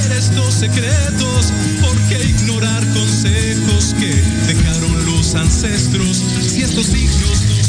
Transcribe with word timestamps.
Que 0.00 0.08
libera 0.08 0.18
estos 0.18 0.54
secretos. 0.54 1.52
¿Por 1.82 1.96
qué 2.08 2.24
ignorar 2.24 2.86
consejos 2.94 3.94
que 3.98 4.14
dejaron 4.46 5.04
los 5.06 5.34
ancestros? 5.34 6.24
Si 6.46 6.62
estos 6.62 6.86
signos 6.86 7.59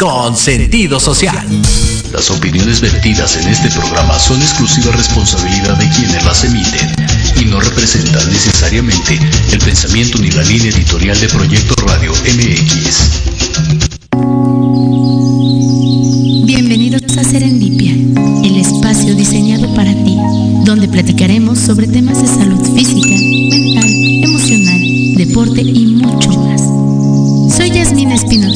con 0.00 0.34
sentido 0.34 0.98
social. 0.98 1.46
Las 2.10 2.30
opiniones 2.30 2.80
vertidas 2.80 3.36
en 3.36 3.48
este 3.48 3.68
programa 3.68 4.18
son 4.18 4.40
exclusiva 4.40 4.92
responsabilidad 4.92 5.76
de 5.76 5.90
quienes 5.90 6.24
las 6.24 6.42
emiten 6.42 6.90
y 7.38 7.44
no 7.44 7.60
representan 7.60 8.26
necesariamente 8.32 9.20
el 9.52 9.58
pensamiento 9.58 10.16
ni 10.18 10.30
la 10.30 10.42
línea 10.44 10.70
editorial 10.70 11.20
de 11.20 11.28
Proyecto 11.28 11.74
Radio 11.84 12.12
MX. 12.12 13.10
Bienvenidos 16.46 17.18
a 17.18 17.22
Serendipia, 17.22 17.92
el 17.92 18.56
espacio 18.56 19.14
diseñado 19.14 19.74
para 19.74 19.92
ti, 19.92 20.16
donde 20.64 20.88
platicaremos 20.88 21.58
sobre 21.58 21.86
temas 21.86 22.22
de 22.22 22.26
salud 22.26 22.74
física, 22.74 23.16
mental, 23.50 23.90
emocional, 24.24 24.80
deporte 25.16 25.60
y 25.60 25.84
mucho 25.96 26.30
más. 26.30 26.62
Soy 27.54 27.70
Yasmina 27.70 28.14
Espinosa. 28.14 28.49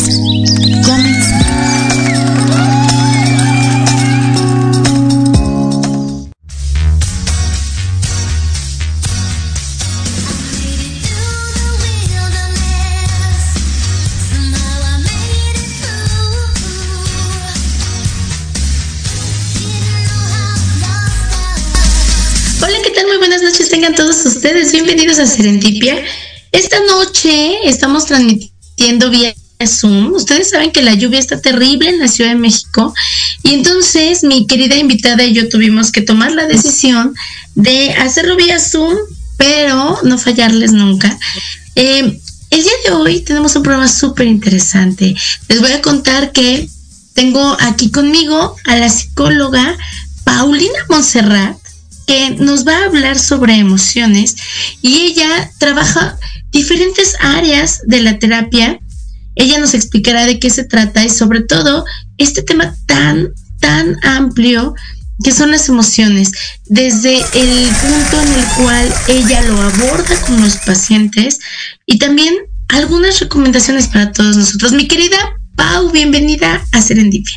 Bienvenidos 24.97 25.19
a 25.19 25.27
Serendipia. 25.27 26.05
Esta 26.53 26.77
noche 26.87 27.69
estamos 27.69 28.07
transmitiendo 28.07 29.11
vía 29.11 29.35
Zoom. 29.67 30.13
Ustedes 30.13 30.51
saben 30.51 30.71
que 30.71 30.85
la 30.85 30.95
lluvia 30.95 31.19
está 31.19 31.41
terrible 31.41 31.89
en 31.89 31.99
la 31.99 32.07
Ciudad 32.07 32.31
de 32.31 32.37
México 32.37 32.95
y 33.43 33.55
entonces 33.55 34.23
mi 34.23 34.47
querida 34.47 34.77
invitada 34.77 35.25
y 35.25 35.33
yo 35.33 35.49
tuvimos 35.49 35.91
que 35.91 36.01
tomar 36.01 36.31
la 36.31 36.47
decisión 36.47 37.13
de 37.57 37.93
hacerlo 37.95 38.37
vía 38.37 38.61
Zoom, 38.61 38.95
pero 39.37 39.99
no 40.05 40.17
fallarles 40.17 40.71
nunca. 40.71 41.19
Eh, 41.75 42.21
el 42.51 42.63
día 42.63 42.73
de 42.87 42.93
hoy 42.93 43.19
tenemos 43.23 43.57
un 43.57 43.65
programa 43.65 43.89
súper 43.89 44.29
interesante. 44.29 45.17
Les 45.49 45.61
voy 45.61 45.73
a 45.73 45.83
contar 45.83 46.31
que 46.31 46.69
tengo 47.15 47.57
aquí 47.59 47.91
conmigo 47.91 48.55
a 48.65 48.77
la 48.77 48.89
psicóloga 48.89 49.77
Paulina 50.23 50.87
Monserrat, 50.89 51.64
que 52.07 52.31
nos 52.31 52.67
va 52.67 52.77
a 52.77 52.85
hablar 52.87 53.19
sobre 53.19 53.55
emociones 53.55 54.37
y 54.83 55.03
ella 55.03 55.51
trabaja 55.59 56.19
diferentes 56.51 57.15
áreas 57.21 57.81
de 57.87 58.01
la 58.01 58.19
terapia. 58.19 58.79
Ella 59.35 59.59
nos 59.59 59.75
explicará 59.75 60.27
de 60.27 60.39
qué 60.39 60.51
se 60.51 60.65
trata 60.65 61.05
y 61.05 61.11
sobre 61.11 61.43
todo 61.43 61.85
este 62.19 62.43
tema 62.43 62.75
tan, 62.87 63.31
tan 63.61 63.97
amplio 64.05 64.75
que 65.23 65.33
son 65.33 65.51
las 65.51 65.69
emociones, 65.69 66.33
desde 66.67 67.17
el 67.19 67.69
punto 67.77 68.21
en 68.21 68.33
el 68.33 68.45
cual 68.57 68.95
ella 69.09 69.43
lo 69.43 69.61
aborda 69.61 70.21
con 70.23 70.41
los 70.41 70.57
pacientes 70.57 71.39
y 71.87 71.99
también 71.99 72.35
algunas 72.69 73.21
recomendaciones 73.21 73.89
para 73.89 74.13
todos 74.13 74.37
nosotros. 74.37 74.73
Mi 74.73 74.89
querida 74.89 75.17
Pau, 75.55 75.91
bienvenida 75.93 76.65
a 76.73 76.83
Serendipia. 76.83 77.37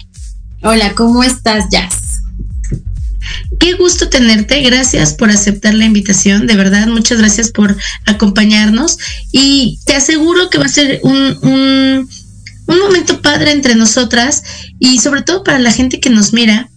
Hola, 0.64 0.96
¿cómo 0.96 1.24
estás, 1.24 1.66
Jazz? 1.70 2.07
Qué 3.60 3.74
gusto 3.74 4.10
tenerte, 4.10 4.62
gracias 4.62 5.14
por 5.14 5.30
aceptar 5.30 5.74
la 5.74 5.86
invitación, 5.86 6.48
de 6.48 6.56
verdad, 6.56 6.88
muchas 6.88 7.18
gracias 7.18 7.52
por 7.52 7.76
acompañarnos 8.06 8.98
y 9.32 9.80
te 9.86 9.96
aseguro 9.96 10.50
que 10.50 10.58
va 10.58 10.66
a 10.66 10.70
ser 10.70 11.00
un, 11.04 11.38
un, 11.42 12.10
momento 12.68 13.22
padre 13.22 13.52
entre 13.52 13.76
nosotras 13.76 14.44
y 14.80 15.00
sobre 15.00 15.22
todo 15.22 15.44
para 15.44 15.60
la 15.60 15.72
gente 15.72 16.00
que 16.00 16.10
nos 16.10 16.34
mira, 16.34 16.70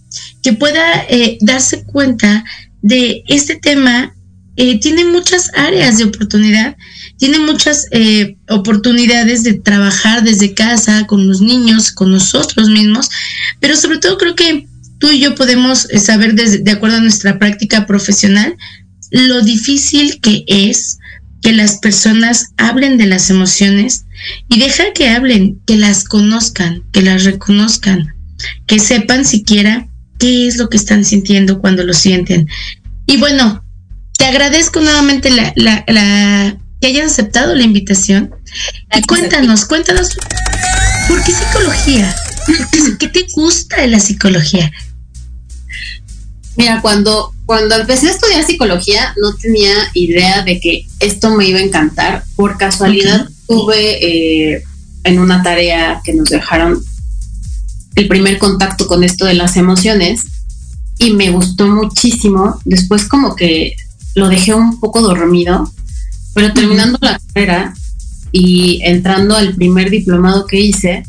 que 0.43 0.53
pueda 0.53 1.05
eh, 1.09 1.39
darse 1.41 1.85
cuenta 1.85 2.45
de 2.83 3.23
este 3.29 3.57
tema. 3.57 4.15
Eh, 4.57 4.79
tiene 4.81 5.05
muchas 5.05 5.51
áreas 5.55 5.99
de 5.99 6.05
oportunidad, 6.05 6.77
tiene 7.17 7.39
muchas 7.39 7.87
eh, 7.93 8.37
oportunidades 8.49 9.43
de 9.43 9.55
trabajar 9.55 10.23
desde 10.23 10.55
casa, 10.55 11.07
con 11.07 11.27
los 11.27 11.41
niños, 11.41 11.93
con 11.93 12.11
nosotros 12.11 12.69
mismos, 12.69 13.09
pero 13.61 13.77
sobre 13.77 13.99
todo 13.99 14.19
creo 14.19 14.35
que 14.35 14.67
tú 15.01 15.11
y 15.11 15.19
yo 15.19 15.35
podemos 15.35 15.89
saber 15.99 16.35
de 16.35 16.71
acuerdo 16.71 16.99
a 16.99 17.01
nuestra 17.01 17.39
práctica 17.39 17.87
profesional 17.87 18.57
lo 19.11 19.43
difícil 19.43 20.21
que 20.21 20.45
es 20.47 20.99
que 21.43 21.53
las 21.53 21.79
personas 21.79 22.53
hablen 22.57 22.99
de 22.99 23.07
las 23.07 23.31
emociones 23.31 24.05
y 24.49 24.59
deja 24.59 24.93
que 24.93 25.09
hablen, 25.09 25.61
que 25.67 25.77
las 25.77 26.05
conozcan, 26.05 26.85
que 26.93 27.03
las 27.03 27.25
reconozcan, 27.25 28.15
que 28.67 28.79
sepan 28.79 29.25
siquiera 29.25 29.89
qué 30.19 30.47
es 30.47 30.57
lo 30.57 30.69
que 30.69 30.77
están 30.77 31.05
sintiendo 31.05 31.61
cuando 31.61 31.83
lo 31.83 31.95
sienten. 31.95 32.47
Y 33.07 33.17
bueno, 33.17 33.65
te 34.19 34.27
agradezco 34.27 34.81
nuevamente 34.81 35.31
la, 35.31 35.55
la, 35.57 36.59
que 36.81 36.89
hayas 36.89 37.13
aceptado 37.13 37.55
la 37.55 37.63
invitación. 37.63 38.35
Y 38.95 39.03
cuéntanos, 39.03 39.65
cuéntanos, 39.65 40.11
¿por 41.09 41.25
qué 41.25 41.33
psicología? 41.33 42.15
¿Qué 42.99 43.09
te 43.09 43.27
gusta 43.35 43.81
de 43.81 43.89
la 43.89 43.99
psicología? 43.99 44.71
Mira, 46.61 46.83
cuando, 46.83 47.33
cuando 47.47 47.75
empecé 47.75 48.09
a 48.09 48.11
estudiar 48.11 48.45
psicología 48.45 49.15
no 49.19 49.35
tenía 49.35 49.73
idea 49.95 50.43
de 50.43 50.61
que 50.61 50.87
esto 50.99 51.35
me 51.35 51.49
iba 51.49 51.59
a 51.59 51.63
encantar. 51.63 52.23
Por 52.37 52.59
casualidad 52.59 53.27
tuve 53.49 54.57
eh, 54.57 54.63
en 55.05 55.19
una 55.19 55.43
tarea 55.43 56.03
que 56.05 56.13
nos 56.13 56.29
dejaron 56.29 56.79
el 57.95 58.09
primer 58.09 58.37
contacto 58.37 58.87
con 58.87 59.05
esto 59.05 59.25
de 59.25 59.33
las 59.33 59.57
emociones 59.57 60.21
y 60.99 61.15
me 61.15 61.31
gustó 61.31 61.67
muchísimo. 61.67 62.61
Después 62.67 63.09
como 63.09 63.35
que 63.37 63.75
lo 64.15 64.29
dejé 64.29 64.53
un 64.53 64.81
poco 64.81 65.01
dormido, 65.01 65.73
pero 66.35 66.53
terminando 66.53 66.99
la 67.01 67.19
carrera 67.33 67.73
y 68.33 68.83
entrando 68.85 69.35
al 69.35 69.55
primer 69.55 69.89
diplomado 69.89 70.47
que 70.47 70.61
hice, 70.61 71.05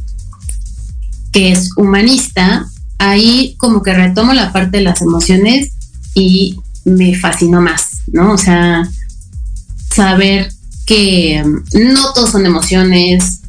que 1.33 1.51
es 1.51 1.71
humanista, 1.75 2.70
ahí 3.01 3.55
como 3.57 3.81
que 3.81 3.93
retomo 3.93 4.31
la 4.33 4.53
parte 4.53 4.77
de 4.77 4.83
las 4.83 5.01
emociones 5.01 5.71
y 6.13 6.59
me 6.85 7.15
fascinó 7.15 7.59
más, 7.59 8.01
¿no? 8.11 8.33
O 8.33 8.37
sea, 8.37 8.87
saber 9.89 10.51
que 10.85 11.43
mm, 11.43 11.93
no 11.93 12.13
todos 12.13 12.29
son 12.29 12.45
emociones, 12.45 13.39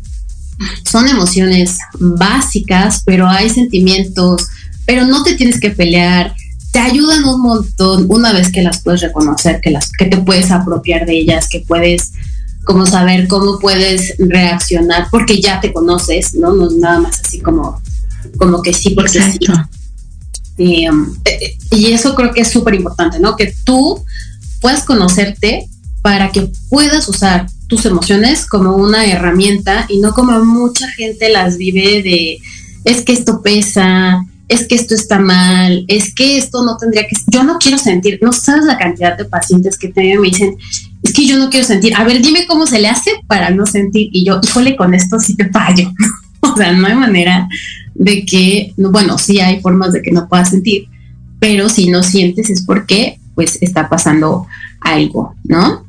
son 0.91 1.07
emociones 1.07 1.79
básicas, 1.99 3.03
pero 3.05 3.29
hay 3.29 3.51
sentimientos, 3.51 4.49
pero 4.87 5.07
no 5.07 5.23
te 5.23 5.35
tienes 5.35 5.61
que 5.61 5.71
pelear, 5.71 6.35
te 6.71 6.79
ayudan 6.79 7.25
un 7.25 7.43
montón 7.43 8.07
una 8.09 8.33
vez 8.33 8.51
que 8.51 8.63
las 8.63 8.83
puedes 8.83 9.03
reconocer, 9.03 9.61
que 9.61 9.71
las 9.71 9.93
que 9.93 10.07
te 10.07 10.17
puedes 10.17 10.51
apropiar 10.51 11.05
de 11.05 11.19
ellas, 11.19 11.47
que 11.49 11.61
puedes 11.61 12.13
como 12.65 12.87
saber 12.87 13.29
cómo 13.29 13.59
puedes 13.59 14.15
reaccionar 14.19 15.09
porque 15.11 15.43
ya 15.43 15.61
te 15.61 15.75
conoces, 15.75 16.35
¿no? 16.35 16.55
No 16.55 16.69
es 16.69 16.75
nada 16.75 17.01
más 17.01 17.21
así 17.21 17.41
como 17.41 17.83
como 18.37 18.63
que 18.63 18.73
sí, 18.73 18.91
porque 18.91 19.21
sí. 19.21 19.39
Um, 20.89 21.15
eh, 21.25 21.31
eh, 21.31 21.57
y 21.71 21.93
eso 21.93 22.15
creo 22.15 22.33
que 22.33 22.43
es 22.43 22.51
súper 22.51 22.75
importante, 22.75 23.19
¿no? 23.19 23.37
Que 23.37 23.55
tú 23.65 24.05
puedas 24.61 24.85
conocerte 24.85 25.67
para 26.03 26.31
que 26.31 26.51
puedas 26.69 27.09
usar 27.09 27.47
tus 27.69 27.87
emociones 27.87 28.47
como 28.47 28.77
una 28.77 29.07
herramienta 29.07 29.87
y 29.89 29.99
no 29.99 30.13
como 30.13 30.45
mucha 30.45 30.89
gente 30.91 31.31
las 31.31 31.57
vive 31.57 32.03
de 32.03 32.39
es 32.85 33.03
que 33.03 33.13
esto 33.13 33.41
pesa, 33.43 34.27
es 34.49 34.67
que 34.67 34.75
esto 34.75 34.95
está 34.95 35.19
mal, 35.19 35.85
es 35.89 36.15
que 36.15 36.37
esto 36.37 36.65
no 36.65 36.77
tendría 36.77 37.07
que, 37.07 37.17
yo 37.29 37.45
no 37.45 37.59
quiero 37.59 37.79
sentir, 37.79 38.19
no 38.21 38.33
sabes 38.33 38.65
la 38.65 38.77
cantidad 38.77 39.17
de 39.17 39.25
pacientes 39.25 39.79
que 39.79 39.89
te 39.89 40.19
me 40.19 40.29
dicen, 40.29 40.57
es 41.03 41.13
que 41.13 41.27
yo 41.27 41.39
no 41.39 41.49
quiero 41.49 41.67
sentir, 41.67 41.95
a 41.97 42.05
ver, 42.05 42.21
dime 42.21 42.47
cómo 42.47 42.67
se 42.67 42.79
le 42.79 42.89
hace 42.89 43.11
para 43.27 43.51
no 43.51 43.67
sentir. 43.67 44.09
Y 44.13 44.25
yo, 44.25 44.41
híjole, 44.43 44.77
con 44.77 44.95
esto 44.95 45.19
sí 45.19 45.37
te 45.37 45.49
fallo, 45.51 45.93
o 46.41 46.57
sea, 46.57 46.73
no 46.73 46.87
hay 46.87 46.95
manera 46.95 47.49
de 47.95 48.25
que, 48.25 48.75
bueno, 48.77 49.19
sí 49.19 49.41
hay 49.41 49.61
formas 49.61 49.93
de 49.93 50.03
que 50.03 50.13
no 50.13 50.29
puedas 50.29 50.51
sentir, 50.51 50.89
pero 51.39 51.69
si 51.69 51.89
no 51.89 52.03
sientes 52.03 52.51
es 52.51 52.63
porque 52.65 53.19
pues 53.35 53.59
está 53.61 53.89
pasando 53.89 54.47
algo, 54.81 55.35
¿no? 55.45 55.87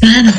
Claro, 0.00 0.32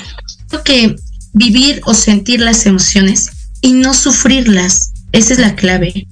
creo 0.47 0.63
que 0.63 0.95
vivir 1.33 1.81
o 1.85 1.93
sentir 1.93 2.39
las 2.41 2.65
emociones 2.65 3.29
y 3.61 3.73
no 3.73 3.93
sufrirlas, 3.93 4.93
esa 5.11 5.33
es 5.33 5.39
la 5.39 5.55
clave. 5.55 6.07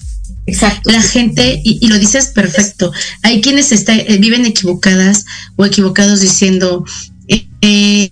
Exacto. 0.45 0.89
La 0.89 1.01
gente, 1.01 1.61
y, 1.63 1.87
lo 1.87 1.99
dices 1.99 2.27
perfecto, 2.27 2.91
hay 3.21 3.41
quienes 3.41 3.71
está, 3.71 3.95
eh, 3.95 4.17
viven 4.19 4.45
equivocadas 4.45 5.25
o 5.55 5.65
equivocados 5.65 6.21
diciendo, 6.21 6.83
eh, 7.27 7.47
eh, 7.61 8.11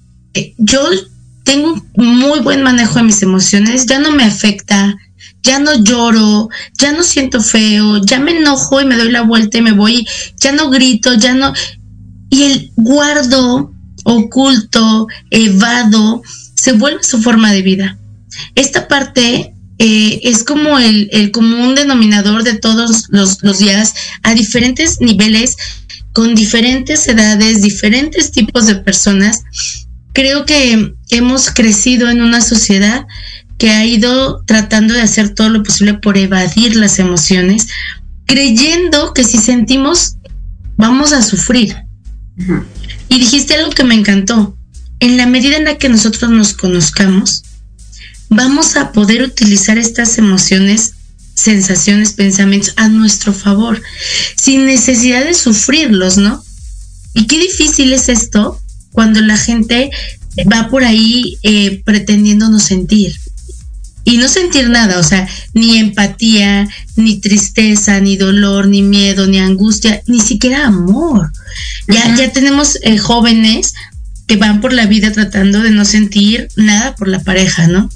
yo 0.57 0.81
tengo 1.43 1.81
un 1.93 2.17
muy 2.17 2.39
buen 2.41 2.61
manejo 2.61 2.95
de 2.95 3.03
mis 3.03 3.21
emociones, 3.21 3.85
ya 3.85 3.99
no 3.99 4.11
me 4.11 4.23
afecta, 4.23 4.97
ya 5.43 5.59
no 5.59 5.81
lloro, 5.81 6.49
ya 6.77 6.91
no 6.91 7.03
siento 7.03 7.39
feo, 7.39 8.03
ya 8.05 8.19
me 8.19 8.37
enojo 8.37 8.81
y 8.81 8.85
me 8.85 8.97
doy 8.97 9.11
la 9.11 9.21
vuelta 9.21 9.57
y 9.57 9.61
me 9.61 9.71
voy, 9.71 10.05
ya 10.39 10.51
no 10.51 10.69
grito, 10.69 11.13
ya 11.13 11.33
no... 11.33 11.53
Y 12.29 12.43
el 12.43 12.71
guardo, 12.75 13.71
oculto, 14.03 15.07
evado, 15.31 16.21
se 16.55 16.73
vuelve 16.73 17.03
su 17.03 17.21
forma 17.21 17.53
de 17.53 17.61
vida. 17.61 17.97
Esta 18.55 18.89
parte 18.89 19.53
eh, 19.79 20.19
es 20.23 20.43
como 20.43 20.79
el, 20.79 21.31
común 21.31 21.75
denominador 21.75 22.43
de 22.43 22.55
todos 22.55 23.07
los 23.09 23.59
días 23.59 23.93
a 24.23 24.33
diferentes 24.33 24.99
niveles, 24.99 25.55
con 26.11 26.35
diferentes 26.35 27.07
edades, 27.07 27.61
diferentes 27.61 28.31
tipos 28.31 28.65
de 28.65 28.75
personas 28.75 29.43
creo 30.17 30.47
que 30.47 30.95
hemos 31.09 31.51
crecido 31.51 32.09
en 32.09 32.23
una 32.23 32.41
sociedad 32.41 33.05
que 33.59 33.69
ha 33.69 33.85
ido 33.85 34.41
tratando 34.47 34.95
de 34.95 35.03
hacer 35.03 35.29
todo 35.29 35.49
lo 35.49 35.61
posible 35.61 35.93
por 35.93 36.17
evadir 36.17 36.75
las 36.75 36.97
emociones, 36.97 37.67
creyendo 38.25 39.13
que 39.13 39.23
si 39.23 39.37
sentimos 39.37 40.15
vamos 40.75 41.13
a 41.13 41.21
sufrir. 41.21 41.75
Y 43.09 43.19
dijiste 43.19 43.53
algo 43.53 43.69
que 43.69 43.83
me 43.83 43.93
encantó. 43.93 44.57
En 44.99 45.17
la 45.17 45.27
medida 45.27 45.55
en 45.55 45.65
la 45.65 45.77
que 45.77 45.87
nosotros 45.87 46.31
nos 46.31 46.53
conozcamos, 46.53 47.43
vamos 48.27 48.75
a 48.75 48.93
poder 48.93 49.21
utilizar 49.21 49.77
estas 49.77 50.17
emociones, 50.17 50.95
sensaciones, 51.35 52.13
pensamientos 52.13 52.73
a 52.77 52.87
nuestro 52.87 53.33
favor, 53.33 53.83
sin 54.35 54.65
necesidad 54.65 55.23
de 55.25 55.35
sufrirlos, 55.35 56.17
¿no? 56.17 56.43
Y 57.13 57.27
qué 57.27 57.37
difícil 57.37 57.93
es 57.93 58.09
esto 58.09 58.59
cuando 58.97 59.21
la 59.21 59.37
gente 59.37 59.91
va 60.51 60.69
por 60.71 60.83
ahí 60.83 61.37
eh, 61.43 61.83
pretendiendo 61.85 62.49
no 62.49 62.59
sentir. 62.59 63.15
Y 64.05 64.17
no 64.17 64.27
sentir 64.27 64.71
nada, 64.71 64.97
o 64.97 65.03
sea, 65.03 65.29
ni 65.53 65.77
empatía, 65.77 66.67
ni 66.95 67.19
tristeza, 67.19 67.99
ni 67.99 68.17
dolor, 68.17 68.67
ni 68.67 68.81
miedo, 68.81 69.27
ni 69.27 69.37
angustia, 69.37 70.01
ni 70.07 70.19
siquiera 70.19 70.65
amor. 70.65 71.31
Ya, 71.87 72.15
ya 72.15 72.31
tenemos 72.31 72.79
eh, 72.81 72.97
jóvenes 72.97 73.75
que 74.25 74.37
van 74.37 74.61
por 74.61 74.73
la 74.73 74.87
vida 74.87 75.11
tratando 75.11 75.61
de 75.61 75.69
no 75.69 75.85
sentir 75.85 76.47
nada 76.55 76.95
por 76.95 77.07
la 77.07 77.19
pareja, 77.19 77.67
¿no? 77.67 77.91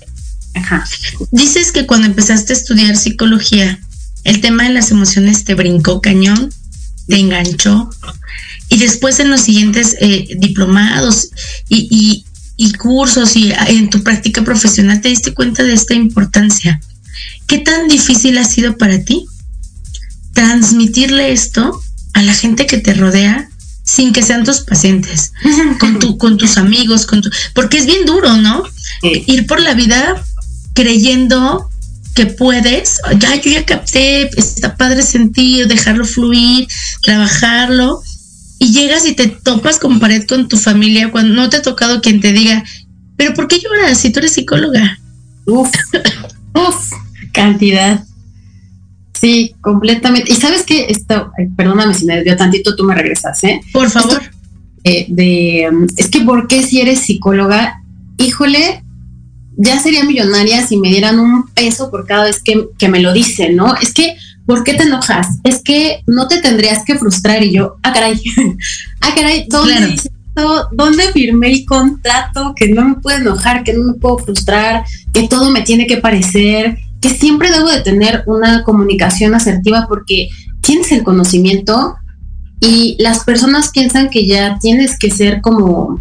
Ajá. 0.54 0.86
Dices 1.32 1.72
que 1.72 1.88
cuando 1.88 2.06
empezaste 2.06 2.54
a 2.54 2.58
estudiar 2.58 2.96
psicología, 2.96 3.80
el 4.24 4.40
tema 4.40 4.66
de 4.66 4.74
las 4.74 4.92
emociones 4.92 5.46
te 5.46 5.56
brincó 5.56 6.00
cañón, 6.00 6.54
te 7.08 7.18
enganchó 7.18 7.90
y 8.72 8.78
después 8.78 9.20
en 9.20 9.30
los 9.30 9.42
siguientes 9.42 9.98
eh, 10.00 10.28
diplomados 10.38 11.28
y, 11.68 12.26
cursos 12.78 13.36
y 13.36 13.52
en 13.68 13.90
tu 13.90 14.02
práctica 14.02 14.44
profesional 14.44 15.02
te 15.02 15.10
diste 15.10 15.34
cuenta 15.34 15.64
de 15.64 15.74
esta 15.74 15.94
importancia. 15.94 16.80
¿Qué 17.48 17.58
tan 17.58 17.88
difícil 17.88 18.38
ha 18.38 18.46
sido 18.46 18.78
para 18.78 19.04
ti 19.04 19.26
transmitirle 20.34 21.32
esto 21.32 21.82
a 22.14 22.22
la 22.22 22.34
gente 22.34 22.66
que 22.66 22.78
te 22.78 22.94
rodea 22.94 23.50
sin 23.84 24.14
que 24.14 24.24
sean 24.24 24.46
tus 24.46 24.62
pacientes, 24.62 25.34
con, 25.80 26.00
tu, 26.00 26.18
con 26.18 26.38
tus 26.38 26.58
amigos, 26.58 27.06
con 27.06 27.22
tu, 27.22 27.30
porque 27.54 27.78
es 27.78 27.86
bien 27.86 28.06
duro, 28.06 28.38
¿no? 28.38 28.64
Ir 29.02 29.48
por 29.48 29.60
la 29.60 29.74
vida 29.74 30.24
creyendo 30.74 31.70
que 32.16 32.26
puedes, 32.26 33.00
ya 33.18 33.36
yo 33.36 33.52
ya 33.52 33.66
capté, 33.66 34.30
está 34.38 34.78
padre 34.78 35.02
sentir, 35.02 35.68
dejarlo 35.68 36.06
fluir, 36.06 36.68
trabajarlo, 37.02 38.02
y 38.62 38.72
llegas 38.72 39.08
y 39.08 39.16
te 39.16 39.28
topas 39.28 39.80
con 39.80 40.00
pared 40.00 40.24
con 40.28 40.48
tu 40.48 40.56
familia 40.56 41.10
cuando 41.10 41.34
no 41.34 41.50
te 41.50 41.58
ha 41.58 41.62
tocado 41.64 42.00
quien 42.00 42.22
te 42.22 42.32
diga, 42.32 42.64
pero 43.18 43.34
¿por 43.34 43.48
qué 43.48 43.60
lloras 43.60 43.98
si 43.98 44.12
tú 44.12 44.20
eres 44.20 44.34
psicóloga? 44.34 45.00
Uf, 45.48 45.72
uf, 46.54 46.92
cantidad. 47.34 48.04
Sí, 49.20 49.56
completamente. 49.62 50.32
Y 50.32 50.36
sabes 50.36 50.62
que 50.62 50.86
esto, 50.90 51.32
perdóname 51.58 51.96
si 51.96 52.06
me 52.06 52.18
desvió 52.18 52.38
tantito, 52.38 52.76
tú 52.76 52.84
me 52.84 52.94
regresas, 52.94 53.44
¿eh? 53.46 53.62
Por 53.74 53.90
favor. 53.90 54.22
Eh, 54.84 55.08
de, 55.10 55.68
es 55.98 56.10
que 56.10 56.22
¿por 56.22 56.48
qué 56.48 56.62
si 56.62 56.82
eres 56.82 57.00
psicóloga? 57.00 57.82
Híjole, 58.20 58.84
ya 59.58 59.80
sería 59.80 60.04
millonaria 60.04 60.68
si 60.68 60.78
me 60.78 60.90
dieran 60.90 61.20
un 61.20 61.48
peso 61.48 61.90
por 61.90 62.06
cada 62.06 62.26
vez 62.26 62.40
que, 62.44 62.68
que 62.78 62.90
me 62.90 63.00
lo 63.00 63.12
dicen, 63.12 63.56
¿no? 63.56 63.76
Es 63.78 63.92
que 63.92 64.16
¿por 64.46 64.64
qué 64.64 64.74
te 64.74 64.84
enojas? 64.84 65.28
Es 65.44 65.62
que 65.62 66.02
no 66.08 66.28
te 66.28 66.42
tendrías 66.42 66.84
que 66.86 66.98
frustrar 66.98 67.44
y 67.44 67.54
yo, 67.54 67.78
ah, 67.84 67.94
caray, 67.94 68.20
ah, 69.02 69.14
caray, 69.16 69.46
¿dónde 69.50 69.88
dice 69.88 70.10
esto? 70.28 70.68
¿Dónde 70.72 71.04
firmé 71.12 71.52
el 71.52 71.66
contrato? 71.66 72.54
Que 72.56 72.70
no 72.70 72.84
me 72.88 72.96
puedo 72.96 73.18
enojar, 73.18 73.64
que 73.64 73.74
no 73.74 73.92
me 73.92 73.94
puedo 73.94 74.20
frustrar, 74.20 74.84
que 75.14 75.28
todo 75.28 75.52
me 75.52 75.62
tiene 75.62 75.88
que 75.88 75.98
parecer, 75.98 76.78
que 77.00 77.10
siempre 77.10 77.52
debo 77.52 77.70
de 77.70 77.82
tener 77.82 78.24
una 78.28 78.64
comunicación 78.64 79.34
asertiva 79.36 79.86
porque 79.88 80.30
tienes 80.62 80.92
el 80.92 81.04
conocimiento 81.04 81.96
y 82.60 82.96
las 83.00 83.24
personas 83.24 83.72
piensan 83.72 84.10
que 84.10 84.28
ya 84.28 84.58
tienes 84.60 84.98
que 84.98 85.10
ser 85.10 85.42
como 85.42 86.00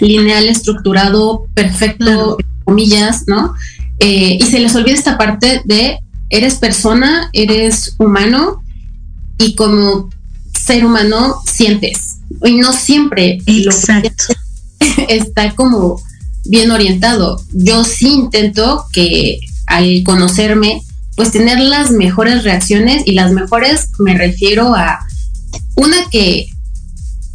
lineal, 0.00 0.48
estructurado, 0.48 1.46
perfecto, 1.54 2.38
comillas, 2.64 3.24
¿no? 3.26 3.54
Eh, 3.98 4.38
y 4.40 4.42
se 4.44 4.60
les 4.60 4.76
olvida 4.76 4.94
esta 4.94 5.18
parte 5.18 5.62
de 5.64 5.98
eres 6.30 6.56
persona, 6.56 7.30
eres 7.32 7.94
humano 7.98 8.62
y 9.38 9.54
como 9.54 10.10
ser 10.52 10.84
humano 10.84 11.36
sientes. 11.46 12.16
Y 12.44 12.56
no 12.56 12.72
siempre 12.72 13.38
Exacto. 13.46 14.24
está 15.08 15.54
como 15.54 16.00
bien 16.44 16.70
orientado. 16.70 17.42
Yo 17.52 17.84
sí 17.84 18.08
intento 18.08 18.84
que 18.92 19.40
al 19.66 20.02
conocerme, 20.04 20.82
pues 21.16 21.30
tener 21.30 21.60
las 21.60 21.90
mejores 21.90 22.44
reacciones 22.44 23.02
y 23.06 23.12
las 23.12 23.32
mejores 23.32 23.90
me 23.98 24.16
refiero 24.16 24.74
a 24.74 25.00
una 25.76 25.96
que 26.10 26.48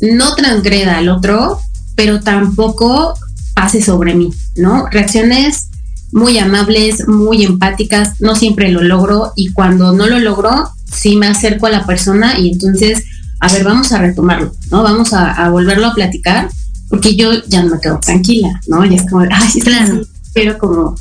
no 0.02 0.36
transgreda 0.36 0.98
al 0.98 1.10
otro, 1.10 1.60
pero 1.96 2.20
tampoco 2.20 3.14
pase 3.56 3.82
sobre 3.82 4.16
mí, 4.16 4.34
¿no? 4.56 4.88
Reacciones 4.88 5.70
muy 6.14 6.38
amables, 6.38 7.08
muy 7.08 7.44
empáticas, 7.44 8.22
no 8.22 8.36
siempre 8.36 8.72
lo 8.72 8.82
logro 8.82 9.34
y 9.36 9.52
cuando 9.52 9.94
no 9.94 10.08
lo 10.08 10.20
logro, 10.20 10.70
sí 10.86 11.18
me 11.18 11.28
acerco 11.28 11.66
a 11.66 11.72
la 11.72 11.86
persona 11.86 12.40
y 12.40 12.52
entonces, 12.52 13.04
a 13.40 13.52
ver, 13.52 13.64
vamos 13.64 13.92
a 13.92 13.98
retomarlo, 13.98 14.54
¿no? 14.72 14.84
Vamos 14.84 15.12
a, 15.14 15.50
volverlo 15.50 15.88
a 15.88 15.94
platicar 15.94 16.50
porque 16.90 17.16
yo 17.16 17.32
ya 17.48 17.64
no 17.64 17.76
me 17.76 17.82
quedo 17.82 18.00
tranquila, 18.00 18.62
¿no? 18.68 18.86
Ya 18.86 18.98
es 18.98 19.10
como, 19.10 19.26
ay, 19.30 19.60
claro. 19.62 20.02
pero 20.34 20.58
como, 20.60 20.96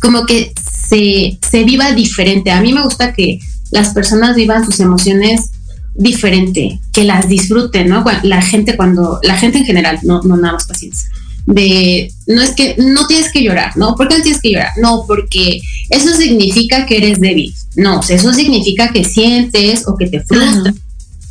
como 0.00 0.26
que 0.26 0.52
se, 0.88 1.38
se 1.50 1.64
viva 1.64 1.92
diferente. 1.92 2.50
A 2.50 2.60
mí 2.60 2.74
me 2.74 2.82
gusta 2.82 3.14
que 3.14 3.40
las 3.70 3.94
personas 3.94 4.36
vivan 4.36 4.66
sus 4.66 4.80
emociones 4.80 5.50
diferente, 5.94 6.80
que 6.92 7.04
las 7.04 7.28
disfruten, 7.28 7.88
¿no? 7.88 8.04
La 8.22 8.42
gente 8.42 8.76
cuando, 8.76 9.18
la 9.22 9.36
gente 9.36 9.58
en 9.58 9.64
general, 9.64 9.98
no, 10.02 10.22
no 10.22 10.36
nada 10.36 10.54
más 10.54 10.66
pacientes, 10.66 11.06
de 11.46 12.12
no 12.26 12.42
es 12.42 12.50
que 12.50 12.76
no 12.78 13.06
tienes 13.06 13.32
que 13.32 13.42
llorar, 13.42 13.76
¿no? 13.76 13.94
¿Por 13.94 14.08
qué 14.08 14.16
no 14.16 14.22
tienes 14.22 14.40
que 14.40 14.52
llorar? 14.52 14.72
No, 14.76 15.04
porque 15.06 15.60
eso 15.90 16.14
significa 16.16 16.86
que 16.86 16.98
eres 16.98 17.20
débil. 17.20 17.54
No, 17.76 18.00
eso 18.08 18.32
significa 18.32 18.92
que 18.92 19.04
sientes 19.04 19.86
o 19.86 19.96
que 19.96 20.06
te 20.06 20.20
frustras, 20.20 20.74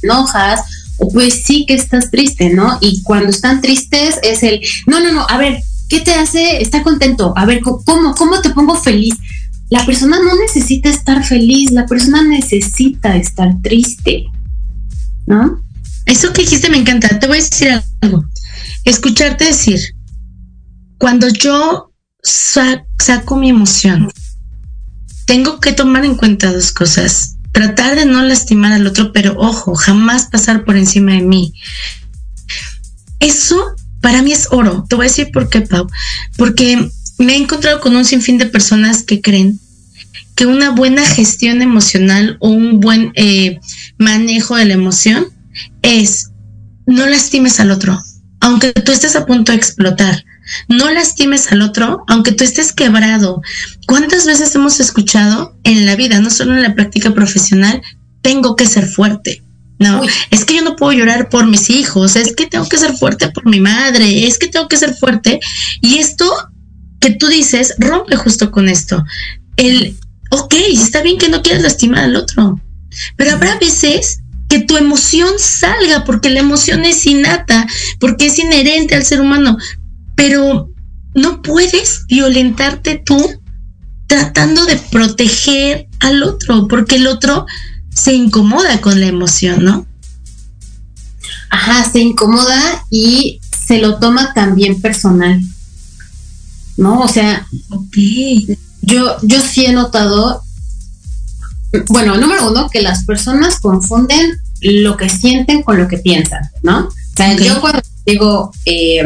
enojas, 0.01 0.61
o 0.97 1.09
pues 1.09 1.43
sí 1.45 1.65
que 1.67 1.75
estás 1.75 2.11
triste, 2.11 2.49
¿no? 2.49 2.77
Y 2.81 3.01
cuando 3.03 3.29
están 3.29 3.61
tristes 3.61 4.19
es 4.23 4.43
el, 4.43 4.61
no, 4.87 4.99
no, 4.99 5.11
no, 5.13 5.25
a 5.27 5.37
ver, 5.37 5.59
¿qué 5.89 5.99
te 5.99 6.13
hace 6.13 6.61
estar 6.61 6.83
contento? 6.83 7.33
A 7.35 7.45
ver, 7.45 7.61
¿cómo, 7.61 8.15
cómo 8.15 8.41
te 8.41 8.49
pongo 8.51 8.75
feliz? 8.75 9.15
La 9.69 9.85
persona 9.85 10.17
no 10.19 10.35
necesita 10.35 10.89
estar 10.89 11.23
feliz, 11.23 11.71
la 11.71 11.85
persona 11.85 12.23
necesita 12.23 13.15
estar 13.15 13.61
triste, 13.61 14.25
¿no? 15.27 15.61
Eso 16.05 16.33
que 16.33 16.41
dijiste 16.41 16.69
me 16.69 16.77
encanta. 16.77 17.19
Te 17.19 17.27
voy 17.27 17.37
a 17.37 17.41
decir 17.41 17.81
algo. 18.01 18.25
Escucharte 18.83 19.45
decir, 19.45 19.79
cuando 20.99 21.29
yo 21.29 21.91
saco 22.21 23.37
mi 23.37 23.49
emoción, 23.49 24.11
tengo 25.25 25.59
que 25.59 25.73
tomar 25.73 26.05
en 26.05 26.15
cuenta 26.15 26.51
dos 26.51 26.71
cosas. 26.71 27.37
Tratar 27.51 27.95
de 27.95 28.05
no 28.05 28.21
lastimar 28.21 28.73
al 28.73 28.85
otro, 28.85 29.11
pero 29.11 29.35
ojo, 29.37 29.73
jamás 29.75 30.27
pasar 30.27 30.65
por 30.65 30.75
encima 30.75 31.13
de 31.13 31.21
mí. 31.21 31.53
Eso 33.19 33.75
para 34.01 34.21
mí 34.21 34.33
es 34.33 34.47
oro. 34.51 34.85
Te 34.87 34.95
voy 34.95 35.05
a 35.05 35.09
decir 35.09 35.31
por 35.31 35.49
qué, 35.49 35.61
Pau. 35.61 35.87
Porque 36.37 36.91
me 37.17 37.33
he 37.33 37.37
encontrado 37.37 37.79
con 37.79 37.95
un 37.95 38.05
sinfín 38.05 38.37
de 38.37 38.45
personas 38.45 39.03
que 39.03 39.21
creen 39.21 39.59
que 40.35 40.45
una 40.45 40.69
buena 40.69 41.05
gestión 41.05 41.61
emocional 41.61 42.37
o 42.39 42.49
un 42.49 42.79
buen 42.79 43.11
eh, 43.15 43.59
manejo 43.97 44.55
de 44.55 44.65
la 44.65 44.73
emoción 44.73 45.27
es 45.81 46.29
no 46.85 47.05
lastimes 47.07 47.59
al 47.59 47.71
otro, 47.71 48.01
aunque 48.39 48.71
tú 48.71 48.91
estés 48.91 49.15
a 49.15 49.25
punto 49.25 49.51
de 49.51 49.57
explotar. 49.57 50.23
No 50.67 50.91
lastimes 50.91 51.51
al 51.51 51.61
otro, 51.61 52.03
aunque 52.07 52.31
tú 52.31 52.43
estés 52.43 52.73
quebrado. 52.73 53.41
¿Cuántas 53.87 54.25
veces 54.25 54.53
hemos 54.55 54.79
escuchado 54.79 55.57
en 55.63 55.85
la 55.85 55.95
vida, 55.95 56.19
no 56.19 56.29
solo 56.29 56.55
en 56.55 56.63
la 56.63 56.75
práctica 56.75 57.13
profesional, 57.13 57.81
tengo 58.21 58.55
que 58.55 58.65
ser 58.65 58.87
fuerte? 58.87 59.43
No, 59.79 60.01
es 60.29 60.43
que 60.43 60.55
yo 60.55 60.61
no 60.61 60.75
puedo 60.75 60.91
llorar 60.91 61.29
por 61.29 61.47
mis 61.47 61.69
hijos, 61.69 62.17
es 62.17 62.35
que 62.35 62.47
tengo 62.47 62.67
que 62.67 62.77
ser 62.77 62.97
fuerte 62.97 63.29
por 63.29 63.47
mi 63.47 63.61
madre, 63.61 64.27
es 64.27 64.37
que 64.37 64.49
tengo 64.49 64.67
que 64.67 64.75
ser 64.75 64.93
fuerte. 64.93 65.39
Y 65.81 65.99
esto 65.99 66.25
que 66.99 67.11
tú 67.11 67.27
dices 67.27 67.75
rompe 67.77 68.17
justo 68.17 68.51
con 68.51 68.67
esto. 68.67 69.03
El, 69.55 69.95
ok, 70.31 70.53
está 70.73 71.01
bien 71.01 71.17
que 71.17 71.29
no 71.29 71.41
quieras 71.41 71.63
lastimar 71.63 72.03
al 72.03 72.17
otro, 72.17 72.61
pero 73.15 73.31
habrá 73.31 73.57
veces 73.57 74.19
que 74.49 74.59
tu 74.59 74.75
emoción 74.75 75.29
salga, 75.37 76.03
porque 76.03 76.29
la 76.29 76.39
emoción 76.39 76.83
es 76.83 77.05
innata, 77.05 77.67
porque 77.99 78.25
es 78.25 78.39
inherente 78.39 78.95
al 78.95 79.05
ser 79.05 79.21
humano 79.21 79.57
pero 80.19 80.69
no 81.15 81.41
puedes 81.41 82.05
violentarte 82.07 83.01
tú 83.05 83.17
tratando 84.05 84.65
de 84.65 84.75
proteger 84.75 85.87
al 86.01 86.23
otro, 86.23 86.67
porque 86.67 86.97
el 86.97 87.07
otro 87.07 87.45
se 87.89 88.15
incomoda 88.15 88.81
con 88.81 88.99
la 88.99 89.07
emoción, 89.07 89.63
¿no? 89.63 89.87
Ajá, 91.49 91.89
se 91.89 92.01
incomoda 92.01 92.83
y 92.91 93.39
se 93.65 93.77
lo 93.79 93.97
toma 93.97 94.33
también 94.33 94.81
personal. 94.81 95.39
¿No? 96.75 96.99
O 96.99 97.07
sea, 97.07 97.47
yo, 98.81 99.15
yo 99.21 99.41
sí 99.41 99.67
he 99.67 99.71
notado, 99.71 100.43
bueno, 101.87 102.17
número 102.17 102.51
uno, 102.51 102.69
que 102.69 102.81
las 102.81 103.05
personas 103.05 103.61
confunden 103.61 104.37
lo 104.59 104.97
que 104.97 105.07
sienten 105.07 105.63
con 105.63 105.77
lo 105.77 105.87
que 105.87 105.97
piensan, 105.97 106.41
¿no? 106.61 106.87
O 106.87 107.15
sea, 107.15 107.37
yo 107.37 107.61
cuando 107.61 107.81
digo, 108.09 108.51
eh, 108.65 109.01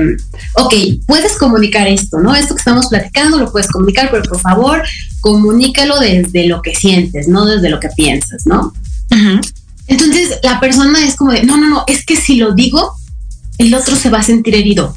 ok, 0.55 0.73
puedes 1.05 1.37
comunicar 1.37 1.87
esto, 1.87 2.19
¿no? 2.19 2.35
Esto 2.35 2.55
que 2.55 2.59
estamos 2.59 2.87
platicando 2.87 3.37
lo 3.37 3.51
puedes 3.51 3.69
comunicar, 3.69 4.09
pero 4.11 4.23
por 4.23 4.39
favor, 4.39 4.83
comunícalo 5.21 5.99
desde 5.99 6.47
lo 6.47 6.61
que 6.61 6.75
sientes, 6.75 7.27
no 7.27 7.45
desde 7.45 7.69
lo 7.69 7.79
que 7.79 7.89
piensas, 7.89 8.45
¿no? 8.45 8.73
Entonces 9.87 10.39
la 10.43 10.59
persona 10.59 11.05
es 11.05 11.15
como 11.15 11.31
de, 11.31 11.43
no, 11.43 11.57
no, 11.57 11.69
no, 11.69 11.83
es 11.87 12.05
que 12.05 12.15
si 12.15 12.35
lo 12.37 12.53
digo, 12.53 12.93
el 13.57 13.73
otro 13.73 13.95
se 13.95 14.09
va 14.09 14.19
a 14.19 14.23
sentir 14.23 14.55
herido. 14.55 14.95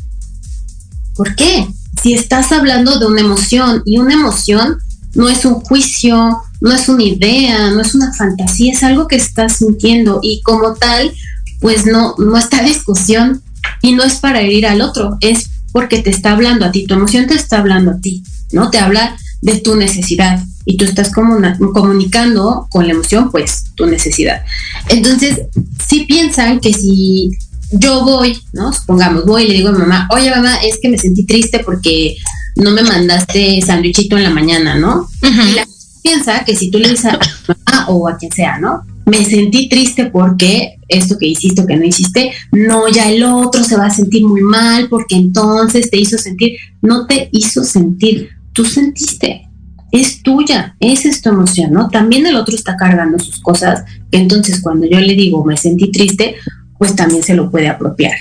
¿Por 1.14 1.34
qué? 1.34 1.66
Si 2.02 2.14
estás 2.14 2.52
hablando 2.52 2.98
de 2.98 3.06
una 3.06 3.20
emoción 3.20 3.82
y 3.84 3.98
una 3.98 4.14
emoción 4.14 4.78
no 5.14 5.28
es 5.28 5.44
un 5.44 5.54
juicio, 5.60 6.42
no 6.60 6.72
es 6.72 6.88
una 6.88 7.02
idea, 7.02 7.70
no 7.70 7.80
es 7.80 7.94
una 7.94 8.12
fantasía, 8.12 8.72
es 8.72 8.82
algo 8.82 9.08
que 9.08 9.16
estás 9.16 9.56
sintiendo 9.56 10.20
y 10.22 10.42
como 10.42 10.74
tal, 10.74 11.12
pues 11.60 11.86
no, 11.86 12.14
no 12.18 12.36
está 12.36 12.62
discusión 12.62 13.42
y 13.82 13.92
no 13.92 14.02
es 14.02 14.16
para 14.16 14.40
herir 14.40 14.66
al 14.66 14.80
otro, 14.80 15.16
es 15.20 15.50
porque 15.72 15.98
te 15.98 16.10
está 16.10 16.32
hablando 16.32 16.64
a 16.64 16.72
ti, 16.72 16.86
tu 16.86 16.94
emoción 16.94 17.26
te 17.26 17.34
está 17.34 17.58
hablando 17.58 17.90
a 17.90 18.00
ti, 18.00 18.22
¿no? 18.52 18.70
Te 18.70 18.78
habla 18.78 19.16
de 19.42 19.60
tu 19.60 19.76
necesidad 19.76 20.42
y 20.64 20.76
tú 20.76 20.84
estás 20.84 21.12
comunicando 21.12 22.66
con 22.70 22.86
la 22.86 22.92
emoción, 22.92 23.30
pues, 23.30 23.66
tu 23.74 23.86
necesidad. 23.86 24.42
Entonces, 24.88 25.42
si 25.86 26.04
piensan 26.06 26.60
que 26.60 26.72
si 26.72 27.30
yo 27.70 28.04
voy, 28.04 28.38
¿no? 28.52 28.72
Supongamos, 28.72 29.24
voy 29.24 29.44
y 29.44 29.48
le 29.48 29.54
digo 29.54 29.68
a 29.68 29.72
mi 29.72 29.78
mamá, 29.78 30.08
oye 30.10 30.30
mamá, 30.30 30.56
es 30.56 30.78
que 30.80 30.88
me 30.88 30.98
sentí 30.98 31.24
triste 31.24 31.60
porque 31.64 32.16
no 32.56 32.70
me 32.70 32.82
mandaste 32.82 33.60
sandwichito 33.60 34.16
en 34.16 34.24
la 34.24 34.30
mañana, 34.30 34.76
¿no? 34.76 35.08
Y 35.22 35.52
la 35.54 35.66
piensa 36.02 36.44
que 36.44 36.56
si 36.56 36.70
tú 36.70 36.78
le 36.78 36.88
dices 36.88 37.06
a 37.06 37.18
mamá 37.48 37.86
o 37.88 38.08
a 38.08 38.16
quien 38.16 38.32
sea, 38.32 38.58
¿no? 38.58 38.82
Me 39.06 39.24
sentí 39.24 39.68
triste 39.68 40.06
porque 40.06 40.76
esto 40.88 41.16
que 41.18 41.26
hiciste 41.26 41.62
o 41.62 41.66
que 41.66 41.76
no 41.76 41.84
hiciste, 41.84 42.32
no, 42.52 42.88
ya 42.88 43.10
el 43.10 43.22
otro 43.22 43.64
se 43.64 43.76
va 43.76 43.86
a 43.86 43.90
sentir 43.90 44.24
muy 44.24 44.42
mal 44.42 44.88
porque 44.88 45.14
entonces 45.14 45.90
te 45.90 45.96
hizo 45.96 46.18
sentir, 46.18 46.58
no 46.82 47.06
te 47.06 47.28
hizo 47.32 47.64
sentir, 47.64 48.30
tú 48.52 48.64
sentiste, 48.64 49.48
es 49.92 50.22
tuya, 50.22 50.76
esa 50.80 51.08
es 51.08 51.22
tu 51.22 51.30
emoción, 51.30 51.72
¿no? 51.72 51.88
También 51.88 52.26
el 52.26 52.36
otro 52.36 52.54
está 52.54 52.76
cargando 52.76 53.18
sus 53.18 53.40
cosas, 53.40 53.84
que 54.10 54.18
entonces 54.18 54.60
cuando 54.60 54.86
yo 54.86 54.98
le 54.98 55.14
digo 55.14 55.44
me 55.44 55.56
sentí 55.56 55.90
triste, 55.92 56.34
pues 56.76 56.96
también 56.96 57.22
se 57.22 57.34
lo 57.34 57.50
puede 57.50 57.68
apropiar, 57.68 58.16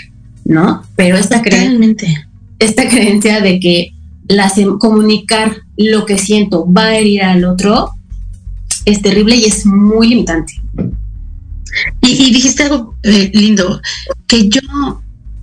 ¿no? 0.46 0.84
Pero 0.96 1.18
esta, 1.18 1.42
creencia, 1.42 2.30
esta 2.60 2.88
creencia 2.88 3.42
de 3.42 3.60
que 3.60 3.92
comunicar 4.80 5.58
lo 5.77 6.06
que 6.06 6.18
siento 6.20 6.72
va 6.72 6.84
a 6.86 6.98
herir 6.98 7.24
al 7.24 7.44
otro, 7.44 7.92
es 8.86 9.01
terrible 9.01 9.36
y 9.36 9.46
es 9.46 9.65
muy 9.65 10.10
limitante. 10.10 10.54
Y, 12.01 12.32
dijiste 12.32 12.63
algo 12.63 12.96
eh, 13.04 13.32
lindo, 13.34 13.82
que 14.27 14.48
yo 14.48 14.62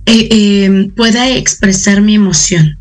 eh, 0.05 0.27
eh, 0.31 0.91
pueda 0.95 1.29
expresar 1.29 2.01
mi 2.01 2.15
emoción 2.15 2.79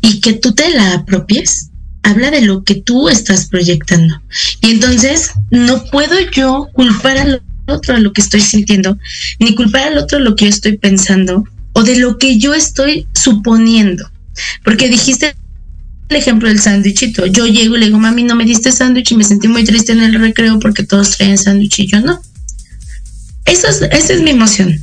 y 0.00 0.20
que 0.20 0.32
tú 0.32 0.52
te 0.52 0.70
la 0.70 0.94
apropies, 0.94 1.70
habla 2.02 2.30
de 2.30 2.42
lo 2.42 2.64
que 2.64 2.74
tú 2.74 3.08
estás 3.08 3.46
proyectando. 3.46 4.20
Y 4.60 4.72
entonces 4.72 5.30
no 5.50 5.84
puedo 5.84 6.14
yo 6.34 6.68
culpar 6.72 7.18
al 7.18 7.42
otro 7.68 7.94
de 7.94 8.00
lo 8.00 8.12
que 8.12 8.20
estoy 8.20 8.40
sintiendo, 8.40 8.98
ni 9.38 9.54
culpar 9.54 9.88
al 9.88 9.98
otro 9.98 10.18
de 10.18 10.24
lo 10.24 10.34
que 10.34 10.46
yo 10.46 10.50
estoy 10.50 10.76
pensando 10.78 11.44
o 11.72 11.82
de 11.84 11.96
lo 11.96 12.18
que 12.18 12.38
yo 12.38 12.54
estoy 12.54 13.06
suponiendo. 13.14 14.10
Porque 14.64 14.88
dijiste 14.88 15.36
el 16.12 16.16
ejemplo 16.16 16.48
del 16.48 16.60
sándwichito. 16.60 17.26
Yo 17.26 17.46
llego 17.46 17.76
y 17.76 17.80
le 17.80 17.86
digo, 17.86 17.98
mami, 17.98 18.22
no 18.22 18.36
me 18.36 18.44
diste 18.44 18.70
sándwich 18.70 19.12
y 19.12 19.16
me 19.16 19.24
sentí 19.24 19.48
muy 19.48 19.64
triste 19.64 19.92
en 19.92 20.02
el 20.02 20.14
recreo 20.14 20.58
porque 20.58 20.84
todos 20.84 21.16
traen 21.16 21.38
sándwich 21.38 21.80
y 21.80 21.86
yo 21.88 22.00
no. 22.00 22.20
Eso 23.44 23.66
es, 23.66 23.82
esa 23.82 24.12
es 24.12 24.20
mi 24.20 24.30
emoción. 24.30 24.78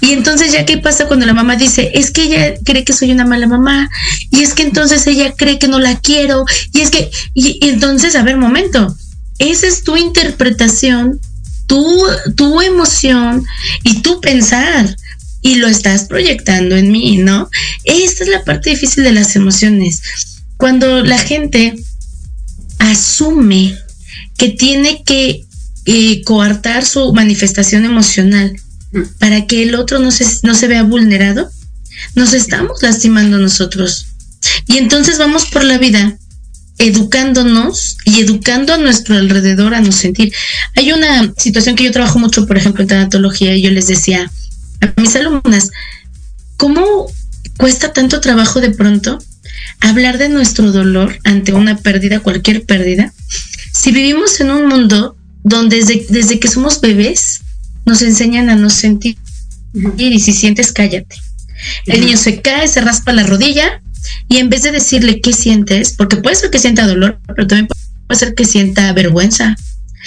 Y 0.00 0.12
entonces 0.12 0.52
ya 0.52 0.64
qué 0.64 0.78
pasa 0.78 1.06
cuando 1.06 1.26
la 1.26 1.34
mamá 1.34 1.56
dice, 1.56 1.90
es 1.94 2.10
que 2.10 2.22
ella 2.22 2.54
cree 2.64 2.84
que 2.84 2.92
soy 2.92 3.12
una 3.12 3.26
mala 3.26 3.46
mamá, 3.46 3.90
y 4.30 4.42
es 4.42 4.54
que 4.54 4.62
entonces 4.62 5.06
ella 5.06 5.32
cree 5.32 5.58
que 5.58 5.68
no 5.68 5.78
la 5.78 5.98
quiero, 5.98 6.44
y 6.72 6.80
es 6.80 6.90
que, 6.90 7.10
y, 7.34 7.58
entonces, 7.66 8.14
a 8.14 8.22
ver, 8.22 8.36
momento, 8.36 8.94
esa 9.38 9.66
es 9.66 9.82
tu 9.82 9.96
interpretación, 9.96 11.18
tu, 11.66 12.06
tu 12.36 12.60
emoción 12.60 13.44
y 13.82 14.02
tu 14.02 14.20
pensar, 14.20 14.96
y 15.42 15.56
lo 15.56 15.68
estás 15.68 16.04
proyectando 16.04 16.76
en 16.76 16.92
mí, 16.92 17.16
¿no? 17.16 17.48
Esta 17.84 18.24
es 18.24 18.30
la 18.30 18.44
parte 18.44 18.70
difícil 18.70 19.04
de 19.04 19.12
las 19.12 19.34
emociones. 19.36 20.02
Cuando 20.60 21.02
la 21.02 21.18
gente 21.18 21.74
asume 22.78 23.74
que 24.36 24.50
tiene 24.50 25.02
que 25.04 25.46
eh, 25.86 26.22
coartar 26.24 26.84
su 26.84 27.14
manifestación 27.14 27.86
emocional 27.86 28.54
para 29.18 29.46
que 29.46 29.62
el 29.62 29.74
otro 29.74 29.98
no 30.00 30.10
se, 30.10 30.26
no 30.42 30.54
se 30.54 30.68
vea 30.68 30.82
vulnerado, 30.82 31.50
nos 32.14 32.34
estamos 32.34 32.82
lastimando 32.82 33.38
nosotros. 33.38 34.08
Y 34.66 34.76
entonces 34.76 35.16
vamos 35.16 35.46
por 35.46 35.64
la 35.64 35.78
vida 35.78 36.18
educándonos 36.76 37.96
y 38.04 38.20
educando 38.20 38.74
a 38.74 38.78
nuestro 38.78 39.16
alrededor 39.16 39.74
a 39.74 39.80
no 39.80 39.92
sentir. 39.92 40.30
Hay 40.76 40.92
una 40.92 41.32
situación 41.38 41.74
que 41.74 41.84
yo 41.84 41.92
trabajo 41.92 42.18
mucho, 42.18 42.46
por 42.46 42.58
ejemplo, 42.58 42.82
en 42.82 42.88
tanatología, 42.88 43.56
y 43.56 43.62
yo 43.62 43.70
les 43.70 43.86
decía 43.86 44.30
a 44.82 45.00
mis 45.00 45.16
alumnas, 45.16 45.70
¿cómo 46.58 47.06
cuesta 47.56 47.94
tanto 47.94 48.20
trabajo 48.20 48.60
de 48.60 48.70
pronto 48.70 49.18
hablar 49.80 50.18
de 50.18 50.28
nuestro 50.28 50.72
dolor 50.72 51.18
ante 51.24 51.52
una 51.52 51.76
pérdida, 51.76 52.20
cualquier 52.20 52.64
pérdida? 52.64 53.12
Si 53.72 53.92
vivimos 53.92 54.40
en 54.40 54.50
un 54.50 54.66
mundo 54.66 55.16
donde 55.42 55.76
desde, 55.76 56.06
desde 56.08 56.38
que 56.38 56.48
somos 56.48 56.80
bebés 56.80 57.40
nos 57.86 58.02
enseñan 58.02 58.50
a 58.50 58.56
no 58.56 58.70
sentir. 58.70 59.16
Y 59.96 60.20
si 60.20 60.32
sientes, 60.32 60.72
cállate. 60.72 61.16
El 61.86 62.00
niño 62.00 62.16
se 62.16 62.40
cae, 62.40 62.68
se 62.68 62.80
raspa 62.80 63.12
la 63.12 63.24
rodilla 63.24 63.82
y 64.28 64.38
en 64.38 64.48
vez 64.48 64.62
de 64.62 64.72
decirle 64.72 65.20
qué 65.20 65.32
sientes, 65.32 65.94
porque 65.96 66.16
puede 66.16 66.36
ser 66.36 66.50
que 66.50 66.58
sienta 66.58 66.86
dolor, 66.86 67.20
pero 67.26 67.46
también 67.46 67.68
puede 68.06 68.18
ser 68.18 68.34
que 68.34 68.44
sienta 68.44 68.92
vergüenza. 68.92 69.56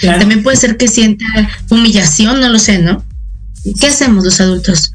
También 0.00 0.42
puede 0.42 0.56
ser 0.56 0.76
que 0.76 0.88
sienta 0.88 1.24
humillación, 1.70 2.40
no 2.40 2.48
lo 2.48 2.58
sé, 2.58 2.78
¿no? 2.78 3.04
¿Qué 3.80 3.86
hacemos 3.86 4.24
los 4.24 4.40
adultos? 4.40 4.92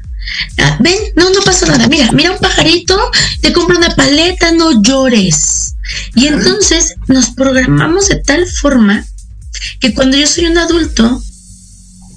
Ah, 0.58 0.78
ven, 0.80 0.96
no, 1.16 1.30
no 1.30 1.40
pasa 1.44 1.66
nada. 1.66 1.88
Mira, 1.88 2.10
mira 2.12 2.32
un 2.32 2.38
pajarito, 2.38 2.98
te 3.40 3.52
compra 3.52 3.78
una 3.78 3.94
paleta, 3.94 4.52
no 4.52 4.82
llores. 4.82 5.74
Y 6.14 6.26
entonces 6.26 6.94
nos 7.08 7.30
programamos 7.30 8.08
de 8.08 8.16
tal 8.16 8.46
forma 8.46 9.04
que 9.80 9.94
cuando 9.94 10.16
yo 10.16 10.26
soy 10.26 10.46
un 10.46 10.58
adulto, 10.58 11.22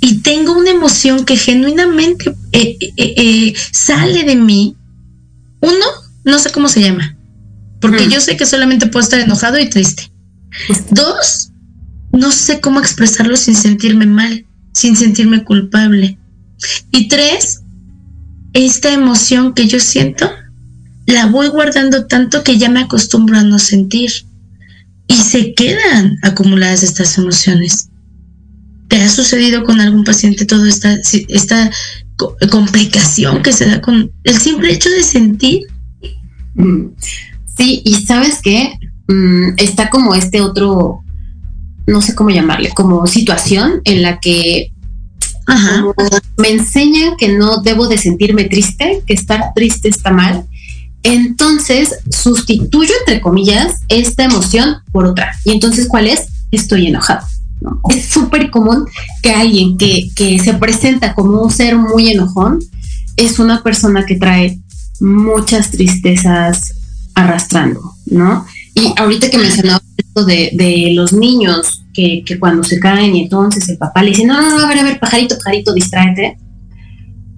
y 0.03 0.17
tengo 0.17 0.51
una 0.51 0.69
emoción 0.69 1.23
que 1.23 1.37
genuinamente 1.37 2.35
eh, 2.51 2.77
eh, 2.81 2.93
eh, 2.97 3.53
sale 3.71 4.25
de 4.25 4.35
mí, 4.35 4.75
uno, 5.61 5.85
no 6.25 6.39
sé 6.39 6.51
cómo 6.51 6.67
se 6.67 6.81
llama, 6.81 7.15
porque 7.79 8.09
yo 8.09 8.19
sé 8.19 8.35
que 8.35 8.45
solamente 8.45 8.87
puedo 8.87 9.01
estar 9.01 9.21
enojado 9.21 9.59
y 9.59 9.69
triste. 9.69 10.11
Dos, 10.91 11.51
no 12.11 12.33
sé 12.33 12.59
cómo 12.59 12.81
expresarlo 12.81 13.37
sin 13.37 13.55
sentirme 13.55 14.05
mal, 14.05 14.45
sin 14.73 14.97
sentirme 14.97 15.45
culpable. 15.45 16.17
Y 16.91 17.07
tres, 17.07 17.61
esta 18.53 18.93
emoción 18.93 19.53
que 19.53 19.67
yo 19.67 19.79
siento, 19.79 20.29
la 21.05 21.25
voy 21.25 21.47
guardando 21.49 22.05
tanto 22.05 22.43
que 22.43 22.57
ya 22.57 22.69
me 22.69 22.81
acostumbro 22.81 23.37
a 23.37 23.43
no 23.43 23.59
sentir. 23.59 24.11
Y 25.07 25.15
se 25.15 25.53
quedan 25.53 26.17
acumuladas 26.21 26.83
estas 26.83 27.17
emociones. 27.17 27.89
¿Te 28.87 29.01
ha 29.01 29.09
sucedido 29.09 29.63
con 29.63 29.81
algún 29.81 30.03
paciente 30.03 30.45
toda 30.45 30.67
esta, 30.69 30.97
esta 31.27 31.71
complicación 32.49 33.41
que 33.41 33.51
se 33.51 33.65
da 33.65 33.81
con 33.81 34.11
el 34.23 34.37
simple 34.37 34.71
hecho 34.71 34.89
de 34.89 35.03
sentir? 35.03 35.61
Mm. 36.55 36.87
Sí, 37.57 37.81
y 37.83 37.95
sabes 37.95 38.39
qué, 38.41 38.73
mm, 39.07 39.53
está 39.57 39.89
como 39.89 40.15
este 40.15 40.41
otro, 40.41 41.03
no 41.85 42.01
sé 42.01 42.15
cómo 42.15 42.29
llamarle, 42.29 42.69
como 42.73 43.05
situación 43.07 43.81
en 43.83 44.01
la 44.01 44.19
que 44.19 44.72
me 46.37 46.49
enseñan 46.49 47.15
que 47.17 47.29
no 47.29 47.61
debo 47.61 47.87
de 47.87 47.97
sentirme 47.97 48.45
triste, 48.45 49.03
que 49.05 49.13
estar 49.13 49.53
triste 49.53 49.89
está 49.89 50.11
mal. 50.11 50.45
Entonces 51.03 51.95
sustituyo, 52.09 52.93
entre 52.99 53.21
comillas, 53.21 53.81
esta 53.89 54.23
emoción 54.23 54.77
por 54.91 55.05
otra. 55.05 55.33
Y 55.43 55.51
entonces, 55.51 55.87
¿cuál 55.87 56.07
es? 56.07 56.27
Estoy 56.51 56.87
enojado. 56.87 57.25
Es 57.89 58.05
súper 58.05 58.49
común 58.49 58.85
que 59.21 59.31
alguien 59.31 59.77
que, 59.77 60.39
se 60.43 60.53
presenta 60.55 61.13
como 61.13 61.41
un 61.41 61.51
ser 61.51 61.77
muy 61.77 62.09
enojón 62.09 62.59
es 63.15 63.39
una 63.39 63.61
persona 63.63 64.05
que 64.05 64.15
trae 64.15 64.59
muchas 64.99 65.71
tristezas 65.71 66.73
arrastrando, 67.15 67.93
¿no? 68.05 68.45
Y 68.73 68.93
ahorita 68.97 69.29
que 69.29 69.37
mencionaba 69.37 69.81
esto 69.97 70.25
de, 70.25 70.91
los 70.95 71.13
niños 71.13 71.82
que, 71.93 72.23
cuando 72.39 72.63
se 72.63 72.79
caen 72.79 73.15
y 73.15 73.23
entonces 73.23 73.69
el 73.69 73.77
papá 73.77 74.01
le 74.01 74.09
dice, 74.09 74.25
no, 74.25 74.41
no, 74.41 74.49
no, 74.49 74.65
a 74.65 74.67
ver, 74.67 74.79
a 74.79 74.83
ver, 74.83 74.99
pajarito, 74.99 75.37
pajarito, 75.37 75.73
distráete. 75.73 76.37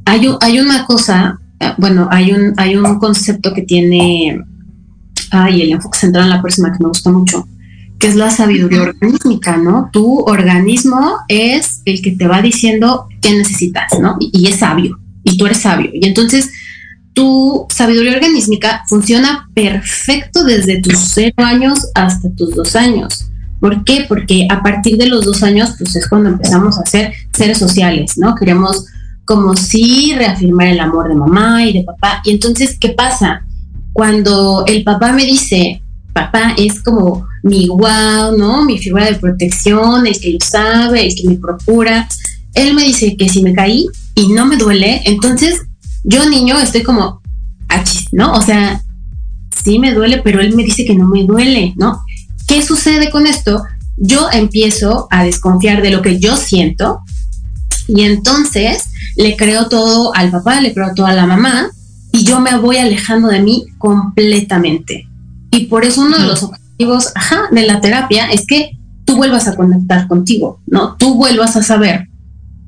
Hay, 0.06 0.28
hay 0.42 0.60
una 0.60 0.86
cosa, 0.86 1.40
bueno, 1.78 2.08
hay 2.12 2.32
un, 2.32 2.54
hay 2.58 2.76
un 2.76 3.00
concepto 3.00 3.54
que 3.54 3.64
tiene, 3.64 4.42
ay, 5.32 5.62
el 5.62 5.72
enfoque 5.74 5.98
central 5.98 6.26
en 6.26 6.30
la 6.30 6.42
persona 6.42 6.72
que 6.72 6.84
me 6.84 6.90
gusta 6.90 7.12
mucho, 7.12 7.48
que 8.00 8.08
es 8.08 8.16
la 8.16 8.30
sabiduría 8.30 8.84
orgánica, 8.84 9.58
¿no? 9.58 9.90
Tu 9.92 10.20
organismo 10.20 11.18
es 11.28 11.82
el 11.86 12.02
que 12.02 12.12
te 12.12 12.28
va 12.28 12.42
diciendo 12.42 13.08
qué 13.22 13.32
necesitas, 13.32 14.00
¿no? 14.00 14.18
Y, 14.20 14.48
es 14.48 14.58
sabio, 14.58 15.00
y 15.24 15.38
tú 15.38 15.46
eres 15.46 15.60
sabio. 15.60 15.90
Y 15.94 16.06
entonces 16.06 16.52
tu 17.14 17.66
sabiduría 17.70 18.14
organísmica 18.14 18.84
funciona 18.88 19.50
perfecto 19.54 20.44
desde 20.44 20.82
tus 20.82 20.98
cero 20.98 21.36
años 21.38 21.88
hasta 21.96 22.30
tus 22.36 22.54
dos 22.54 22.76
años. 22.76 23.32
¿Por 23.60 23.84
qué? 23.84 24.06
Porque 24.08 24.48
a 24.50 24.62
partir 24.62 24.98
de 24.98 25.08
los 25.08 25.26
dos 25.26 25.44
años, 25.44 25.76
pues 25.78 25.96
es 25.96 26.08
cuando 26.08 26.30
empezamos 26.30 26.78
a 26.78 26.86
ser 26.86 27.14
seres 27.34 27.58
sociales, 27.58 28.18
¿no? 28.18 28.36
Queremos 28.36 28.86
como 29.26 29.56
si 29.56 30.14
reafirmar 30.14 30.68
el 30.68 30.80
amor 30.80 31.10
de 31.10 31.16
mamá 31.16 31.66
y 31.66 31.74
de 31.74 31.84
papá. 31.84 32.22
Y 32.24 32.32
entonces, 32.32 32.78
¿qué 32.80 32.90
pasa? 32.90 33.46
Cuando 33.94 34.66
el 34.68 34.84
papá 34.84 35.14
me 35.14 35.26
dice, 35.26 35.82
papá 36.14 36.54
es 36.58 36.82
como 36.82 37.28
mi 37.44 37.68
wow, 37.68 38.38
¿no? 38.38 38.64
Mi 38.64 38.78
figura 38.78 39.06
de 39.06 39.16
protección, 39.16 40.06
el 40.06 40.20
que 40.20 40.34
lo 40.34 40.40
sabe, 40.42 41.08
el 41.08 41.16
que 41.16 41.28
me 41.28 41.36
procura. 41.36 42.08
Él 42.54 42.74
me 42.74 42.84
dice 42.84 43.18
que 43.18 43.30
si 43.30 43.42
me 43.42 43.54
caí 43.54 43.88
y 44.16 44.28
no 44.30 44.46
me 44.46 44.58
duele, 44.58 45.02
entonces 45.06 45.62
yo 46.04 46.30
niño 46.30 46.60
estoy 46.60 46.84
como, 46.84 47.22
¿no? 48.12 48.34
O 48.34 48.42
sea, 48.42 48.82
sí 49.64 49.80
me 49.80 49.94
duele, 49.94 50.22
pero 50.24 50.40
él 50.40 50.56
me 50.56 50.64
dice 50.64 50.86
que 50.86 50.96
no 50.96 51.08
me 51.08 51.24
duele, 51.24 51.74
¿no? 51.78 52.00
¿Qué 52.48 52.62
sucede 52.64 53.10
con 53.10 53.28
esto? 53.28 53.64
Yo 53.98 54.30
empiezo 54.32 55.08
a 55.10 55.24
desconfiar 55.24 55.82
de 55.82 55.92
lo 55.92 56.02
que 56.02 56.20
yo 56.20 56.36
siento 56.38 57.00
y 57.88 58.04
entonces 58.04 58.86
le 59.16 59.36
creo 59.36 59.68
todo 59.68 60.14
al 60.16 60.32
papá, 60.32 60.62
le 60.62 60.74
creo 60.74 60.94
todo 60.96 61.06
a 61.06 61.14
la 61.14 61.26
mamá 61.26 61.70
y 62.12 62.24
yo 62.24 62.40
me 62.40 62.58
voy 62.58 62.78
alejando 62.78 63.28
de 63.28 63.42
mí 63.42 63.66
completamente. 63.78 65.08
Y 65.52 65.66
por 65.66 65.86
eso 65.86 66.02
uno 66.02 66.18
de 66.18 66.28
los 66.28 66.44
objetivos 66.44 67.14
de 67.52 67.66
la 67.66 67.82
terapia 67.82 68.30
es 68.32 68.46
que 68.46 68.72
tú 69.06 69.16
vuelvas 69.16 69.48
a 69.48 69.56
conectar 69.56 70.08
contigo, 70.08 70.60
¿no? 70.66 70.96
Tú 70.98 71.16
vuelvas 71.16 71.56
a 71.56 71.64
saber 71.64 72.08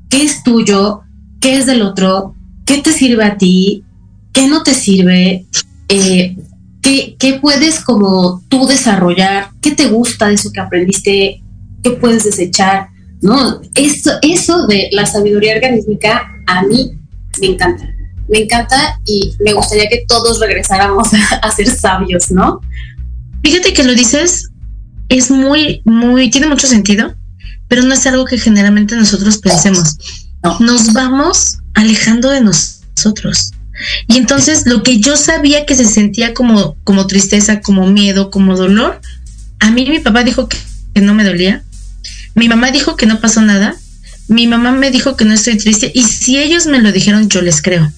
qué 0.08 0.22
es 0.24 0.42
tuyo, 0.42 1.02
qué 1.40 1.58
es 1.58 1.66
del 1.66 1.82
otro, 1.82 2.34
qué 2.64 2.78
te 2.78 2.92
sirve 2.92 3.24
a 3.24 3.36
ti, 3.36 3.84
qué 4.32 4.48
no 4.48 4.62
te 4.62 4.74
sirve, 4.74 5.46
eh, 5.88 6.36
qué, 6.82 7.38
puedes 7.40 7.80
como 7.80 8.42
tú 8.48 8.66
desarrollar, 8.66 9.50
qué 9.60 9.72
te 9.72 9.88
gusta 9.88 10.28
de 10.28 10.34
eso 10.34 10.50
que 10.52 10.60
aprendiste, 10.60 11.42
qué 11.82 11.90
puedes 11.90 12.24
desechar, 12.24 12.88
¿no? 13.20 13.60
Eso, 13.74 14.12
eso 14.22 14.66
de 14.66 14.88
la 14.92 15.06
sabiduría 15.06 15.56
organísmica 15.56 16.30
a 16.46 16.62
mí 16.62 16.92
me 17.40 17.48
encanta 17.48 17.88
me 18.28 18.40
encanta 18.42 19.00
y 19.06 19.34
me 19.40 19.54
gustaría 19.54 19.88
que 19.88 20.04
todos 20.06 20.38
regresáramos 20.38 21.08
a, 21.42 21.50
ser 21.50 21.68
sabios, 21.68 22.30
¿no? 22.30 22.60
Fíjate 23.42 23.72
que 23.72 23.84
lo 23.84 23.94
dices, 23.94 24.50
es 25.08 25.30
muy, 25.30 25.82
muy, 25.84 26.30
tiene 26.30 26.46
mucho 26.46 26.66
sentido, 26.66 27.14
pero 27.66 27.82
no 27.82 27.94
es 27.94 28.06
algo 28.06 28.24
que 28.24 28.38
generalmente 28.38 28.96
nosotros 28.96 29.38
pensemos. 29.38 29.96
Nos 30.60 30.92
vamos 30.92 31.58
alejando 31.74 32.30
de 32.30 32.42
nosotros. 32.42 33.52
Y 34.08 34.16
entonces 34.16 34.64
lo 34.66 34.82
que 34.82 34.98
yo 34.98 35.16
sabía 35.16 35.66
que 35.66 35.74
se 35.74 35.84
sentía 35.84 36.34
como, 36.34 36.76
como 36.84 37.06
tristeza, 37.06 37.60
como 37.60 37.86
miedo, 37.86 38.30
como 38.30 38.56
dolor, 38.56 39.00
a 39.60 39.70
mí 39.70 39.88
mi 39.88 40.00
papá 40.00 40.24
dijo 40.24 40.48
que, 40.48 40.58
no 41.00 41.14
me 41.14 41.24
dolía, 41.24 41.62
mi 42.34 42.48
mamá 42.48 42.70
dijo 42.70 42.96
que 42.96 43.06
no 43.06 43.20
pasó 43.20 43.40
nada, 43.40 43.76
mi 44.26 44.46
mamá 44.46 44.72
me 44.72 44.90
dijo 44.90 45.16
que 45.16 45.24
no 45.24 45.32
estoy 45.32 45.56
triste. 45.56 45.90
Y 45.94 46.04
si 46.04 46.38
ellos 46.38 46.66
me 46.66 46.80
lo 46.80 46.92
dijeron, 46.92 47.28
yo 47.28 47.40
les 47.40 47.62
creo. 47.62 47.92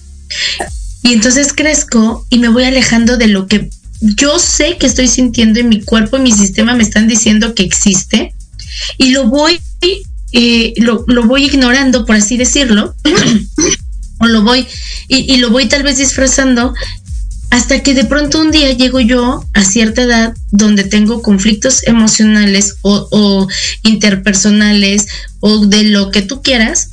Y 1.03 1.13
entonces 1.13 1.53
crezco 1.53 2.25
y 2.29 2.37
me 2.37 2.49
voy 2.49 2.63
alejando 2.63 3.17
de 3.17 3.27
lo 3.27 3.47
que 3.47 3.69
yo 4.01 4.39
sé 4.39 4.77
que 4.77 4.87
estoy 4.87 5.07
sintiendo 5.07 5.59
y 5.59 5.63
mi 5.63 5.81
cuerpo 5.81 6.17
y 6.17 6.21
mi 6.21 6.31
sistema 6.31 6.75
me 6.75 6.83
están 6.83 7.07
diciendo 7.07 7.53
que 7.53 7.63
existe. 7.63 8.33
Y 8.97 9.11
lo 9.11 9.27
voy, 9.27 9.59
eh, 10.31 10.73
lo, 10.77 11.03
voy 11.25 11.45
ignorando, 11.45 12.05
por 12.05 12.15
así 12.15 12.37
decirlo, 12.37 12.95
o 14.19 14.27
lo 14.27 14.41
voy, 14.43 14.67
y, 15.13 15.37
lo 15.37 15.49
voy 15.49 15.67
tal 15.67 15.83
vez 15.83 15.97
disfrazando 15.97 16.73
hasta 17.49 17.83
que 17.83 17.93
de 17.93 18.05
pronto 18.05 18.39
un 18.39 18.49
día 18.49 18.71
llego 18.71 19.01
yo 19.01 19.45
a 19.53 19.65
cierta 19.65 20.03
edad 20.03 20.33
donde 20.51 20.85
tengo 20.85 21.21
conflictos 21.21 21.85
emocionales 21.85 22.77
o, 22.81 23.47
interpersonales 23.83 25.07
o 25.41 25.65
de 25.65 25.83
lo 25.83 26.11
que 26.11 26.21
tú 26.21 26.41
quieras 26.41 26.89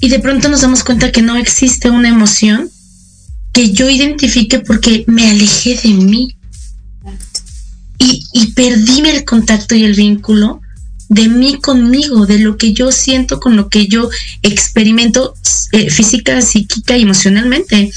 y 0.00 0.08
de 0.08 0.18
pronto 0.18 0.48
nos 0.48 0.62
damos 0.62 0.82
cuenta 0.82 1.12
que 1.12 1.22
no 1.22 1.36
existe 1.36 1.90
una 1.90 2.08
emoción 2.08 2.70
que 3.52 3.70
yo 3.70 3.88
identifique 3.88 4.58
porque 4.58 5.04
me 5.06 5.30
alejé 5.30 5.78
de 5.82 5.90
mí. 5.90 6.36
Y, 7.98 8.24
y 8.32 8.52
perdí 8.52 9.00
el 9.00 9.24
contacto 9.26 9.74
y 9.74 9.84
el 9.84 9.94
vínculo 9.94 10.62
de 11.10 11.28
mí 11.28 11.58
conmigo, 11.60 12.24
de 12.24 12.38
lo 12.38 12.56
que 12.56 12.72
yo 12.72 12.92
siento 12.92 13.40
con 13.40 13.56
lo 13.56 13.68
que 13.68 13.88
yo 13.88 14.08
experimento 14.42 15.34
eh, 15.72 15.90
física, 15.90 16.40
psíquica 16.40 16.96
y 16.96 17.02
emocionalmente. 17.02 17.90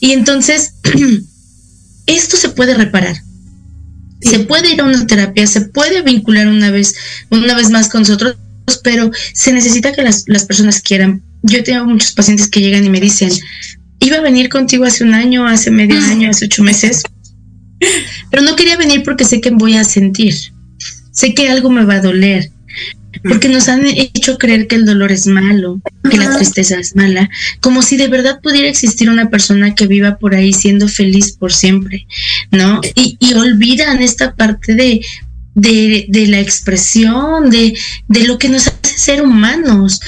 Y 0.00 0.12
entonces 0.12 0.74
esto 2.06 2.36
se 2.36 2.48
puede 2.48 2.74
reparar. 2.74 3.16
Se 4.22 4.38
puede 4.38 4.72
ir 4.72 4.80
a 4.80 4.84
una 4.84 5.06
terapia, 5.06 5.46
se 5.46 5.62
puede 5.62 6.02
vincular 6.02 6.46
una 6.46 6.70
vez, 6.70 6.94
una 7.28 7.54
vez 7.54 7.70
más 7.70 7.88
con 7.88 8.02
nosotros, 8.02 8.36
pero 8.84 9.10
se 9.34 9.52
necesita 9.52 9.92
que 9.92 10.02
las, 10.02 10.24
personas 10.46 10.80
quieran. 10.80 11.22
Yo 11.42 11.62
tengo 11.64 11.84
muchos 11.84 12.12
pacientes 12.12 12.48
que 12.48 12.60
llegan 12.60 12.84
y 12.84 12.88
me 12.88 13.00
dicen, 13.00 13.30
iba 13.98 14.18
a 14.18 14.22
venir 14.22 14.48
contigo 14.48 14.84
hace 14.84 15.02
un 15.02 15.12
año, 15.12 15.46
hace 15.46 15.72
medio 15.72 16.00
año, 16.00 16.30
hace 16.30 16.46
ocho 16.46 16.62
meses, 16.62 17.02
pero 18.30 18.42
no 18.44 18.54
quería 18.54 18.76
venir 18.76 19.02
porque 19.02 19.24
sé 19.24 19.40
que 19.40 19.50
voy 19.50 19.74
a 19.74 19.84
sentir, 19.84 20.53
sé 21.14 21.32
que 21.32 21.48
algo 21.48 21.70
me 21.70 21.86
va 21.86 21.94
a 21.94 22.00
doler, 22.00 22.50
porque 23.22 23.48
nos 23.48 23.68
han 23.68 23.86
hecho 23.86 24.36
creer 24.36 24.66
que 24.66 24.74
el 24.76 24.84
dolor 24.84 25.12
es 25.12 25.26
malo, 25.26 25.80
que 26.10 26.18
la 26.18 26.36
tristeza 26.36 26.78
es 26.78 26.94
mala, 26.94 27.30
como 27.60 27.80
si 27.80 27.96
de 27.96 28.08
verdad 28.08 28.40
pudiera 28.42 28.68
existir 28.68 29.08
una 29.08 29.30
persona 29.30 29.74
que 29.74 29.86
viva 29.86 30.18
por 30.18 30.34
ahí 30.34 30.52
siendo 30.52 30.88
feliz 30.88 31.32
por 31.32 31.52
siempre, 31.52 32.06
¿no? 32.50 32.80
Y, 32.94 33.16
olvidan 33.34 34.02
esta 34.02 34.34
parte 34.34 34.74
de, 34.74 35.00
de, 35.54 36.26
la 36.26 36.40
expresión, 36.40 37.50
de, 37.50 37.78
de, 38.08 38.26
lo 38.26 38.38
que 38.38 38.48
nos 38.48 38.66
hace 38.66 38.98
ser 38.98 39.22
humanos. 39.22 40.00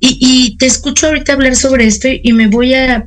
Y, 0.00 0.18
y, 0.20 0.56
te 0.56 0.66
escucho 0.66 1.06
ahorita 1.06 1.32
hablar 1.32 1.56
sobre 1.56 1.86
esto 1.86 2.08
y 2.10 2.32
me 2.32 2.48
voy 2.48 2.74
a, 2.74 3.06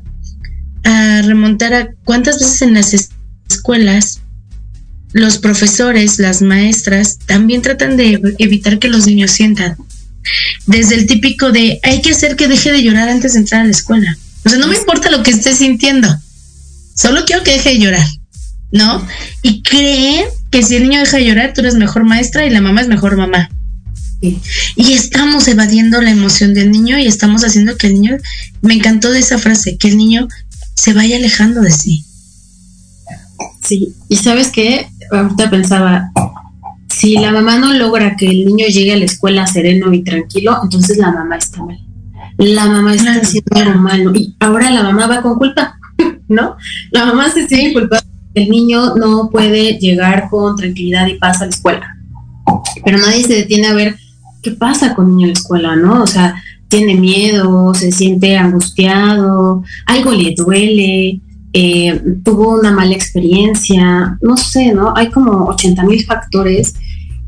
a 0.84 1.21
remontar 1.23 1.73
a 1.73 1.89
cuántas 2.06 2.39
veces 2.39 2.62
en 2.62 2.73
las 2.75 3.10
escuelas 3.49 4.23
los 5.13 5.38
profesores, 5.38 6.19
las 6.19 6.41
maestras, 6.41 7.19
también 7.26 7.62
tratan 7.62 7.95
de 7.95 8.19
evitar 8.39 8.80
que 8.80 8.89
los 8.89 9.08
niños 9.08 9.32
sientan. 9.32 9.78
Desde 10.65 10.95
el 10.95 11.06
típico 11.06 11.52
de 11.52 11.80
hay 11.84 12.02
que 12.02 12.12
hacer 12.12 12.36
que 12.36 12.47
deje 12.47 12.71
de 12.71 12.84
llorar 12.84 13.10
antes 13.10 13.34
de 13.34 13.39
entrar 13.39 13.62
a 13.62 13.65
la 13.65 13.71
escuela. 13.71 14.17
O 14.45 14.49
sea, 14.49 14.58
no 14.58 14.67
me 14.67 14.78
importa 14.78 15.12
lo 15.12 15.23
que 15.23 15.32
esté 15.32 15.56
sintiendo, 15.56 16.13
solo 16.95 17.23
quiero 17.26 17.43
que 17.43 17.52
deje 17.52 17.69
de 17.69 17.80
llorar, 17.80 18.08
¿no? 18.71 19.06
Y 19.41 19.62
creen 19.62 20.26
que 20.52 20.63
si 20.63 20.76
el 20.76 20.84
niño 20.84 20.99
deja 20.99 21.17
de 21.17 21.26
llorar, 21.26 21.54
tú 21.54 21.62
eres 21.62 21.76
mejor 21.76 22.04
maestra 22.04 22.45
y 22.45 22.49
la 22.49 22.62
mamá 22.62 22.82
es 22.82 22.88
mejor 22.88 23.17
mamá. 23.17 23.49
Y 24.76 24.93
estamos 24.93 25.47
evadiendo 25.49 26.02
la 26.02 26.12
emoción 26.12 26.54
del 26.54 26.71
niño 26.71 26.97
y 26.97 27.08
estamos 27.08 27.43
haciendo 27.43 27.76
que 27.76 27.88
el 27.88 27.95
niño, 27.95 28.17
me 28.62 28.73
encantó 28.73 29.12
de 29.12 29.19
esa 29.19 29.38
frase, 29.38 29.78
que 29.78 29.89
el 29.89 29.97
niño 29.97 30.30
se 30.76 30.93
vaya 30.93 31.17
alejando 31.17 31.62
de 31.62 31.71
sí. 31.71 32.06
Sí, 33.62 33.93
y 34.08 34.15
sabes 34.17 34.47
qué, 34.47 34.88
ahorita 35.15 35.49
pensaba, 35.49 36.12
si 36.89 37.17
la 37.17 37.32
mamá 37.32 37.58
no 37.58 37.73
logra 37.73 38.15
que 38.15 38.28
el 38.28 38.45
niño 38.45 38.67
llegue 38.67 38.93
a 38.93 38.97
la 38.97 39.06
escuela 39.06 39.47
sereno 39.47 39.91
y 39.93 40.04
tranquilo, 40.04 40.60
entonces 40.63 40.97
la 40.97 41.12
mamá 41.12 41.38
está 41.38 41.63
mal. 41.63 41.80
La 42.38 42.65
mamá 42.65 42.93
está 42.93 43.15
haciendo 43.15 43.56
algo 43.56 43.80
malo 43.80 44.12
y 44.15 44.36
ahora 44.39 44.71
la 44.71 44.84
mamá 44.84 45.08
va 45.08 45.21
con 45.21 45.38
culpa, 45.38 45.78
¿no? 46.28 46.56
La 46.91 47.06
mamá 47.06 47.30
se 47.30 47.47
siente 47.47 47.73
culpable. 47.73 48.08
El 48.34 48.49
niño 48.49 48.95
no 48.95 49.30
puede 49.30 49.78
llegar 49.80 50.30
con 50.30 50.56
tranquilidad 50.56 51.08
y 51.08 51.15
paz 51.15 51.41
a 51.41 51.45
la 51.45 51.52
escuela. 51.52 51.97
Pero 52.84 52.97
nadie 52.97 53.23
se 53.23 53.36
detiene 53.36 53.67
a 53.67 53.73
ver 53.73 53.95
qué 54.41 54.52
pasa 54.52 54.95
con 54.95 55.06
el 55.06 55.12
niño 55.12 55.28
en 55.28 55.34
la 55.34 55.39
escuela, 55.39 55.76
¿no? 55.76 56.04
O 56.04 56.08
sea, 56.08 56.41
tiene 56.67 56.95
miedo, 56.95 57.73
se 57.76 57.91
siente 57.91 58.36
angustiado, 58.36 59.63
algo 59.86 60.12
le 60.12 60.34
duele, 60.36 61.21
eh, 61.54 62.02
tuvo 62.24 62.60
una 62.60 62.72
mala 62.72 62.96
experiencia, 62.96 64.18
no 64.22 64.38
sé, 64.38 64.74
¿no? 64.74 64.94
Hay 64.96 65.10
como 65.12 65.46
80 65.46 65.84
mil 65.84 66.04
factores 66.04 66.74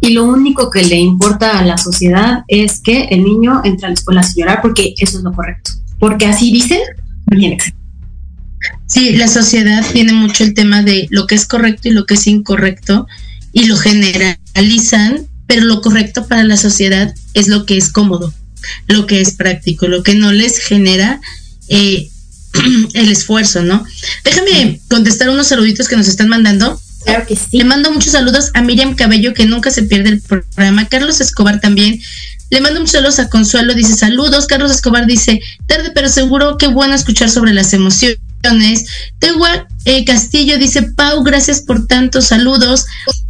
y 0.01 0.09
lo 0.09 0.25
único 0.25 0.69
que 0.69 0.83
le 0.83 0.97
importa 0.97 1.59
a 1.59 1.65
la 1.65 1.77
sociedad 1.77 2.43
es 2.47 2.79
que 2.79 3.03
el 3.03 3.23
niño 3.23 3.61
entre 3.63 3.85
a 3.85 3.89
la 3.89 3.93
escuela 3.93 4.23
sin 4.23 4.41
llorar 4.43 4.61
porque 4.61 4.95
eso 4.97 5.19
es 5.19 5.23
lo 5.23 5.31
correcto, 5.31 5.71
porque 5.99 6.25
así 6.25 6.51
dicen, 6.51 6.79
bien 7.27 7.57
Sí, 8.87 9.13
la 9.15 9.27
sociedad 9.27 9.85
tiene 9.93 10.13
mucho 10.13 10.43
el 10.43 10.53
tema 10.53 10.81
de 10.81 11.07
lo 11.11 11.27
que 11.27 11.35
es 11.35 11.45
correcto 11.45 11.87
y 11.87 11.91
lo 11.91 12.05
que 12.05 12.15
es 12.15 12.27
incorrecto 12.27 13.07
y 13.51 13.65
lo 13.65 13.77
generalizan, 13.77 15.27
pero 15.47 15.65
lo 15.65 15.81
correcto 15.81 16.27
para 16.27 16.43
la 16.43 16.57
sociedad 16.57 17.13
es 17.33 17.47
lo 17.47 17.65
que 17.65 17.77
es 17.77 17.89
cómodo, 17.89 18.33
lo 18.87 19.05
que 19.05 19.21
es 19.21 19.33
práctico, 19.33 19.87
lo 19.87 20.03
que 20.03 20.15
no 20.15 20.31
les 20.31 20.59
genera 20.59 21.21
eh, 21.67 22.09
el 22.93 23.11
esfuerzo, 23.11 23.61
¿no? 23.63 23.85
Déjame 24.23 24.79
contestar 24.89 25.29
unos 25.29 25.47
saluditos 25.47 25.87
que 25.87 25.97
nos 25.97 26.07
están 26.07 26.29
mandando. 26.29 26.79
Claro 27.03 27.25
que 27.27 27.35
sí. 27.35 27.57
Le 27.57 27.63
mando 27.63 27.91
muchos 27.91 28.13
saludos 28.13 28.51
a 28.53 28.61
Miriam 28.61 28.95
Cabello, 28.95 29.33
que 29.33 29.45
nunca 29.45 29.69
se 29.69 29.83
pierde 29.83 30.09
el 30.09 30.21
programa. 30.21 30.87
Carlos 30.87 31.21
Escobar 31.21 31.59
también. 31.61 32.01
Le 32.49 32.61
mando 32.61 32.79
muchos 32.79 32.93
saludos 32.93 33.19
a 33.19 33.29
Consuelo, 33.29 33.73
dice 33.73 33.95
saludos. 33.95 34.47
Carlos 34.47 34.71
Escobar 34.71 35.05
dice, 35.05 35.39
tarde 35.67 35.91
pero 35.93 36.09
seguro, 36.09 36.57
qué 36.57 36.67
bueno 36.67 36.95
escuchar 36.95 37.29
sobre 37.29 37.53
las 37.53 37.73
emociones. 37.73 38.19
Tegua 39.19 39.67
eh, 39.85 40.05
Castillo 40.05 40.57
dice, 40.57 40.83
Pau, 40.83 41.23
gracias 41.23 41.61
por 41.61 41.87
tantos 41.87 42.25
saludos. 42.25 42.85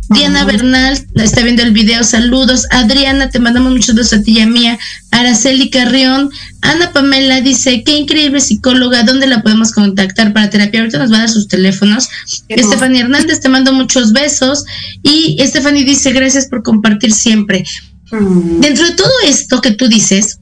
Diana 0.09 0.45
Bernal 0.45 1.03
está 1.15 1.41
viendo 1.41 1.63
el 1.63 1.71
video, 1.71 2.03
saludos. 2.03 2.67
Adriana, 2.69 3.29
te 3.29 3.39
mandamos 3.39 3.71
muchos 3.71 3.95
besos 3.95 4.19
a 4.19 4.23
ti 4.23 4.33
y 4.37 4.41
a 4.41 4.45
mía. 4.45 4.77
Araceli 5.11 5.69
Carrión. 5.69 6.29
Ana 6.61 6.91
Pamela 6.93 7.41
dice, 7.41 7.83
qué 7.83 7.97
increíble 7.97 8.39
psicóloga, 8.39 9.03
¿dónde 9.03 9.27
la 9.27 9.41
podemos 9.41 9.71
contactar 9.71 10.33
para 10.33 10.49
terapia? 10.49 10.81
Ahorita 10.81 10.99
nos 10.99 11.11
va 11.11 11.17
a 11.17 11.19
dar 11.21 11.29
sus 11.29 11.47
teléfonos. 11.47 12.07
Estefanía 12.49 13.01
Hernández, 13.01 13.39
te 13.39 13.49
mando 13.49 13.73
muchos 13.73 14.13
besos. 14.13 14.65
Y 15.01 15.37
Estefanía 15.39 15.83
dice, 15.83 16.11
gracias 16.11 16.47
por 16.47 16.61
compartir 16.61 17.11
siempre. 17.11 17.63
Mm. 18.11 18.59
Dentro 18.59 18.85
de 18.85 18.93
todo 18.93 19.11
esto 19.25 19.61
que 19.61 19.71
tú 19.71 19.87
dices, 19.87 20.39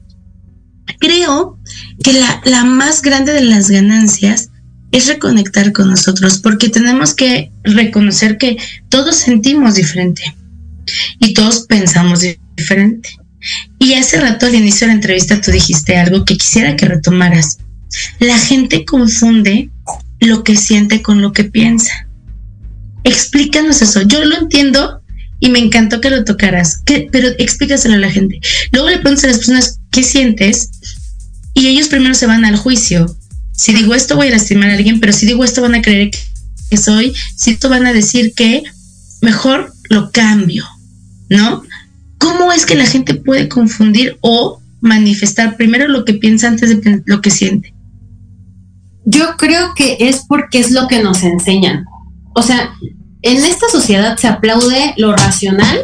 creo 1.00 1.58
que 2.02 2.12
la, 2.12 2.42
la 2.44 2.64
más 2.64 3.00
grande 3.00 3.32
de 3.32 3.42
las 3.42 3.70
ganancias 3.70 4.50
es 4.94 5.08
reconectar 5.08 5.72
con 5.72 5.90
nosotros, 5.90 6.38
porque 6.38 6.68
tenemos 6.68 7.14
que 7.14 7.50
reconocer 7.64 8.38
que 8.38 8.58
todos 8.88 9.16
sentimos 9.16 9.74
diferente 9.74 10.36
y 11.18 11.34
todos 11.34 11.62
pensamos 11.66 12.22
diferente. 12.56 13.18
Y 13.80 13.94
hace 13.94 14.20
rato 14.20 14.46
al 14.46 14.54
inicio 14.54 14.86
de 14.86 14.92
la 14.92 14.94
entrevista 14.94 15.40
tú 15.40 15.50
dijiste 15.50 15.96
algo 15.96 16.24
que 16.24 16.36
quisiera 16.36 16.76
que 16.76 16.86
retomaras. 16.86 17.58
La 18.20 18.38
gente 18.38 18.84
confunde 18.84 19.68
lo 20.20 20.44
que 20.44 20.54
siente 20.54 21.02
con 21.02 21.20
lo 21.20 21.32
que 21.32 21.42
piensa. 21.42 22.06
Explícanos 23.02 23.82
eso. 23.82 24.02
Yo 24.02 24.24
lo 24.24 24.38
entiendo 24.38 25.02
y 25.40 25.50
me 25.50 25.58
encantó 25.58 26.00
que 26.00 26.10
lo 26.10 26.24
tocaras, 26.24 26.84
pero 27.10 27.30
explícaselo 27.38 27.96
a 27.96 27.98
la 27.98 28.12
gente. 28.12 28.38
Luego 28.70 28.90
le 28.90 29.00
preguntas 29.00 29.24
a 29.24 29.26
las 29.26 29.38
personas 29.38 29.80
qué 29.90 30.04
sientes 30.04 30.70
y 31.52 31.66
ellos 31.66 31.88
primero 31.88 32.14
se 32.14 32.26
van 32.26 32.44
al 32.44 32.56
juicio 32.56 33.16
si 33.56 33.72
digo 33.72 33.94
esto 33.94 34.16
voy 34.16 34.28
a 34.28 34.32
lastimar 34.32 34.70
a 34.70 34.74
alguien, 34.74 35.00
pero 35.00 35.12
si 35.12 35.26
digo 35.26 35.44
esto 35.44 35.62
van 35.62 35.74
a 35.74 35.82
creer 35.82 36.10
que 36.70 36.76
soy, 36.76 37.14
si 37.36 37.52
esto 37.52 37.68
van 37.68 37.86
a 37.86 37.92
decir 37.92 38.34
que 38.34 38.64
mejor 39.20 39.72
lo 39.90 40.10
cambio, 40.10 40.64
¿no? 41.28 41.62
¿Cómo 42.18 42.52
es 42.52 42.66
que 42.66 42.74
la 42.74 42.86
gente 42.86 43.14
puede 43.14 43.48
confundir 43.48 44.18
o 44.20 44.60
manifestar 44.80 45.56
primero 45.56 45.88
lo 45.88 46.04
que 46.04 46.14
piensa 46.14 46.48
antes 46.48 46.70
de 46.70 47.02
lo 47.06 47.20
que 47.20 47.30
siente? 47.30 47.74
Yo 49.04 49.36
creo 49.36 49.74
que 49.74 49.98
es 50.00 50.24
porque 50.26 50.58
es 50.58 50.70
lo 50.70 50.88
que 50.88 51.02
nos 51.02 51.22
enseñan. 51.22 51.84
O 52.34 52.42
sea, 52.42 52.74
en 53.22 53.44
esta 53.44 53.68
sociedad 53.68 54.16
se 54.16 54.28
aplaude 54.28 54.94
lo 54.96 55.14
racional 55.14 55.80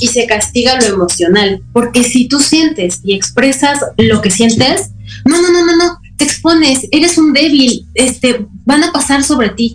y 0.00 0.08
se 0.08 0.26
castiga 0.26 0.80
lo 0.80 0.86
emocional, 0.86 1.62
porque 1.72 2.02
si 2.02 2.26
tú 2.26 2.40
sientes 2.40 3.00
y 3.04 3.14
expresas 3.14 3.78
lo 3.98 4.20
que 4.22 4.30
sientes, 4.30 4.90
no, 5.24 5.40
no, 5.40 5.52
no, 5.52 5.66
no, 5.66 5.76
no, 5.76 5.99
te 6.20 6.26
expones, 6.26 6.86
eres 6.90 7.16
un 7.16 7.32
débil, 7.32 7.86
este, 7.94 8.46
van 8.66 8.84
a 8.84 8.92
pasar 8.92 9.24
sobre 9.24 9.48
ti. 9.48 9.74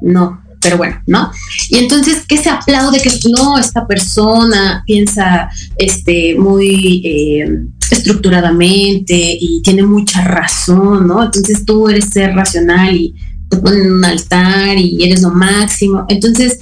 No, 0.00 0.40
pero 0.60 0.76
bueno, 0.76 1.02
¿no? 1.08 1.32
Y 1.68 1.78
entonces, 1.78 2.22
¿qué 2.28 2.36
se 2.36 2.48
aplaude? 2.48 3.02
Que 3.02 3.10
no, 3.36 3.58
esta 3.58 3.84
persona 3.84 4.84
piensa 4.86 5.50
este, 5.76 6.36
muy, 6.38 7.02
eh, 7.04 7.58
es 7.82 7.92
estructuradamente 7.92 9.16
y 9.16 9.62
tiene 9.62 9.82
mucha 9.82 10.22
razón, 10.22 11.08
¿no? 11.08 11.24
Entonces 11.24 11.64
tú 11.64 11.88
eres 11.88 12.04
ser 12.04 12.36
racional 12.36 12.94
y 12.94 13.16
te 13.48 13.56
ponen 13.56 13.86
en 13.86 13.92
un 13.94 14.04
altar 14.04 14.78
y 14.78 15.02
eres 15.02 15.22
lo 15.22 15.30
máximo. 15.30 16.04
Entonces, 16.08 16.60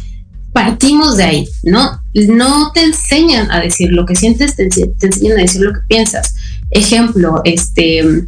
partimos 0.55 1.19
de 1.19 1.25
ahí, 1.25 1.49
¿no? 1.65 2.01
No 2.15 2.73
te 2.73 2.83
enseñan 2.83 3.51
a 3.51 3.61
decir 3.61 3.91
lo 3.93 4.07
que 4.07 4.17
sientes, 4.17 4.57
te, 4.57 4.71
enseñan 5.03 5.39
a 5.39 5.43
decir 5.43 5.61
lo 5.61 5.75
que 5.75 5.81
piensas. 5.87 6.35
Ejemplo, 6.71 7.43
este, 7.45 8.25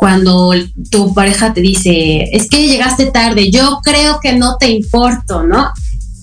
cuando 0.00 0.54
tu 0.90 1.12
pareja 1.12 1.52
te 1.52 1.60
dice, 1.60 2.30
es 2.32 2.48
que 2.48 2.66
llegaste 2.66 3.10
tarde, 3.10 3.50
yo 3.50 3.80
creo 3.84 4.18
que 4.18 4.32
no 4.32 4.56
te 4.58 4.70
importo, 4.70 5.42
¿no? 5.42 5.68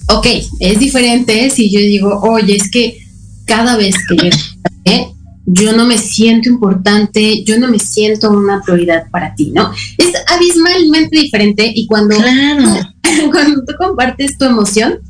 Ok, 0.10 0.26
es 0.60 0.80
diferente 0.80 1.52
si 1.52 1.70
yo 1.70 1.80
digo, 1.80 2.20
oye, 2.22 2.56
es 2.56 2.72
que 2.72 2.98
cada 3.46 3.78
vez 3.78 3.96
que 4.10 4.16
llegas 4.24 4.58
tarde, 4.63 5.13
yo 5.46 5.74
no 5.74 5.86
me 5.86 6.00
siento 6.00 6.50
importante, 6.50 7.44
yo 7.44 7.60
no 7.60 7.68
me 7.68 7.78
siento 7.78 8.32
una 8.32 8.63
prioridad 8.63 9.12
para 9.12 9.36
ti, 9.36 9.52
¿no? 9.52 9.72
Es 10.00 10.12
abismalmente 10.28 11.16
diferente 11.16 11.72
y 11.76 11.86
cuando, 11.86 12.16
cuando 13.32 13.63
tú 13.63 13.74
compartes 13.78 14.40
tu 14.40 14.46
emoción, 14.46 15.02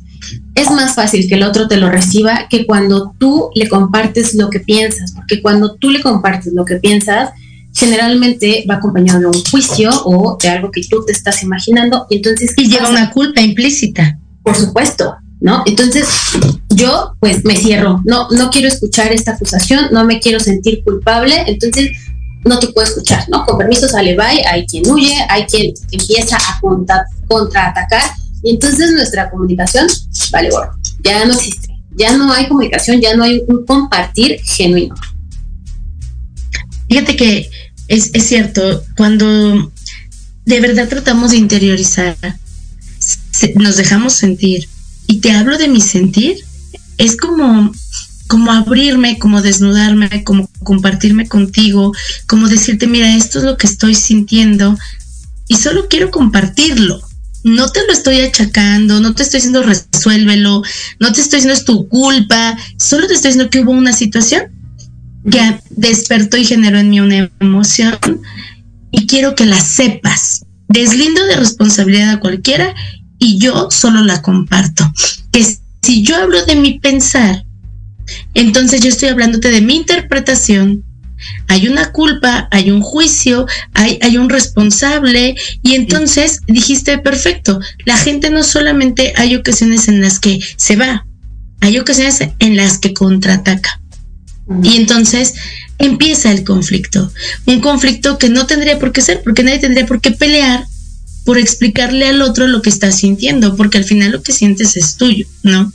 es 0.54 0.70
más 0.70 0.94
fácil 0.94 1.26
que 1.26 1.36
el 1.36 1.42
otro 1.42 1.68
te 1.68 1.78
lo 1.78 1.90
reciba 1.90 2.48
que 2.50 2.66
cuando 2.66 3.14
tú 3.18 3.48
le 3.54 3.66
compartes 3.66 4.34
lo 4.34 4.50
que 4.50 4.60
piensas, 4.60 5.12
porque 5.12 5.40
cuando 5.40 5.76
tú 5.76 5.88
le 5.88 6.02
compartes 6.02 6.52
lo 6.52 6.66
que 6.66 6.76
piensas, 6.76 7.30
generalmente 7.78 8.64
va 8.68 8.74
acompañado 8.74 9.20
de 9.20 9.26
un 9.26 9.44
juicio 9.44 9.90
o 10.04 10.36
de 10.42 10.48
algo 10.48 10.72
que 10.72 10.82
tú 10.82 11.04
te 11.06 11.12
estás 11.12 11.42
imaginando 11.44 12.06
y 12.10 12.16
entonces 12.16 12.52
y 12.56 12.68
lleva 12.68 12.90
una 12.90 13.10
culpa 13.10 13.40
implícita. 13.40 14.18
Por 14.42 14.56
supuesto, 14.56 15.14
¿no? 15.40 15.62
Entonces 15.64 16.08
yo 16.70 17.14
pues 17.20 17.44
me 17.44 17.56
cierro, 17.56 18.02
no 18.04 18.28
no 18.30 18.50
quiero 18.50 18.66
escuchar 18.66 19.12
esta 19.12 19.32
acusación, 19.32 19.86
no 19.92 20.04
me 20.04 20.18
quiero 20.18 20.40
sentir 20.40 20.82
culpable, 20.82 21.44
entonces 21.46 21.92
no 22.44 22.58
te 22.58 22.68
puedo 22.68 22.86
escuchar, 22.86 23.24
¿no? 23.28 23.44
Con 23.46 23.58
permiso 23.58 23.88
sale 23.88 24.16
bye, 24.16 24.44
hay 24.44 24.66
quien 24.66 24.90
huye, 24.90 25.14
hay 25.28 25.44
quien 25.44 25.72
empieza 25.92 26.36
a 26.36 26.60
contraatacar 27.28 28.02
y 28.42 28.54
entonces 28.54 28.90
nuestra 28.90 29.30
comunicación, 29.30 29.86
vale, 30.32 30.50
bueno, 30.50 30.72
ya 31.04 31.24
no 31.24 31.32
existe, 31.32 31.68
ya 31.96 32.16
no 32.16 32.32
hay 32.32 32.48
comunicación, 32.48 33.00
ya 33.00 33.14
no 33.14 33.22
hay 33.22 33.44
un 33.46 33.64
compartir 33.64 34.40
genuino. 34.42 34.96
Fíjate 36.88 37.16
que 37.16 37.50
es, 37.88 38.10
es 38.12 38.26
cierto, 38.26 38.84
cuando 38.96 39.72
de 40.44 40.60
verdad 40.60 40.88
tratamos 40.88 41.32
de 41.32 41.38
interiorizar, 41.38 42.16
nos 43.56 43.76
dejamos 43.76 44.12
sentir, 44.12 44.68
y 45.06 45.20
te 45.20 45.32
hablo 45.32 45.56
de 45.56 45.68
mi 45.68 45.80
sentir, 45.80 46.36
es 46.98 47.16
como, 47.16 47.72
como 48.26 48.52
abrirme, 48.52 49.18
como 49.18 49.40
desnudarme, 49.40 50.22
como 50.22 50.48
compartirme 50.62 51.26
contigo, 51.26 51.92
como 52.26 52.48
decirte, 52.48 52.86
mira, 52.86 53.16
esto 53.16 53.38
es 53.38 53.44
lo 53.44 53.56
que 53.56 53.66
estoy 53.66 53.94
sintiendo, 53.94 54.78
y 55.48 55.56
solo 55.56 55.88
quiero 55.88 56.10
compartirlo. 56.10 57.00
No 57.44 57.70
te 57.70 57.86
lo 57.86 57.92
estoy 57.92 58.20
achacando, 58.20 59.00
no 59.00 59.14
te 59.14 59.22
estoy 59.22 59.38
diciendo 59.38 59.62
resuélvelo, 59.62 60.62
no 60.98 61.12
te 61.12 61.20
estoy 61.20 61.38
diciendo 61.38 61.58
es 61.58 61.64
tu 61.64 61.88
culpa, 61.88 62.58
solo 62.76 63.06
te 63.06 63.14
estoy 63.14 63.30
diciendo 63.30 63.48
que 63.48 63.60
hubo 63.60 63.70
una 63.70 63.92
situación 63.92 64.57
que 65.30 65.60
despertó 65.70 66.36
y 66.36 66.44
generó 66.44 66.78
en 66.78 66.90
mí 66.90 67.00
una 67.00 67.30
emoción 67.40 67.98
y 68.90 69.06
quiero 69.06 69.34
que 69.34 69.46
la 69.46 69.60
sepas. 69.60 70.44
Deslindo 70.68 71.24
de 71.26 71.36
responsabilidad 71.36 72.10
a 72.10 72.20
cualquiera 72.20 72.74
y 73.18 73.38
yo 73.38 73.70
solo 73.70 74.02
la 74.02 74.22
comparto. 74.22 74.90
Que 75.32 75.44
si 75.82 76.02
yo 76.02 76.16
hablo 76.16 76.44
de 76.44 76.56
mi 76.56 76.78
pensar, 76.78 77.44
entonces 78.34 78.80
yo 78.80 78.88
estoy 78.88 79.08
hablándote 79.08 79.50
de 79.50 79.60
mi 79.60 79.76
interpretación, 79.76 80.84
hay 81.48 81.66
una 81.66 81.92
culpa, 81.92 82.48
hay 82.50 82.70
un 82.70 82.80
juicio, 82.80 83.46
hay, 83.74 83.98
hay 84.02 84.16
un 84.18 84.28
responsable 84.28 85.34
y 85.62 85.74
entonces 85.74 86.40
dijiste, 86.46 86.98
perfecto, 86.98 87.58
la 87.84 87.96
gente 87.96 88.30
no 88.30 88.42
solamente 88.42 89.12
hay 89.16 89.34
ocasiones 89.34 89.88
en 89.88 90.00
las 90.00 90.20
que 90.20 90.40
se 90.56 90.76
va, 90.76 91.06
hay 91.60 91.78
ocasiones 91.78 92.20
en 92.38 92.56
las 92.56 92.78
que 92.78 92.94
contraataca. 92.94 93.80
Y 94.62 94.76
entonces 94.76 95.34
empieza 95.78 96.32
el 96.32 96.44
conflicto, 96.44 97.12
un 97.46 97.60
conflicto 97.60 98.18
que 98.18 98.28
no 98.28 98.46
tendría 98.46 98.78
por 98.78 98.92
qué 98.92 99.00
ser, 99.00 99.22
porque 99.22 99.42
nadie 99.42 99.58
tendría 99.58 99.86
por 99.86 100.00
qué 100.00 100.10
pelear 100.10 100.66
por 101.24 101.36
explicarle 101.36 102.08
al 102.08 102.22
otro 102.22 102.46
lo 102.46 102.62
que 102.62 102.70
está 102.70 102.90
sintiendo, 102.90 103.54
porque 103.54 103.76
al 103.76 103.84
final 103.84 104.12
lo 104.12 104.22
que 104.22 104.32
sientes 104.32 104.78
es 104.78 104.96
tuyo, 104.96 105.26
¿no? 105.42 105.70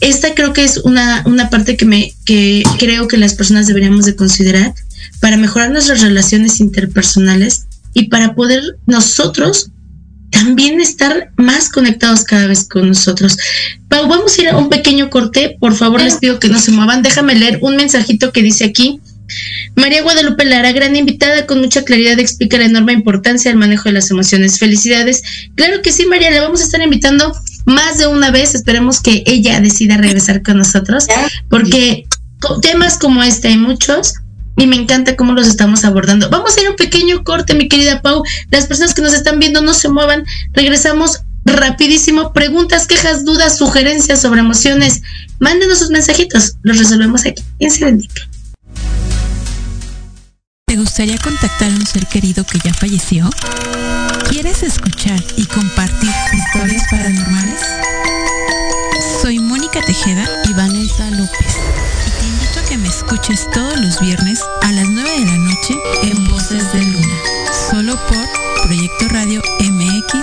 Esta 0.00 0.34
creo 0.34 0.52
que 0.52 0.64
es 0.64 0.76
una, 0.84 1.22
una 1.24 1.48
parte 1.48 1.78
que 1.78 1.86
me 1.86 2.12
que 2.26 2.62
creo 2.78 3.08
que 3.08 3.16
las 3.16 3.32
personas 3.32 3.66
deberíamos 3.66 4.04
de 4.04 4.16
considerar 4.16 4.74
para 5.20 5.38
mejorar 5.38 5.70
nuestras 5.70 6.02
relaciones 6.02 6.60
interpersonales 6.60 7.64
y 7.94 8.08
para 8.08 8.34
poder 8.34 8.76
nosotros 8.86 9.70
también 10.32 10.80
estar 10.80 11.30
más 11.36 11.68
conectados 11.68 12.24
cada 12.24 12.48
vez 12.48 12.66
con 12.68 12.88
nosotros. 12.88 13.36
Pau, 13.88 14.08
vamos 14.08 14.36
a 14.36 14.42
ir 14.42 14.48
a 14.48 14.56
un 14.56 14.68
pequeño 14.68 15.10
corte. 15.10 15.56
Por 15.60 15.76
favor, 15.76 16.00
les 16.00 16.16
pido 16.16 16.40
que 16.40 16.48
no 16.48 16.58
se 16.58 16.72
muevan. 16.72 17.02
Déjame 17.02 17.36
leer 17.36 17.58
un 17.62 17.76
mensajito 17.76 18.32
que 18.32 18.42
dice 18.42 18.64
aquí. 18.64 19.00
María 19.76 20.02
Guadalupe 20.02 20.44
Lara, 20.44 20.72
gran 20.72 20.96
invitada, 20.96 21.46
con 21.46 21.60
mucha 21.60 21.84
claridad 21.84 22.18
explica 22.18 22.58
la 22.58 22.64
enorme 22.64 22.92
importancia 22.92 23.50
del 23.50 23.58
manejo 23.58 23.84
de 23.84 23.92
las 23.92 24.10
emociones. 24.10 24.58
Felicidades. 24.58 25.22
Claro 25.54 25.80
que 25.82 25.92
sí, 25.92 26.06
María, 26.06 26.30
la 26.30 26.42
vamos 26.42 26.60
a 26.60 26.64
estar 26.64 26.82
invitando 26.82 27.32
más 27.64 27.98
de 27.98 28.06
una 28.06 28.30
vez. 28.30 28.54
Esperemos 28.54 29.00
que 29.00 29.22
ella 29.26 29.60
decida 29.60 29.96
regresar 29.96 30.42
con 30.42 30.58
nosotros, 30.58 31.06
porque 31.48 32.06
temas 32.60 32.98
como 32.98 33.22
este 33.22 33.48
hay 33.48 33.56
muchos 33.56 34.14
y 34.62 34.66
me 34.68 34.76
encanta 34.76 35.16
cómo 35.16 35.32
los 35.32 35.48
estamos 35.48 35.84
abordando. 35.84 36.30
Vamos 36.30 36.56
a 36.56 36.60
ir 36.60 36.68
a 36.68 36.70
un 36.70 36.76
pequeño 36.76 37.24
corte, 37.24 37.54
mi 37.54 37.68
querida 37.68 38.00
Pau. 38.00 38.22
Las 38.50 38.66
personas 38.66 38.94
que 38.94 39.02
nos 39.02 39.12
están 39.12 39.40
viendo 39.40 39.60
no 39.60 39.74
se 39.74 39.88
muevan. 39.88 40.24
Regresamos 40.52 41.22
rapidísimo. 41.44 42.32
Preguntas, 42.32 42.86
quejas, 42.86 43.24
dudas, 43.24 43.58
sugerencias 43.58 44.22
sobre 44.22 44.40
emociones. 44.40 45.02
Mándenos 45.40 45.80
sus 45.80 45.90
mensajitos. 45.90 46.58
Los 46.62 46.78
resolvemos 46.78 47.26
aquí 47.26 47.42
en 47.58 47.72
Serendipia. 47.72 48.28
¿Te 50.66 50.76
gustaría 50.76 51.18
contactar 51.18 51.68
a 51.68 51.74
un 51.74 51.84
ser 51.84 52.06
querido 52.06 52.44
que 52.44 52.60
ya 52.64 52.72
falleció? 52.72 53.28
¿Quieres 54.30 54.62
escuchar 54.62 55.20
y 55.36 55.44
compartir 55.46 56.10
historias 56.32 56.84
paranormales? 56.88 57.60
Soy 59.20 59.40
Mónica 59.40 59.80
Tejeda 59.84 60.24
y 60.48 60.52
Vanessa 60.54 61.10
López. 61.10 61.91
Que 62.72 62.78
me 62.78 62.88
escuches 62.88 63.50
todos 63.52 63.78
los 63.78 64.00
viernes 64.00 64.40
a 64.62 64.72
las 64.72 64.88
9 64.88 65.10
de 65.10 65.26
la 65.26 65.36
noche 65.36 65.74
en 66.04 66.30
Voces 66.30 66.72
de 66.72 66.82
Luna. 66.82 67.14
Solo 67.70 67.98
por 68.08 68.64
Proyecto 68.64 69.08
Radio 69.10 69.42
MX 69.60 70.14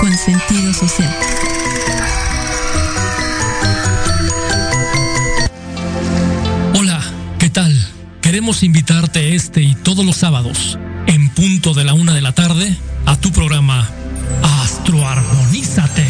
con 0.00 0.16
sentido 0.16 0.72
social. 0.72 1.14
Hola, 6.78 6.98
¿qué 7.38 7.50
tal? 7.50 7.76
Queremos 8.22 8.62
invitarte 8.62 9.34
este 9.34 9.60
y 9.60 9.74
todos 9.74 10.06
los 10.06 10.16
sábados, 10.16 10.78
en 11.08 11.28
punto 11.34 11.74
de 11.74 11.84
la 11.84 11.92
una 11.92 12.14
de 12.14 12.22
la 12.22 12.32
tarde, 12.32 12.74
a 13.04 13.16
tu 13.16 13.32
programa 13.32 13.86
Astroarmonízate 14.62 16.06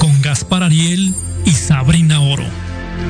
con 0.00 0.20
Gaspar 0.20 0.64
Ariel 0.64 1.14
y 1.46 1.52
Sabrina 1.52 2.20
Oro. 2.20 2.67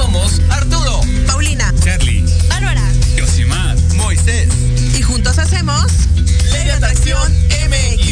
Somos 0.00 0.40
Arturo, 0.48 1.02
Paulina, 1.26 1.74
Charlie, 1.84 2.24
Bárbara, 2.48 2.82
Yosimar, 3.16 3.76
Moisés. 3.96 4.48
y 4.98 5.02
juntos 5.02 5.38
hacemos 5.38 5.84
Ley 6.52 6.64
de 6.64 6.72
Atracción 6.72 7.30
MX. 7.68 8.06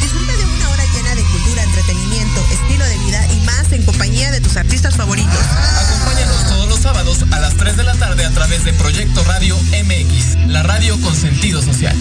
Disfruta 0.00 0.36
de 0.36 0.44
una 0.44 0.70
hora 0.70 0.84
llena 0.94 1.14
de 1.16 1.22
cultura, 1.22 1.64
entretenimiento, 1.64 2.40
estilo 2.52 2.84
de 2.84 2.98
vida 2.98 3.26
y 3.32 3.40
más 3.44 3.72
en 3.72 3.82
compañía 3.82 4.30
de 4.30 4.40
tus 4.40 4.56
artistas 4.56 4.94
favoritos. 4.94 5.34
Acompáñanos 5.34 6.48
todos 6.48 6.68
los 6.68 6.78
sábados 6.78 7.24
a 7.32 7.40
las 7.40 7.56
3 7.56 7.76
de 7.76 7.82
la 7.82 7.94
tarde 7.94 8.24
a 8.24 8.30
través 8.30 8.64
de 8.64 8.72
Proyecto 8.74 9.24
Radio 9.24 9.56
MX, 9.84 10.46
la 10.46 10.62
radio 10.62 10.96
con 11.00 11.16
sentido 11.16 11.60
social. 11.60 11.96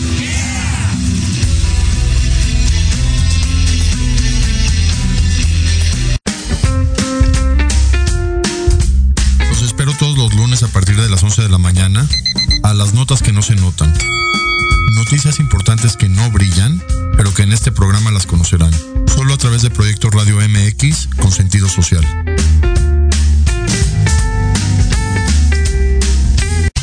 Todos 10.15 10.31
los 10.31 10.33
lunes 10.33 10.63
a 10.63 10.67
partir 10.67 10.95
de 10.95 11.09
las 11.09 11.23
11 11.23 11.31
11 11.31 11.41
de 11.43 11.49
la 11.49 11.57
mañana 11.57 12.05
a 12.63 12.73
las 12.73 12.93
notas 12.93 13.21
que 13.21 13.31
no 13.31 13.41
se 13.41 13.55
notan. 13.55 13.93
Noticias 14.95 15.39
importantes 15.39 15.95
que 15.95 16.09
no 16.09 16.29
brillan, 16.29 16.83
pero 17.15 17.33
que 17.33 17.43
en 17.43 17.53
este 17.53 17.71
programa 17.71 18.11
las 18.11 18.25
conocerán. 18.25 18.73
Solo 19.07 19.33
a 19.33 19.37
través 19.37 19.61
de 19.61 19.69
Proyecto 19.69 20.09
Radio 20.09 20.37
MX 20.37 21.07
con 21.15 21.31
sentido 21.31 21.69
social. 21.69 22.03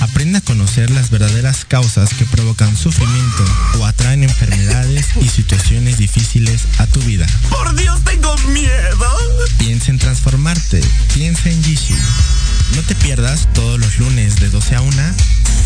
Aprende 0.01 0.39
a 0.39 0.41
conocer 0.43 0.89
las 0.91 1.11
verdaderas 1.11 1.67
causas 1.67 2.15
que 2.15 2.25
provocan 2.25 2.75
sufrimiento 2.75 3.45
o 3.79 3.85
atraen 3.85 4.25
enfermedades 4.25 5.09
y 5.21 5.29
situaciones 5.29 5.99
difíciles 5.99 6.63
a 6.79 6.87
tu 6.87 7.01
vida. 7.01 7.27
¡Por 7.51 7.77
Dios, 7.77 8.03
tengo 8.05 8.35
miedo! 8.55 9.17
Piensa 9.59 9.91
en 9.91 9.99
transformarte. 9.99 10.81
Piensa 11.13 11.51
en 11.51 11.63
Jishu. 11.63 11.95
No 12.75 12.83
te 12.83 12.95
pierdas 12.95 13.49
todos 13.55 13.79
los 13.79 13.99
lunes 13.99 14.37
de 14.41 14.51
12 14.51 14.77
a 14.77 14.81
1 14.81 15.03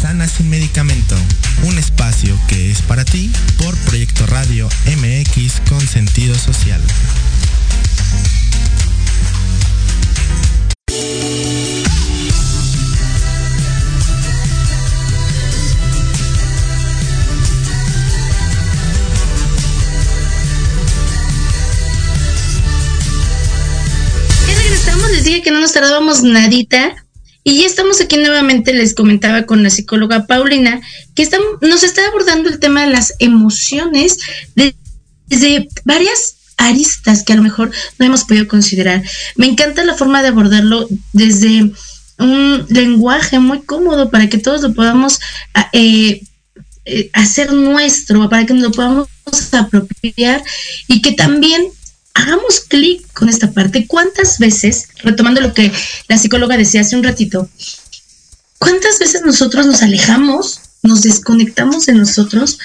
Sana 0.02 0.26
sin 0.26 0.50
medicamento, 0.50 1.16
un 1.62 1.78
espacio 1.78 2.36
que 2.48 2.72
es 2.72 2.82
para 2.82 3.04
ti 3.04 3.30
por 3.56 3.76
Proyecto 3.76 4.26
Radio 4.26 4.68
MX 4.86 5.60
con 5.68 5.80
sentido 5.80 6.34
social. 6.34 6.82
Les 25.24 25.42
que 25.42 25.50
no 25.50 25.60
nos 25.60 25.72
tardábamos 25.72 26.22
nadita. 26.22 26.94
Y 27.44 27.60
ya 27.60 27.66
estamos 27.66 28.00
aquí 28.00 28.16
nuevamente, 28.18 28.72
les 28.72 28.94
comentaba 28.94 29.46
con 29.46 29.64
la 29.64 29.70
psicóloga 29.70 30.26
Paulina, 30.26 30.80
que 31.16 31.28
nos 31.60 31.82
está 31.82 32.06
abordando 32.06 32.48
el 32.48 32.60
tema 32.60 32.82
de 32.82 32.92
las 32.92 33.14
emociones 33.18 34.18
desde 34.54 35.68
varias 35.84 36.36
aristas 36.56 37.24
que 37.24 37.32
a 37.32 37.36
lo 37.36 37.42
mejor 37.42 37.72
no 37.98 38.06
hemos 38.06 38.24
podido 38.24 38.46
considerar. 38.46 39.02
Me 39.34 39.46
encanta 39.46 39.84
la 39.84 39.94
forma 39.94 40.22
de 40.22 40.28
abordarlo 40.28 40.86
desde 41.12 41.72
un 42.18 42.66
lenguaje 42.68 43.40
muy 43.40 43.62
cómodo 43.62 44.10
para 44.10 44.28
que 44.28 44.38
todos 44.38 44.62
lo 44.62 44.72
podamos 44.72 45.18
eh, 45.72 46.22
eh, 46.84 47.10
hacer 47.12 47.52
nuestro, 47.52 48.28
para 48.28 48.46
que 48.46 48.54
nos 48.54 48.62
lo 48.62 48.70
podamos 48.70 49.08
apropiar 49.52 50.44
y 50.86 51.02
que 51.02 51.12
también 51.12 51.62
hagamos 52.14 52.60
clic 52.60 53.10
con 53.12 53.28
esta 53.28 53.50
parte. 53.52 53.86
¿Cuántas 53.86 54.38
veces, 54.38 54.88
retomando 55.02 55.40
lo 55.40 55.54
que 55.54 55.72
la 56.08 56.18
psicóloga 56.18 56.56
decía 56.56 56.82
hace 56.82 56.96
un 56.96 57.04
ratito, 57.04 57.48
cuántas 58.58 58.98
veces 58.98 59.22
nosotros 59.24 59.66
nos 59.66 59.82
alejamos, 59.82 60.60
nos 60.82 61.02
desconectamos 61.02 61.86
de 61.86 61.94
nosotros 61.94 62.58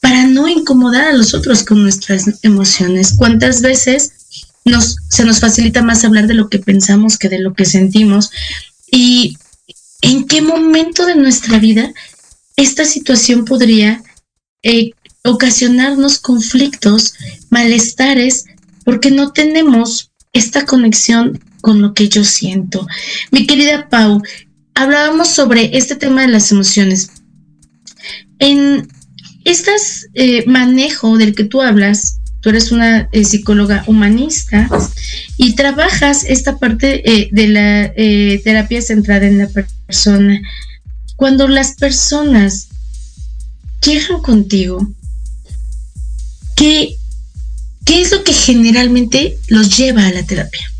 para 0.00 0.26
no 0.26 0.48
incomodar 0.48 1.08
a 1.08 1.12
los 1.12 1.34
otros 1.34 1.62
con 1.62 1.82
nuestras 1.82 2.24
emociones? 2.42 3.14
¿Cuántas 3.16 3.60
veces 3.62 4.12
nos, 4.64 4.96
se 5.08 5.24
nos 5.24 5.40
facilita 5.40 5.82
más 5.82 6.04
hablar 6.04 6.26
de 6.26 6.34
lo 6.34 6.48
que 6.48 6.58
pensamos 6.58 7.18
que 7.18 7.28
de 7.28 7.38
lo 7.38 7.54
que 7.54 7.64
sentimos? 7.64 8.30
¿Y 8.90 9.38
en 10.02 10.26
qué 10.26 10.42
momento 10.42 11.06
de 11.06 11.16
nuestra 11.16 11.58
vida 11.58 11.92
esta 12.56 12.84
situación 12.84 13.44
podría 13.44 14.02
eh, 14.62 14.92
ocasionarnos 15.24 16.18
conflictos, 16.18 17.14
malestares, 17.50 18.44
porque 18.84 19.10
no 19.10 19.32
tenemos 19.32 20.12
esta 20.32 20.66
conexión 20.66 21.40
con 21.60 21.80
lo 21.80 21.94
que 21.94 22.08
yo 22.08 22.24
siento. 22.24 22.86
Mi 23.30 23.46
querida 23.46 23.88
Pau, 23.88 24.22
hablábamos 24.74 25.28
sobre 25.28 25.76
este 25.76 25.96
tema 25.96 26.22
de 26.22 26.28
las 26.28 26.52
emociones. 26.52 27.10
En 28.38 28.88
este 29.44 29.72
manejo 30.46 31.16
del 31.16 31.34
que 31.34 31.44
tú 31.44 31.62
hablas, 31.62 32.20
tú 32.40 32.50
eres 32.50 32.72
una 32.72 33.08
eh, 33.12 33.24
psicóloga 33.24 33.84
humanista 33.86 34.68
y 35.38 35.54
trabajas 35.54 36.24
esta 36.24 36.58
parte 36.58 37.08
eh, 37.10 37.28
de 37.32 37.48
la 37.48 37.92
terapia 38.42 38.82
centrada 38.82 39.26
en 39.26 39.38
la 39.38 39.48
persona. 39.48 40.40
Cuando 41.16 41.48
las 41.48 41.76
personas 41.76 42.68
llegan 43.80 44.20
contigo, 44.20 44.86
¿qué 46.56 46.96
¿qué 47.84 48.00
es 48.00 48.10
lo 48.10 48.24
que 48.24 48.32
generalmente 48.32 49.38
los 49.48 49.76
lleva 49.76 50.06
a 50.06 50.12
la 50.12 50.24
terapia? 50.24 50.70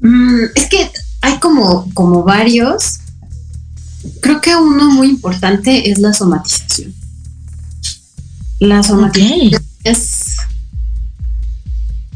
Mm, 0.00 0.44
es 0.54 0.66
que 0.68 0.90
hay 1.20 1.38
como, 1.38 1.92
como 1.94 2.22
varios. 2.22 2.98
Creo 4.20 4.40
que 4.40 4.54
uno 4.54 4.90
muy 4.90 5.08
importante 5.08 5.90
es 5.90 5.98
la 5.98 6.12
somatización. 6.12 6.94
La 8.60 8.82
somatización 8.82 9.62
es, 9.84 10.36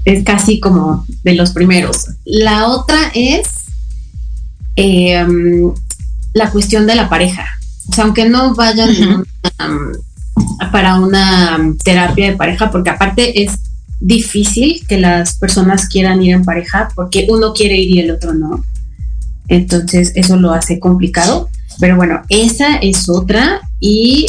es 0.04 0.24
casi 0.24 0.60
como 0.60 1.06
de 1.22 1.34
los 1.34 1.52
primeros. 1.52 2.06
La 2.24 2.68
otra 2.68 3.10
es 3.14 3.48
eh, 4.76 5.24
la 6.32 6.50
cuestión 6.50 6.86
de 6.86 6.94
la 6.94 7.08
pareja. 7.08 7.46
O 7.88 7.94
sea, 7.94 8.04
aunque 8.04 8.28
no 8.28 8.54
vayan 8.54 8.90
uh 8.90 8.92
-huh. 8.92 9.26
una, 9.58 9.92
para 10.70 10.96
una 10.96 11.58
terapia 11.84 12.30
de 12.30 12.36
pareja, 12.36 12.70
porque 12.70 12.90
aparte 12.90 13.42
es 13.42 13.52
difícil 14.00 14.84
que 14.88 14.98
las 14.98 15.36
personas 15.36 15.88
quieran 15.88 16.22
ir 16.22 16.34
en 16.34 16.44
pareja, 16.44 16.88
porque 16.94 17.26
uno 17.30 17.52
quiere 17.52 17.76
ir 17.76 17.90
y 17.90 18.00
el 18.00 18.10
otro 18.10 18.34
no. 18.34 18.64
Entonces 19.48 20.12
eso 20.14 20.36
lo 20.36 20.52
hace 20.52 20.80
complicado. 20.80 21.48
Pero 21.80 21.96
bueno, 21.96 22.22
esa 22.28 22.76
es 22.76 23.08
otra. 23.08 23.60
Y 23.80 24.26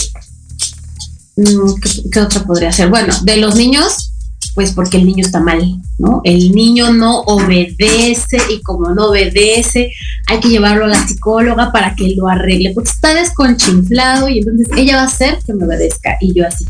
¿qué, 1.35 2.09
qué 2.11 2.19
otra 2.19 2.43
podría 2.43 2.71
ser? 2.71 2.89
Bueno, 2.89 3.13
de 3.23 3.37
los 3.37 3.55
niños, 3.55 4.12
pues 4.55 4.71
porque 4.71 4.97
el 4.97 5.05
niño 5.05 5.25
está 5.25 5.39
mal, 5.39 5.63
¿no? 5.97 6.21
El 6.23 6.51
niño 6.51 6.93
no 6.93 7.21
obedece 7.21 8.37
y 8.49 8.61
como 8.61 8.89
no 8.89 9.07
obedece, 9.07 9.91
hay 10.27 10.39
que 10.39 10.49
llevarlo 10.49 10.85
a 10.85 10.89
la 10.89 11.07
psicóloga 11.07 11.71
para 11.71 11.95
que 11.95 12.13
lo 12.15 12.27
arregle, 12.27 12.71
porque 12.73 12.91
está 12.91 13.13
desconchinflado 13.13 14.29
y 14.29 14.39
entonces 14.39 14.67
ella 14.77 14.97
va 14.97 15.01
a 15.03 15.05
hacer 15.05 15.39
que 15.45 15.53
me 15.53 15.65
obedezca 15.65 16.17
y 16.21 16.33
yo 16.33 16.47
así. 16.47 16.65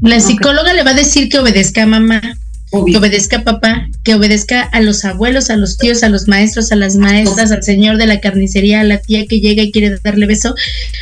La 0.00 0.20
psicóloga 0.20 0.62
okay. 0.62 0.76
le 0.76 0.82
va 0.84 0.90
a 0.90 0.94
decir 0.94 1.28
que 1.28 1.38
obedezca 1.38 1.82
a 1.82 1.86
mamá, 1.86 2.20
Obvio. 2.70 2.92
que 2.92 2.98
obedezca 2.98 3.38
a 3.38 3.44
papá, 3.44 3.88
que 4.04 4.14
obedezca 4.14 4.62
a 4.62 4.80
los 4.80 5.04
abuelos, 5.04 5.50
a 5.50 5.56
los 5.56 5.78
tíos, 5.78 6.02
a 6.02 6.08
los 6.08 6.28
maestros, 6.28 6.72
a 6.72 6.76
las 6.76 6.96
maestras, 6.96 7.50
al 7.52 7.62
señor 7.62 7.96
de 7.96 8.06
la 8.06 8.20
carnicería, 8.20 8.80
a 8.80 8.84
la 8.84 8.98
tía 8.98 9.26
que 9.26 9.40
llega 9.40 9.62
y 9.62 9.72
quiere 9.72 9.98
darle 10.02 10.26
beso, 10.26 10.54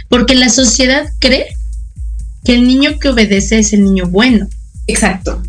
porque 0.09 0.34
la 0.34 0.48
sociedad 0.48 1.06
cree 1.18 1.46
que 2.44 2.54
el 2.54 2.66
niño 2.66 2.98
que 2.98 3.11
obedece 3.11 3.59
es 3.59 3.72
el 3.72 3.84
niño 3.84 4.06
bueno. 4.09 4.48
Exacto. 4.89 5.43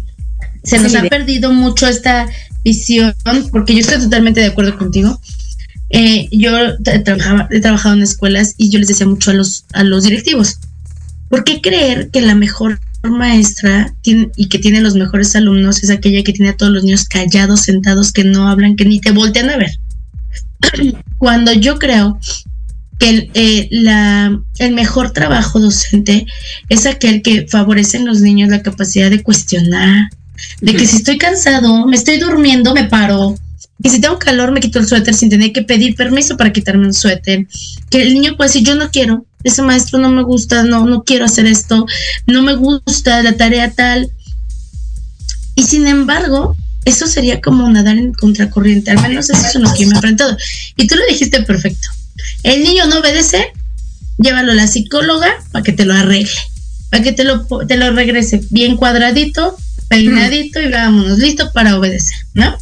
Se 0.63 0.77
nos 0.77 0.91
sí, 0.91 0.97
ha 0.97 1.01
de... 1.01 1.09
perdido 1.09 1.51
mucho 1.51 1.87
esta 1.87 2.27
visión, 2.63 3.15
porque 3.51 3.73
yo 3.73 3.79
estoy 3.79 3.99
totalmente 3.99 4.41
de 4.41 4.47
acuerdo 4.47 4.77
contigo. 4.77 5.19
Eh, 5.89 6.27
yo 6.31 6.51
trabajaba, 7.03 7.47
he 7.49 7.59
trabajado 7.61 7.95
en 7.95 8.03
escuelas 8.03 8.53
y 8.57 8.69
yo 8.69 8.77
les 8.77 8.89
decía 8.89 9.07
mucho 9.07 9.31
a 9.31 9.33
los, 9.33 9.65
a 9.73 9.83
los 9.83 10.03
directivos, 10.03 10.59
¿por 11.29 11.43
qué 11.43 11.61
creer 11.61 12.11
que 12.11 12.21
la 12.21 12.35
mejor 12.35 12.79
maestra 13.01 13.93
tiene, 14.01 14.29
y 14.35 14.49
que 14.49 14.59
tiene 14.59 14.81
los 14.81 14.95
mejores 14.95 15.35
alumnos 15.35 15.81
es 15.83 15.89
aquella 15.89 16.23
que 16.23 16.33
tiene 16.33 16.51
a 16.51 16.57
todos 16.57 16.71
los 16.71 16.83
niños 16.83 17.05
callados, 17.05 17.61
sentados, 17.61 18.11
que 18.11 18.23
no 18.23 18.49
hablan, 18.49 18.75
que 18.75 18.85
ni 18.85 18.99
te 18.99 19.11
voltean 19.11 19.49
a 19.49 19.57
ver? 19.57 19.71
Cuando 21.17 21.53
yo 21.53 21.79
creo 21.79 22.19
que 22.99 23.09
el, 23.09 23.31
eh, 23.33 23.67
la, 23.71 24.39
el 24.59 24.73
mejor 24.73 25.11
trabajo 25.11 25.59
docente 25.59 26.27
es 26.67 26.85
aquel 26.85 27.21
que 27.21 27.47
favorece 27.47 27.97
en 27.97 28.05
los 28.05 28.21
niños 28.21 28.49
la 28.49 28.61
capacidad 28.61 29.09
de 29.09 29.23
cuestionar, 29.23 30.09
de 30.61 30.75
que 30.75 30.85
si 30.85 30.97
estoy 30.97 31.17
cansado, 31.17 31.85
me 31.87 31.95
estoy 31.95 32.17
durmiendo, 32.17 32.73
me 32.73 32.83
paro, 32.83 33.35
que 33.81 33.89
si 33.89 34.01
tengo 34.01 34.19
calor 34.19 34.51
me 34.51 34.59
quito 34.59 34.79
el 34.79 34.87
suéter 34.87 35.13
sin 35.13 35.29
tener 35.29 35.53
que 35.53 35.63
pedir 35.63 35.95
permiso 35.95 36.35
para 36.35 36.51
quitarme 36.51 36.85
un 36.85 36.93
suéter, 36.93 37.47
que 37.89 38.01
el 38.01 38.13
niño 38.13 38.35
puede 38.35 38.49
decir 38.49 38.63
yo 38.63 38.75
no 38.75 38.91
quiero, 38.91 39.25
ese 39.43 39.61
maestro 39.61 39.99
no 39.99 40.09
me 40.09 40.23
gusta, 40.23 40.63
no, 40.63 40.85
no 40.85 41.03
quiero 41.03 41.25
hacer 41.25 41.45
esto, 41.45 41.85
no 42.27 42.43
me 42.43 42.55
gusta 42.55 43.23
la 43.23 43.37
tarea 43.37 43.71
tal. 43.71 44.11
Y 45.55 45.63
sin 45.63 45.87
embargo, 45.87 46.55
eso 46.85 47.07
sería 47.07 47.39
como 47.39 47.69
nadar 47.69 47.97
en 47.97 48.13
contracorriente, 48.13 48.91
al 48.91 49.01
menos 49.01 49.29
eso 49.29 49.47
es 49.47 49.55
lo 49.55 49.73
que 49.73 49.85
me 49.85 49.93
he 49.93 49.95
enfrentado. 49.95 50.37
Y 50.75 50.87
tú 50.87 50.95
lo 50.95 51.01
dijiste 51.09 51.41
perfecto. 51.43 51.87
El 52.43 52.63
niño 52.63 52.85
no 52.87 52.99
obedece, 52.99 53.51
llévalo 54.17 54.51
a 54.51 54.55
la 54.55 54.67
psicóloga 54.67 55.29
para 55.51 55.63
que 55.63 55.71
te 55.71 55.85
lo 55.85 55.93
arregle, 55.93 56.31
para 56.89 57.03
que 57.03 57.11
te 57.11 57.23
lo, 57.23 57.45
te 57.67 57.77
lo 57.77 57.91
regrese 57.91 58.41
bien 58.49 58.75
cuadradito, 58.75 59.57
peinadito 59.87 60.61
y 60.61 60.69
vámonos, 60.69 61.19
listo 61.19 61.51
para 61.53 61.77
obedecer, 61.77 62.17
¿no? 62.33 62.57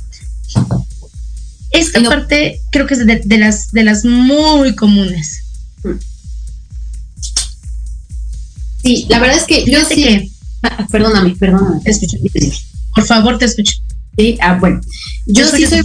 Esta 1.72 2.00
no. 2.00 2.10
parte 2.10 2.62
creo 2.72 2.88
que 2.88 2.94
es 2.94 3.06
de, 3.06 3.22
de, 3.24 3.38
las, 3.38 3.72
de 3.72 3.84
las 3.84 4.06
muy 4.06 4.76
comunes. 4.76 5.44
Sí, 8.82 9.06
la 9.10 9.20
verdad 9.20 9.38
es 9.38 9.44
que 9.44 9.66
yo 9.70 9.84
sí. 9.84 9.96
Que, 10.04 10.32
ah, 10.64 10.88
perdóname, 10.90 11.36
perdóname. 11.36 11.82
Te 11.84 11.92
escucho. 11.92 12.18
Por 12.96 13.06
favor, 13.06 13.38
te 13.38 13.46
escucho. 13.46 13.74
Sí, 14.18 14.38
ah, 14.42 14.58
bueno. 14.60 14.80
Yo 15.26 15.48
sí 15.50 15.68
soy, 15.68 15.82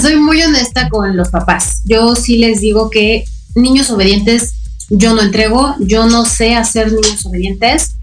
soy 0.00 0.16
muy 0.16 0.42
honesta 0.42 0.88
con 0.88 1.16
los 1.16 1.30
papás. 1.30 1.82
Yo 1.84 2.14
sí 2.16 2.38
les 2.38 2.60
digo 2.60 2.90
que 2.90 3.24
niños 3.54 3.90
obedientes 3.90 4.54
yo 4.90 5.14
no 5.14 5.22
entrego, 5.22 5.76
yo 5.78 6.06
no 6.06 6.24
sé 6.24 6.56
hacer 6.56 6.92
niños 6.92 7.24
obedientes. 7.24 7.96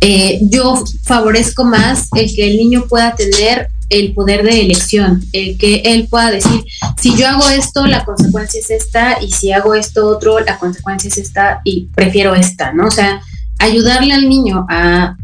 Eh, 0.00 0.40
yo 0.42 0.84
favorezco 1.04 1.64
más 1.64 2.08
el 2.14 2.32
que 2.34 2.50
el 2.50 2.56
niño 2.56 2.86
pueda 2.88 3.14
tener 3.14 3.68
el 3.88 4.12
poder 4.12 4.42
de 4.42 4.60
elección, 4.60 5.24
el 5.32 5.56
que 5.56 5.76
él 5.76 6.08
pueda 6.10 6.30
decir, 6.30 6.64
si 7.00 7.16
yo 7.16 7.26
hago 7.26 7.48
esto, 7.48 7.86
la 7.86 8.04
consecuencia 8.04 8.60
es 8.60 8.70
esta, 8.70 9.22
y 9.22 9.30
si 9.30 9.50
hago 9.52 9.74
esto 9.74 10.06
otro, 10.06 10.40
la 10.40 10.58
consecuencia 10.58 11.08
es 11.08 11.16
esta, 11.16 11.62
y 11.64 11.88
prefiero 11.94 12.34
esta, 12.34 12.72
¿no? 12.72 12.86
O 12.86 12.90
sea, 12.90 13.22
ayudarle 13.58 14.12
al 14.12 14.28
niño 14.28 14.66
a 14.68 15.16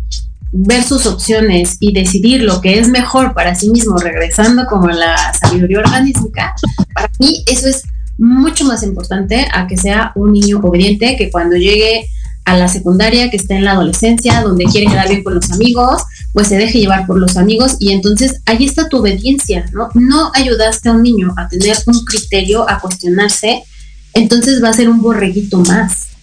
ver 0.56 0.84
sus 0.84 1.04
opciones 1.06 1.76
y 1.80 1.92
decidir 1.92 2.42
lo 2.42 2.60
que 2.60 2.78
es 2.78 2.88
mejor 2.88 3.34
para 3.34 3.56
sí 3.56 3.70
mismo, 3.70 3.98
regresando 3.98 4.66
como 4.66 4.88
a 4.88 4.92
la 4.92 5.34
sabiduría 5.34 5.80
orgánica, 5.80 6.54
para 6.94 7.10
mí 7.18 7.42
eso 7.46 7.66
es 7.66 7.82
mucho 8.18 8.64
más 8.64 8.84
importante 8.84 9.48
a 9.52 9.66
que 9.66 9.76
sea 9.76 10.12
un 10.14 10.32
niño 10.32 10.60
obediente 10.62 11.16
que 11.16 11.28
cuando 11.28 11.56
llegue 11.56 12.08
a 12.44 12.56
la 12.56 12.68
secundaria, 12.68 13.30
que 13.30 13.36
está 13.36 13.56
en 13.56 13.64
la 13.64 13.72
adolescencia, 13.72 14.42
donde 14.42 14.66
quiere 14.66 14.86
quedar 14.86 15.08
bien 15.08 15.24
con 15.24 15.34
los 15.34 15.50
amigos, 15.50 16.02
pues 16.32 16.48
se 16.48 16.56
deje 16.56 16.78
llevar 16.78 17.04
por 17.06 17.18
los 17.18 17.36
amigos 17.36 17.76
y 17.80 17.90
entonces 17.90 18.40
ahí 18.46 18.64
está 18.64 18.88
tu 18.88 18.98
obediencia, 18.98 19.64
¿no? 19.72 19.88
No 19.94 20.30
ayudaste 20.34 20.88
a 20.88 20.92
un 20.92 21.02
niño 21.02 21.34
a 21.36 21.48
tener 21.48 21.76
un 21.86 22.04
criterio, 22.04 22.68
a 22.68 22.78
cuestionarse, 22.78 23.64
entonces 24.12 24.62
va 24.62 24.68
a 24.68 24.74
ser 24.74 24.88
un 24.88 25.02
borreguito 25.02 25.58
más. 25.60 26.13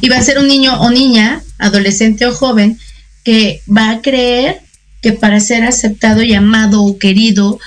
Y 0.00 0.08
va 0.08 0.18
a 0.18 0.22
ser 0.22 0.38
un 0.38 0.48
niño 0.48 0.80
o 0.80 0.90
niña, 0.90 1.42
adolescente 1.58 2.26
o 2.26 2.34
joven, 2.34 2.78
que 3.24 3.62
va 3.68 3.90
a 3.90 4.02
creer 4.02 4.60
que 5.02 5.12
para 5.12 5.40
ser 5.40 5.64
aceptado 5.64 6.22
y 6.22 6.34
amado 6.34 6.82
o 6.82 6.98
querido 6.98 7.58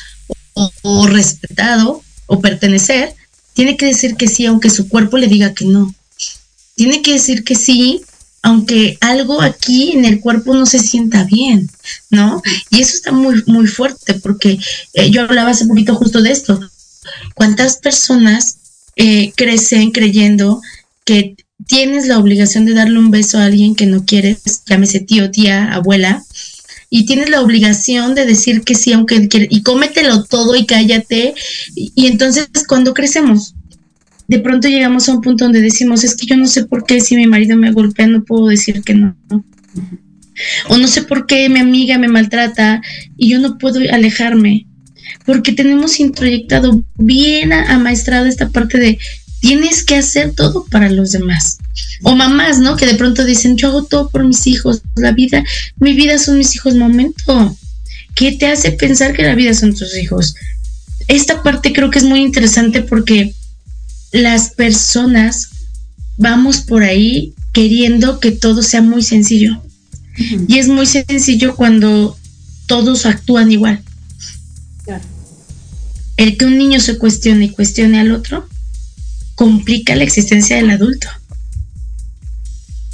o, 0.84 1.08
respetado 1.08 2.04
o 2.28 2.40
pertenecer, 2.40 3.16
tiene 3.54 3.78
que 3.78 3.88
decir 3.88 4.16
que 4.16 4.28
sí, 4.28 4.46
aunque 4.46 4.70
su 4.70 4.90
cuerpo 4.90 5.18
le 5.18 5.28
diga 5.28 5.54
que 5.54 5.66
no 5.66 5.94
tiene 6.76 7.02
que 7.02 7.14
decir 7.14 7.44
que 7.44 7.56
sí, 7.56 8.02
aunque 8.42 8.98
algo 9.02 9.42
aquí 9.42 9.92
en 9.92 10.06
el 10.06 10.22
cuerpo 10.22 10.54
no 10.54 10.66
se 10.66 10.80
sienta 10.80 11.26
bien, 11.26 11.70
¿no? 12.10 12.42
Y 12.72 12.80
eso 12.80 12.96
está 12.96 13.12
muy, 13.12 13.44
muy 13.48 13.68
fuerte 13.68 14.14
porque 14.14 14.58
eh, 14.94 15.10
yo 15.10 15.24
hablaba 15.24 15.52
hace 15.52 15.66
poquito 15.66 15.96
justo 15.96 16.22
de 16.22 16.32
esto. 16.32 16.58
¿Cuántas 17.36 17.78
personas 17.78 18.58
eh, 18.96 19.34
crecen 19.36 19.92
creyendo 19.92 20.62
que 21.04 21.36
tienes 21.68 22.08
la 22.08 22.20
obligación 22.20 22.66
de 22.66 22.74
darle 22.74 23.00
un 23.00 23.12
beso 23.12 23.38
a 23.38 23.46
alguien 23.46 23.76
que 23.76 23.86
no 23.86 24.06
quieres, 24.06 24.42
llámese 24.66 25.00
tío, 25.00 25.32
tía, 25.32 25.72
abuela, 25.74 26.24
y 26.90 27.06
tienes 27.06 27.30
la 27.30 27.42
obligación 27.42 28.16
de 28.16 28.26
decir 28.26 28.62
que 28.62 28.76
sí, 28.76 28.94
aunque 28.94 29.28
quieres, 29.28 29.50
y 29.52 29.62
cómetelo 29.62 30.24
todo 30.24 30.56
y 30.56 30.66
cállate. 30.66 31.36
y 31.76 32.08
entonces 32.08 32.50
cuando 32.68 32.94
crecemos, 32.94 33.54
de 34.30 34.38
pronto 34.38 34.68
llegamos 34.68 35.10
a 35.10 35.14
un 35.14 35.22
punto 35.22 35.46
donde 35.46 35.60
decimos, 35.60 36.04
es 36.04 36.16
que 36.16 36.28
yo 36.28 36.38
no 36.38 36.46
sé 36.46 36.66
por 36.66 36.86
qué 36.86 37.02
si 37.02 37.16
mi 37.16 37.26
marido 37.26 37.58
me 37.58 37.72
golpea 37.72 38.06
no 38.06 38.24
puedo 38.24 38.46
decir 38.46 38.84
que 38.84 38.94
no. 38.94 39.16
O 40.70 40.78
no 40.78 40.88
sé 40.88 41.02
por 41.02 41.26
qué 41.26 41.50
mi 41.50 41.60
amiga 41.60 41.98
me 41.98 42.08
maltrata 42.08 42.80
y 43.18 43.30
yo 43.30 43.40
no 43.40 43.58
puedo 43.58 43.80
alejarme. 43.92 44.68
Porque 45.26 45.52
tenemos 45.52 46.00
introyectado 46.00 46.84
bien 46.96 47.52
amaestrado 47.54 48.28
esta 48.28 48.50
parte 48.50 48.78
de 48.78 49.00
tienes 49.40 49.84
que 49.84 49.96
hacer 49.96 50.34
todo 50.34 50.66
para 50.66 50.90
los 50.90 51.12
demás. 51.12 51.58
O 52.04 52.16
mamás, 52.16 52.60
¿no? 52.60 52.76
Que 52.76 52.86
de 52.86 52.96
pronto 52.96 53.26
dicen, 53.26 53.58
yo 53.58 53.70
hago 53.70 53.84
todo 53.84 54.10
por 54.10 54.24
mis 54.24 54.48
hijos. 54.48 54.82
La 54.96 55.12
vida, 55.12 55.44
mi 55.78 55.94
vida 55.94 56.18
son 56.18 56.38
mis 56.38 56.56
hijos. 56.56 56.76
Momento. 56.76 57.58
¿Qué 58.16 58.34
te 58.34 58.48
hace 58.48 58.72
pensar 58.72 59.14
que 59.14 59.24
la 59.24 59.36
vida 59.36 59.54
son 59.54 59.76
tus 59.76 59.98
hijos? 59.98 60.36
Esta 61.08 61.42
parte 61.42 61.74
creo 61.74 61.90
que 61.90 62.00
es 62.00 62.06
muy 62.06 62.22
interesante 62.22 62.82
porque 62.82 63.34
las 64.12 64.52
personas 64.52 65.50
vamos 66.18 66.58
por 66.58 66.84
ahí 66.84 67.34
queriendo 67.54 68.20
que 68.20 68.32
todo 68.32 68.62
sea 68.62 68.82
muy 68.82 69.04
sencillo. 69.04 69.62
Y 70.48 70.60
es 70.60 70.68
muy 70.68 70.86
sencillo 70.86 71.56
cuando 71.56 72.18
todos 72.66 73.06
actúan 73.06 73.52
igual. 73.52 73.82
El 76.18 76.36
que 76.36 76.46
un 76.46 76.58
niño 76.58 76.82
se 76.82 76.98
cuestione 76.98 77.46
y 77.46 77.50
cuestione 77.50 78.00
al 78.00 78.12
otro 78.12 78.49
complica 79.40 79.96
la 79.96 80.04
existencia 80.04 80.58
del 80.58 80.70
adulto. 80.70 81.08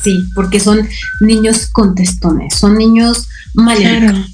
Sí, 0.03 0.13
porque 0.35 0.59
son 0.59 0.87
niños 1.19 1.65
contestones, 1.65 2.53
son 2.53 2.77
niños 2.77 3.27
mal 3.55 4.27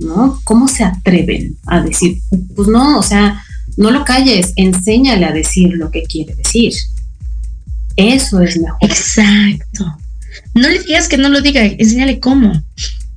¿no? 0.00 0.40
¿Cómo 0.42 0.66
se 0.66 0.82
atreven 0.82 1.56
a 1.64 1.80
decir? 1.80 2.18
Pues 2.56 2.66
no, 2.66 2.98
o 2.98 3.04
sea, 3.04 3.40
no 3.76 3.92
lo 3.92 4.04
calles, 4.04 4.52
enséñale 4.56 5.26
a 5.26 5.32
decir 5.32 5.74
lo 5.74 5.92
que 5.92 6.02
quiere 6.02 6.34
decir. 6.34 6.72
Eso 7.94 8.40
es 8.40 8.58
mejor. 8.60 8.78
Exacto. 8.80 9.96
No 10.54 10.68
le 10.68 10.80
digas 10.80 11.06
que 11.06 11.18
no 11.18 11.28
lo 11.28 11.40
diga, 11.40 11.64
enséñale 11.64 12.18
cómo. 12.18 12.64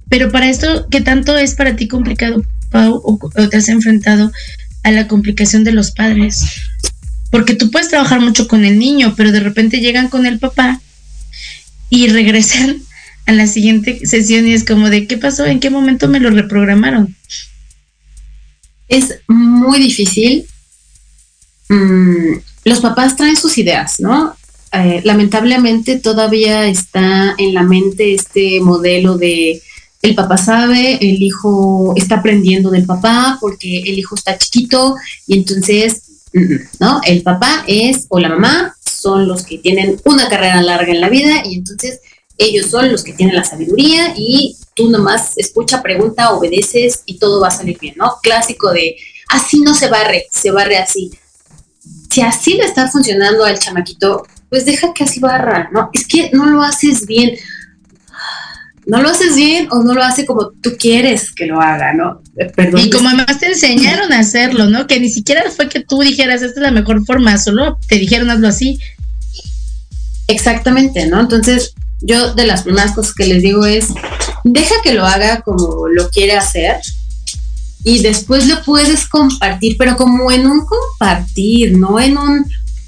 Pero 0.09 0.32
para 0.32 0.47
esto, 0.47 0.88
¿qué 0.91 1.01
tanto 1.01 1.36
es 1.39 1.55
para 1.55 1.76
ti 1.76 1.88
complicado, 1.88 2.43
Pau, 2.69 3.01
o, 3.03 3.47
te 3.49 3.57
has 3.57 3.67
enfrentado 3.67 4.32
a 4.84 4.91
la 4.91 5.07
complicación 5.07 5.63
de 5.63 5.72
los 5.72 5.89
padres? 5.89 6.45
Porque 7.32 7.56
tú 7.56 7.72
puedes 7.72 7.90
trabajar 7.90 8.20
mucho 8.20 8.48
con 8.48 8.64
el 8.66 8.78
niño, 8.78 9.16
pero 9.18 9.32
de 9.32 9.40
repente 9.40 9.80
llegan 9.80 10.10
con 10.10 10.28
el 10.28 10.38
papá 10.38 10.80
y 11.90 12.08
regresan 12.10 12.84
a 13.26 13.32
la 13.32 13.48
siguiente 13.48 14.06
sesión 14.06 14.48
y 14.48 14.54
es 14.54 14.64
como 14.64 14.90
de, 14.90 15.08
¿qué 15.08 15.18
pasó? 15.18 15.46
¿En 15.46 15.60
qué 15.60 15.72
momento 15.72 16.08
me 16.08 16.20
lo 16.20 16.30
reprogramaron? 16.30 17.16
Es 18.88 19.20
muy 19.28 19.80
difícil 19.80 20.46
Mm, 21.72 22.34
los 22.66 22.82
papás 22.82 23.16
traen 23.16 23.38
sus 23.38 23.58
ideas, 23.58 24.02
¿no? 24.02 24.36
Eh, 24.74 25.02
lamentablemente 25.06 26.00
todavía 26.00 26.68
está 26.68 27.34
en 27.38 27.54
la 27.54 27.64
mente 27.64 28.14
este 28.14 28.60
modelo 28.60 29.18
de 29.18 29.62
el 30.02 30.16
papá 30.16 30.38
sabe, 30.38 30.96
el 30.96 31.22
hijo 31.24 31.94
está 31.96 32.16
aprendiendo 32.16 32.72
del 32.72 32.86
papá 32.86 33.38
porque 33.40 33.84
el 33.86 34.00
hijo 34.00 34.16
está 34.16 34.38
chiquito 34.38 34.96
y 35.28 35.38
entonces, 35.38 36.02
¿no? 36.80 37.02
El 37.06 37.24
papá 37.24 37.64
es 37.68 38.06
o 38.10 38.20
la 38.20 38.30
mamá 38.30 38.76
son 38.86 39.28
los 39.28 39.44
que 39.44 39.58
tienen 39.58 40.00
una 40.06 40.30
carrera 40.30 40.62
larga 40.62 40.92
en 40.92 41.02
la 41.02 41.10
vida 41.10 41.44
y 41.46 41.56
entonces 41.56 42.02
ellos 42.38 42.68
son 42.68 42.92
los 42.92 43.04
que 43.04 43.14
tienen 43.14 43.36
la 43.36 43.44
sabiduría 43.44 44.14
y 44.16 44.56
tú 44.74 44.90
nomás 44.90 45.38
escucha, 45.38 45.82
pregunta, 45.82 46.32
obedeces 46.32 47.04
y 47.06 47.20
todo 47.20 47.42
va 47.42 47.50
a 47.50 47.52
salir 47.52 47.78
bien, 47.80 47.96
¿no? 47.98 48.18
Clásico 48.24 48.72
de 48.72 48.96
así 49.30 49.60
no 49.62 49.74
se 49.76 49.90
barre, 49.90 50.26
se 50.32 50.52
barre 50.52 50.78
así 50.78 51.12
si 52.12 52.22
así 52.22 52.54
le 52.56 52.66
está 52.66 52.90
funcionando 52.90 53.46
al 53.46 53.58
chamaquito, 53.58 54.28
pues 54.50 54.66
deja 54.66 54.94
que 54.94 55.06
así 55.06 55.20
barra, 55.20 55.70
¿no? 55.72 55.90
Es 55.94 56.06
que 56.06 56.30
no 56.34 56.46
lo 56.46 56.62
haces 56.62 57.06
bien. 57.06 57.38
No 58.86 59.02
lo 59.02 59.10
haces 59.10 59.36
bien 59.36 59.68
o 59.72 59.84
no 59.84 59.94
lo 59.94 60.04
hace 60.04 60.26
como 60.26 60.52
tú 60.62 60.72
quieres 60.78 61.32
que 61.32 61.46
lo 61.46 61.62
haga, 61.62 61.94
¿no? 61.94 62.22
Eh, 62.38 62.52
perdón. 62.56 62.82
Y 62.82 62.90
como 62.90 63.10
además 63.10 63.40
te 63.40 63.48
enseñaron 63.48 64.12
a 64.12 64.20
hacerlo, 64.20 64.66
¿no? 64.66 64.88
Que 64.88 65.00
ni 65.00 65.10
siquiera 65.10 65.44
fue 65.56 65.70
que 65.70 65.82
tú 65.82 66.02
dijeras, 66.02 66.42
esta 66.42 66.60
es 66.60 66.64
la 66.64 66.72
mejor 66.72 67.06
forma, 67.06 67.38
solo 67.38 67.78
te 67.88 67.96
dijeron 67.96 68.30
hazlo 68.30 68.48
así. 68.48 68.80
Exactamente, 70.28 71.08
¿no? 71.08 71.20
Entonces, 71.20 71.74
yo 72.02 72.34
de 72.34 72.48
las 72.48 72.64
primeras 72.64 72.94
cosas 72.94 73.14
que 73.14 73.28
les 73.28 73.44
digo 73.44 73.66
es, 73.66 73.88
deja 74.44 74.76
que 74.84 74.94
lo 74.94 75.06
haga 75.06 75.42
como 75.42 75.88
lo 75.88 76.10
quiere 76.10 76.34
hacer, 76.34 76.78
y 77.84 78.02
después 78.02 78.48
lo 78.48 78.62
puedes 78.64 79.08
compartir, 79.08 79.76
pero 79.78 79.96
como 79.98 80.32
en 80.32 80.46
un 80.46 80.66
compartir, 80.66 81.78
no 81.78 82.00
en 82.00 82.18
un 82.18 82.46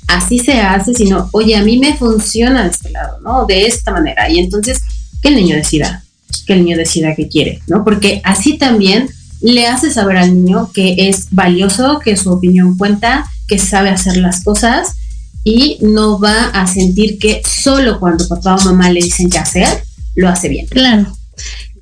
así 0.08 0.40
se 0.40 0.60
hace, 0.60 0.94
sino, 0.94 1.30
oye, 1.32 1.56
a 1.56 1.64
mí 1.64 1.78
me 1.80 1.98
funciona 1.98 2.64
de 2.64 2.70
este 2.70 2.92
lado, 2.92 3.20
¿no? 3.22 3.46
De 3.46 3.66
esta 3.66 3.92
manera. 3.92 4.30
Y 4.30 4.40
entonces, 4.40 4.82
que 5.24 5.30
el 5.30 5.36
niño 5.36 5.56
decida, 5.56 6.04
que 6.46 6.54
el 6.54 6.66
niño 6.66 6.78
decida 6.78 7.16
qué 7.16 7.28
quiere, 7.28 7.62
¿no? 7.68 7.84
Porque 7.84 8.22
así 8.24 8.58
también 8.58 9.10
le 9.42 9.68
hace 9.68 9.92
saber 9.92 10.18
al 10.18 10.36
niño 10.36 10.72
que 10.74 11.10
es 11.10 11.28
valioso, 11.32 12.00
que 12.00 12.16
su 12.18 12.32
opinión 12.32 12.78
cuenta, 12.78 13.26
que 13.48 13.58
sabe 13.58 13.90
hacer 13.90 14.18
las 14.18 14.44
cosas 14.44 14.94
y 15.44 15.78
no 15.82 16.20
va 16.20 16.48
a 16.48 16.68
sentir 16.68 17.18
que 17.18 17.42
solo 17.46 18.00
cuando 18.00 18.28
papá 18.28 18.56
o 18.56 18.64
mamá 18.64 18.90
le 18.90 19.02
dicen 19.02 19.30
qué 19.30 19.38
hacer, 19.38 19.68
lo 20.16 20.30
hace 20.30 20.50
bien. 20.50 20.68
Claro, 20.68 21.18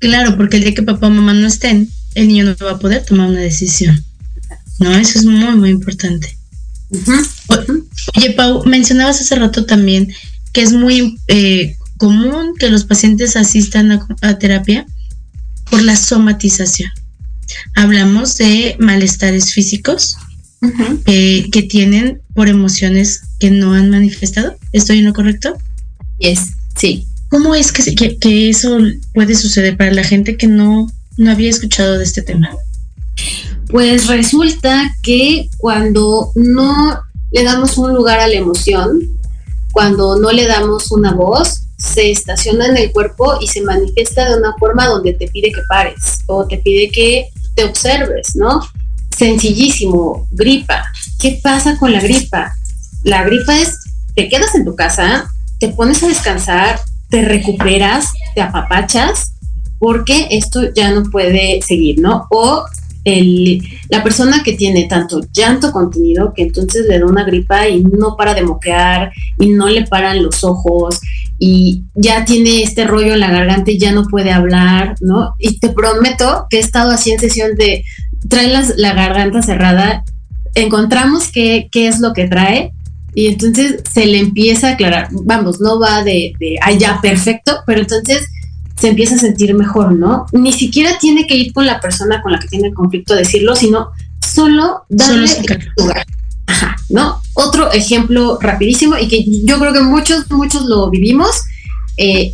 claro, 0.00 0.36
porque 0.36 0.56
el 0.56 0.64
día 0.64 0.74
que 0.74 0.82
papá 0.82 1.08
o 1.08 1.10
mamá 1.10 1.34
no 1.34 1.46
estén, 1.46 1.90
el 2.14 2.28
niño 2.28 2.44
no 2.44 2.56
va 2.64 2.72
a 2.72 2.78
poder 2.78 3.04
tomar 3.04 3.28
una 3.28 3.40
decisión. 3.40 4.04
¿No? 4.78 4.92
Eso 4.92 5.18
es 5.18 5.24
muy, 5.24 5.54
muy 5.54 5.70
importante. 5.70 6.36
Oye, 8.16 8.30
Pau, 8.32 8.64
mencionabas 8.64 9.20
hace 9.20 9.36
rato 9.36 9.64
también 9.64 10.12
que 10.52 10.62
es 10.62 10.72
muy 10.72 11.18
eh, 11.28 11.76
común 12.02 12.54
que 12.58 12.68
los 12.68 12.84
pacientes 12.84 13.36
asistan 13.36 13.92
a, 14.22 14.38
terapia 14.38 14.86
por 15.70 15.82
la 15.82 15.94
somatización. 15.94 16.90
Hablamos 17.76 18.36
de 18.38 18.76
malestares 18.80 19.52
físicos 19.52 20.16
eh, 21.06 21.48
que 21.50 21.62
tienen 21.62 22.20
por 22.34 22.48
emociones 22.48 23.22
que 23.38 23.50
no 23.50 23.74
han 23.74 23.90
manifestado. 23.90 24.56
¿Estoy 24.72 24.98
en 24.98 25.06
lo 25.06 25.12
correcto? 25.12 25.56
Yes, 26.18 26.52
sí. 26.76 27.06
¿Cómo 27.28 27.54
es 27.54 27.70
que, 27.70 27.94
que, 27.94 28.18
que 28.18 28.50
eso 28.50 28.78
puede 29.14 29.34
suceder 29.34 29.76
para 29.76 29.92
la 29.92 30.04
gente 30.04 30.36
que 30.36 30.48
no 30.48 30.88
no 31.16 31.30
había 31.30 31.50
escuchado 31.50 31.98
de 31.98 32.04
este 32.04 32.22
tema. 32.22 32.50
Pues 33.70 34.08
resulta 34.08 34.90
que 35.02 35.48
cuando 35.58 36.32
no 36.34 37.00
le 37.30 37.44
damos 37.44 37.78
un 37.78 37.94
lugar 37.94 38.20
a 38.20 38.28
la 38.28 38.34
emoción, 38.34 39.00
cuando 39.72 40.18
no 40.18 40.32
le 40.32 40.46
damos 40.46 40.90
una 40.90 41.12
voz, 41.12 41.62
se 41.82 42.12
estaciona 42.12 42.66
en 42.66 42.76
el 42.76 42.92
cuerpo 42.92 43.38
y 43.40 43.48
se 43.48 43.60
manifiesta 43.60 44.28
de 44.28 44.38
una 44.38 44.54
forma 44.58 44.86
donde 44.86 45.14
te 45.14 45.26
pide 45.28 45.50
que 45.50 45.62
pares 45.68 46.20
o 46.26 46.46
te 46.46 46.58
pide 46.58 46.90
que 46.90 47.28
te 47.56 47.64
observes, 47.64 48.36
¿no? 48.36 48.60
Sencillísimo, 49.16 50.28
gripa. 50.30 50.84
¿Qué 51.18 51.40
pasa 51.42 51.76
con 51.76 51.92
la 51.92 52.00
gripa? 52.00 52.54
La 53.02 53.24
gripa 53.24 53.58
es, 53.58 53.78
te 54.14 54.28
quedas 54.28 54.54
en 54.54 54.64
tu 54.64 54.76
casa, 54.76 55.28
te 55.58 55.68
pones 55.68 56.02
a 56.02 56.08
descansar, 56.08 56.80
te 57.10 57.22
recuperas, 57.22 58.12
te 58.34 58.40
apapachas, 58.40 59.32
porque 59.78 60.28
esto 60.30 60.72
ya 60.72 60.92
no 60.92 61.02
puede 61.10 61.60
seguir, 61.62 61.98
¿no? 61.98 62.28
O 62.30 62.64
el, 63.04 63.60
la 63.88 64.02
persona 64.04 64.42
que 64.44 64.52
tiene 64.52 64.84
tanto 64.84 65.20
llanto 65.32 65.72
contenido 65.72 66.32
que 66.34 66.42
entonces 66.42 66.86
le 66.88 67.00
da 67.00 67.06
una 67.06 67.24
gripa 67.24 67.68
y 67.68 67.82
no 67.82 68.16
para 68.16 68.34
de 68.34 68.42
moquear 68.42 69.12
y 69.38 69.48
no 69.48 69.68
le 69.68 69.84
paran 69.86 70.22
los 70.22 70.44
ojos 70.44 71.00
y 71.44 71.82
ya 71.96 72.24
tiene 72.24 72.62
este 72.62 72.84
rollo 72.84 73.14
en 73.14 73.18
la 73.18 73.32
garganta 73.32 73.72
y 73.72 73.78
ya 73.78 73.90
no 73.90 74.04
puede 74.04 74.30
hablar, 74.30 74.94
¿no? 75.00 75.34
Y 75.40 75.58
te 75.58 75.70
prometo 75.70 76.46
que 76.48 76.58
he 76.58 76.60
estado 76.60 76.92
así 76.92 77.10
en 77.10 77.18
sesión 77.18 77.56
de 77.56 77.82
trae 78.28 78.46
la 78.76 78.94
garganta 78.94 79.42
cerrada, 79.42 80.04
encontramos 80.54 81.32
qué, 81.32 81.68
qué 81.72 81.88
es 81.88 81.98
lo 81.98 82.12
que 82.12 82.28
trae 82.28 82.70
y 83.12 83.26
entonces 83.26 83.82
se 83.92 84.06
le 84.06 84.20
empieza 84.20 84.68
a 84.68 84.72
aclarar, 84.74 85.08
vamos, 85.10 85.60
no 85.60 85.80
va 85.80 86.04
de, 86.04 86.32
de 86.38 86.60
allá 86.62 87.00
perfecto, 87.02 87.56
pero 87.66 87.80
entonces 87.80 88.24
se 88.80 88.90
empieza 88.90 89.16
a 89.16 89.18
sentir 89.18 89.52
mejor, 89.54 89.94
¿no? 89.94 90.26
Ni 90.30 90.52
siquiera 90.52 90.96
tiene 91.00 91.26
que 91.26 91.34
ir 91.34 91.52
con 91.52 91.66
la 91.66 91.80
persona 91.80 92.22
con 92.22 92.30
la 92.30 92.38
que 92.38 92.46
tiene 92.46 92.68
el 92.68 92.74
conflicto 92.74 93.14
a 93.14 93.16
decirlo, 93.16 93.56
sino 93.56 93.88
solo 94.24 94.84
darle 94.88 95.26
lugar. 95.76 96.06
Ajá, 96.46 96.76
¿no? 96.88 97.20
Otro 97.34 97.72
ejemplo 97.72 98.38
rapidísimo 98.40 98.96
y 98.98 99.08
que 99.08 99.24
yo 99.44 99.58
creo 99.58 99.72
que 99.72 99.80
muchos, 99.80 100.30
muchos 100.30 100.66
lo 100.66 100.90
vivimos, 100.90 101.42
eh, 101.96 102.32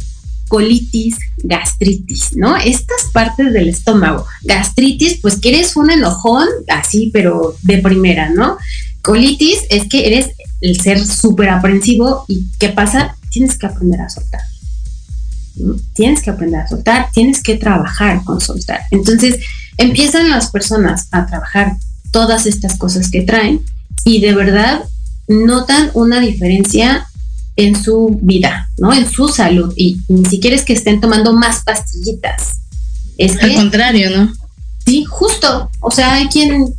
colitis, 0.48 1.16
gastritis, 1.38 2.36
¿no? 2.36 2.56
Estas 2.56 3.04
partes 3.12 3.52
del 3.52 3.68
estómago. 3.68 4.26
Gastritis, 4.42 5.18
pues 5.20 5.38
que 5.38 5.50
eres 5.50 5.76
un 5.76 5.90
enojón, 5.90 6.48
así, 6.68 7.10
pero 7.12 7.54
de 7.62 7.78
primera, 7.78 8.30
¿no? 8.30 8.56
Colitis 9.02 9.60
es 9.70 9.88
que 9.88 10.06
eres 10.06 10.30
el 10.60 10.80
ser 10.80 11.06
súper 11.06 11.50
aprensivo 11.50 12.24
y 12.28 12.46
¿qué 12.58 12.70
pasa? 12.70 13.16
Tienes 13.30 13.56
que 13.56 13.66
aprender 13.66 14.00
a 14.00 14.08
soltar. 14.08 14.40
Tienes 15.94 16.22
que 16.22 16.30
aprender 16.30 16.60
a 16.60 16.68
soltar, 16.68 17.08
tienes 17.12 17.42
que 17.42 17.56
trabajar 17.56 18.24
con 18.24 18.40
soltar. 18.40 18.80
Entonces 18.90 19.38
empiezan 19.76 20.30
las 20.30 20.50
personas 20.50 21.08
a 21.10 21.26
trabajar 21.26 21.76
todas 22.10 22.46
estas 22.46 22.76
cosas 22.78 23.10
que 23.10 23.22
traen 23.22 23.64
y 24.04 24.20
de 24.20 24.34
verdad 24.34 24.84
notan 25.26 25.90
una 25.94 26.20
diferencia 26.20 27.06
en 27.56 27.82
su 27.82 28.18
vida, 28.22 28.70
¿no? 28.78 28.92
En 28.92 29.10
su 29.10 29.28
salud 29.28 29.72
y 29.76 30.00
ni 30.08 30.24
siquiera 30.24 30.56
es 30.56 30.64
que 30.64 30.72
estén 30.72 31.00
tomando 31.00 31.32
más 31.32 31.64
pastillitas. 31.64 32.60
Es 33.16 33.36
Al 33.42 33.54
contrario, 33.54 34.10
¿no? 34.10 34.32
Sí, 34.86 35.04
justo. 35.04 35.68
O 35.80 35.90
sea, 35.90 36.14
hay 36.14 36.26
quien 36.28 36.72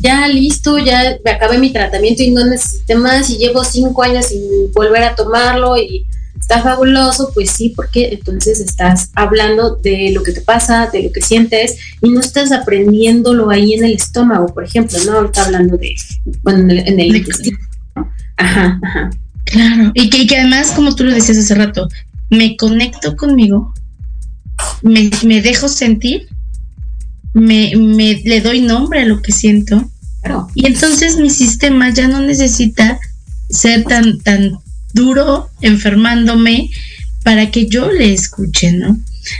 ya 0.00 0.26
listo, 0.28 0.78
ya 0.78 1.18
acabé 1.24 1.58
mi 1.58 1.72
tratamiento 1.72 2.22
y 2.22 2.30
no 2.30 2.44
necesité 2.46 2.94
más 2.94 3.28
y 3.30 3.36
llevo 3.36 3.64
cinco 3.64 4.02
años 4.02 4.26
sin 4.26 4.40
volver 4.72 5.02
a 5.02 5.14
tomarlo 5.14 5.76
y 5.76 6.06
está 6.40 6.62
fabuloso, 6.62 7.30
pues 7.34 7.50
sí, 7.50 7.72
porque 7.74 8.08
entonces 8.12 8.60
estás 8.60 9.10
hablando 9.14 9.76
de 9.76 10.12
lo 10.12 10.22
que 10.22 10.32
te 10.32 10.40
pasa, 10.40 10.88
de 10.92 11.04
lo 11.04 11.12
que 11.12 11.20
sientes 11.20 11.76
y 12.02 12.10
no 12.10 12.20
estás 12.20 12.52
aprendiéndolo 12.52 13.50
ahí 13.50 13.74
en 13.74 13.84
el 13.84 13.92
estómago, 13.92 14.52
por 14.54 14.64
ejemplo, 14.64 14.98
¿no? 15.04 15.12
Ahorita 15.12 15.44
hablando 15.44 15.76
de, 15.76 15.94
bueno, 16.42 16.72
en 16.72 17.00
el, 17.00 17.16
intestino. 17.16 17.58
Ajá, 18.36 18.78
ajá. 18.82 19.10
Claro, 19.44 19.92
y 19.94 20.10
que, 20.10 20.26
que 20.26 20.36
además, 20.36 20.72
como 20.72 20.94
tú 20.94 21.04
lo 21.04 21.12
decías 21.12 21.38
hace 21.38 21.54
rato, 21.54 21.88
me 22.30 22.56
conecto 22.56 23.16
conmigo, 23.16 23.72
me, 24.82 25.10
me 25.24 25.40
dejo 25.40 25.68
sentir, 25.68 26.28
me, 27.32 27.72
me, 27.76 28.20
le 28.24 28.40
doy 28.40 28.60
nombre 28.60 29.02
a 29.02 29.06
lo 29.06 29.22
que 29.22 29.32
siento, 29.32 29.90
claro. 30.22 30.48
y 30.54 30.66
entonces 30.66 31.16
mi 31.16 31.30
sistema 31.30 31.90
ya 31.90 32.08
no 32.08 32.20
necesita 32.20 32.98
ser 33.48 33.84
tan, 33.84 34.18
tan 34.18 34.58
duro 34.98 35.48
enfermándome 35.62 36.68
para 37.22 37.50
que 37.50 37.66
yo 37.68 37.90
le 37.90 38.12
escuche, 38.12 38.72
¿no? 38.72 38.98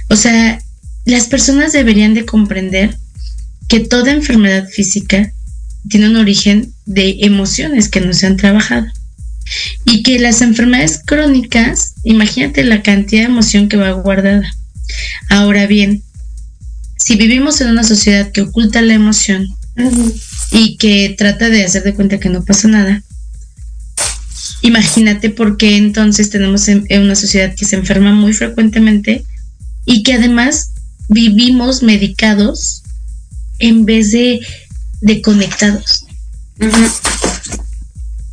O 0.09 0.17
sea, 0.17 0.59
las 1.05 1.27
personas 1.27 1.73
deberían 1.73 2.15
de 2.15 2.25
comprender 2.25 2.97
que 3.69 3.81
toda 3.81 4.13
enfermedad 4.13 4.69
física 4.69 5.33
tiene 5.89 6.09
un 6.09 6.17
origen 6.17 6.73
de 6.87 7.19
emociones 7.21 7.89
que 7.89 8.01
no 8.01 8.13
se 8.13 8.27
han 8.27 8.37
trabajado. 8.37 8.87
Y 9.85 10.03
que 10.03 10.19
las 10.19 10.43
enfermedades 10.43 11.01
crónicas, 11.05 11.95
imagínate 12.05 12.65
la 12.65 12.83
cantidad 12.83 13.23
de 13.23 13.33
emoción 13.33 13.69
que 13.69 13.79
va 13.79 13.93
guardada. 13.93 14.55
Ahora 15.31 15.67
bien, 15.67 16.03
si 16.97 17.17
vivimos 17.17 17.61
en 17.61 17.69
una 17.69 17.85
sociedad 17.85 18.31
que 18.31 18.43
oculta 18.43 18.83
la 18.83 18.95
emoción 18.95 19.49
y 20.51 20.77
que 20.77 21.15
trata 21.17 21.49
de 21.49 21.65
hacer 21.65 21.83
de 21.83 21.95
cuenta 21.95 22.21
que 22.21 22.29
no 22.29 22.45
pasa 22.45 22.69
nada, 22.69 23.03
Imagínate 24.63 25.31
por 25.31 25.57
qué 25.57 25.77
entonces 25.77 26.31
tenemos 26.31 26.69
en, 26.69 26.87
una 26.91 27.15
sociedad 27.15 27.55
que 27.55 27.65
se 27.65 27.77
enferma 27.77 28.13
muy 28.13 28.33
frecuentemente 28.33 29.25
y 29.85 30.03
que 30.03 30.15
además 30.15 30.73
vivimos 31.09 31.83
medicados 31.83 32.83
en 33.61 33.85
vez 33.85 34.11
de, 34.11 34.41
de 35.01 35.23
conectados. 35.23 36.05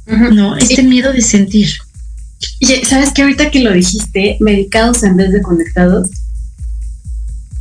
No, 0.07 0.57
este 0.57 0.83
miedo 0.83 1.13
de 1.13 1.21
sentir. 1.21 1.69
¿Sabes 2.87 3.11
que 3.11 3.21
ahorita 3.21 3.51
que 3.51 3.59
lo 3.59 3.71
dijiste, 3.71 4.37
medicados 4.39 5.03
en 5.03 5.17
vez 5.17 5.31
de 5.31 5.41
conectados? 5.41 6.09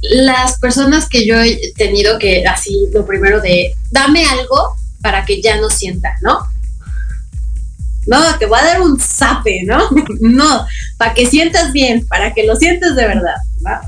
Las 0.01 0.59
personas 0.59 1.09
que 1.09 1.27
yo 1.27 1.41
he 1.41 1.73
tenido 1.77 2.19
que 2.19 2.45
así, 2.47 2.89
lo 2.93 3.07
primero 3.07 3.41
de, 3.41 3.75
dame 3.91 4.25
algo 4.25 4.77
para 5.01 5.25
que 5.25 5.41
ya 5.41 5.59
no 5.59 5.71
sienta, 5.71 6.15
¿no? 6.23 6.39
No, 8.07 8.39
te 8.39 8.47
voy 8.47 8.59
a 8.59 8.65
dar 8.65 8.81
un 8.81 8.99
zape, 8.99 9.63
¿no? 9.65 9.79
no, 10.21 10.67
para 10.97 11.15
que 11.15 11.27
sientas 11.27 11.73
bien, 11.73 12.07
para 12.07 12.33
que 12.35 12.45
lo 12.45 12.57
sientas 12.57 12.97
de 12.97 13.07
verdad. 13.07 13.35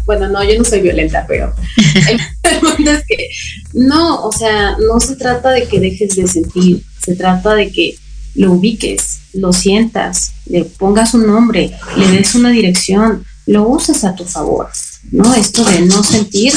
Bueno, 0.07 0.29
no, 0.29 0.43
yo 0.43 0.57
no 0.59 0.65
soy 0.65 0.81
violenta, 0.81 1.25
pero 1.29 1.53
el 2.09 2.61
punto 2.61 2.91
es 2.91 3.05
que 3.07 3.29
no, 3.75 4.25
o 4.25 4.33
sea, 4.33 4.77
no 4.79 4.99
se 5.01 5.17
trata 5.17 5.51
de 5.51 5.69
que 5.69 5.81
dejes 5.81 6.17
de 6.17 6.27
sentir, 6.27 6.83
se 7.05 7.15
trata 7.15 7.55
de 7.55 7.71
que 7.71 7.97
lo 8.35 8.53
ubiques, 8.53 9.21
lo 9.35 9.53
sientas, 9.53 10.33
le 10.47 10.65
pongas 10.65 11.15
un 11.15 11.27
nombre, 11.27 11.77
le 11.97 12.11
des 12.11 12.35
una 12.35 12.51
dirección, 12.51 13.25
lo 13.47 13.69
uses 13.69 14.05
a 14.05 14.15
tu 14.15 14.25
favor, 14.25 14.69
¿no? 15.11 15.35
Esto 15.35 15.65
de 15.65 15.81
no 15.81 16.03
sentir 16.03 16.53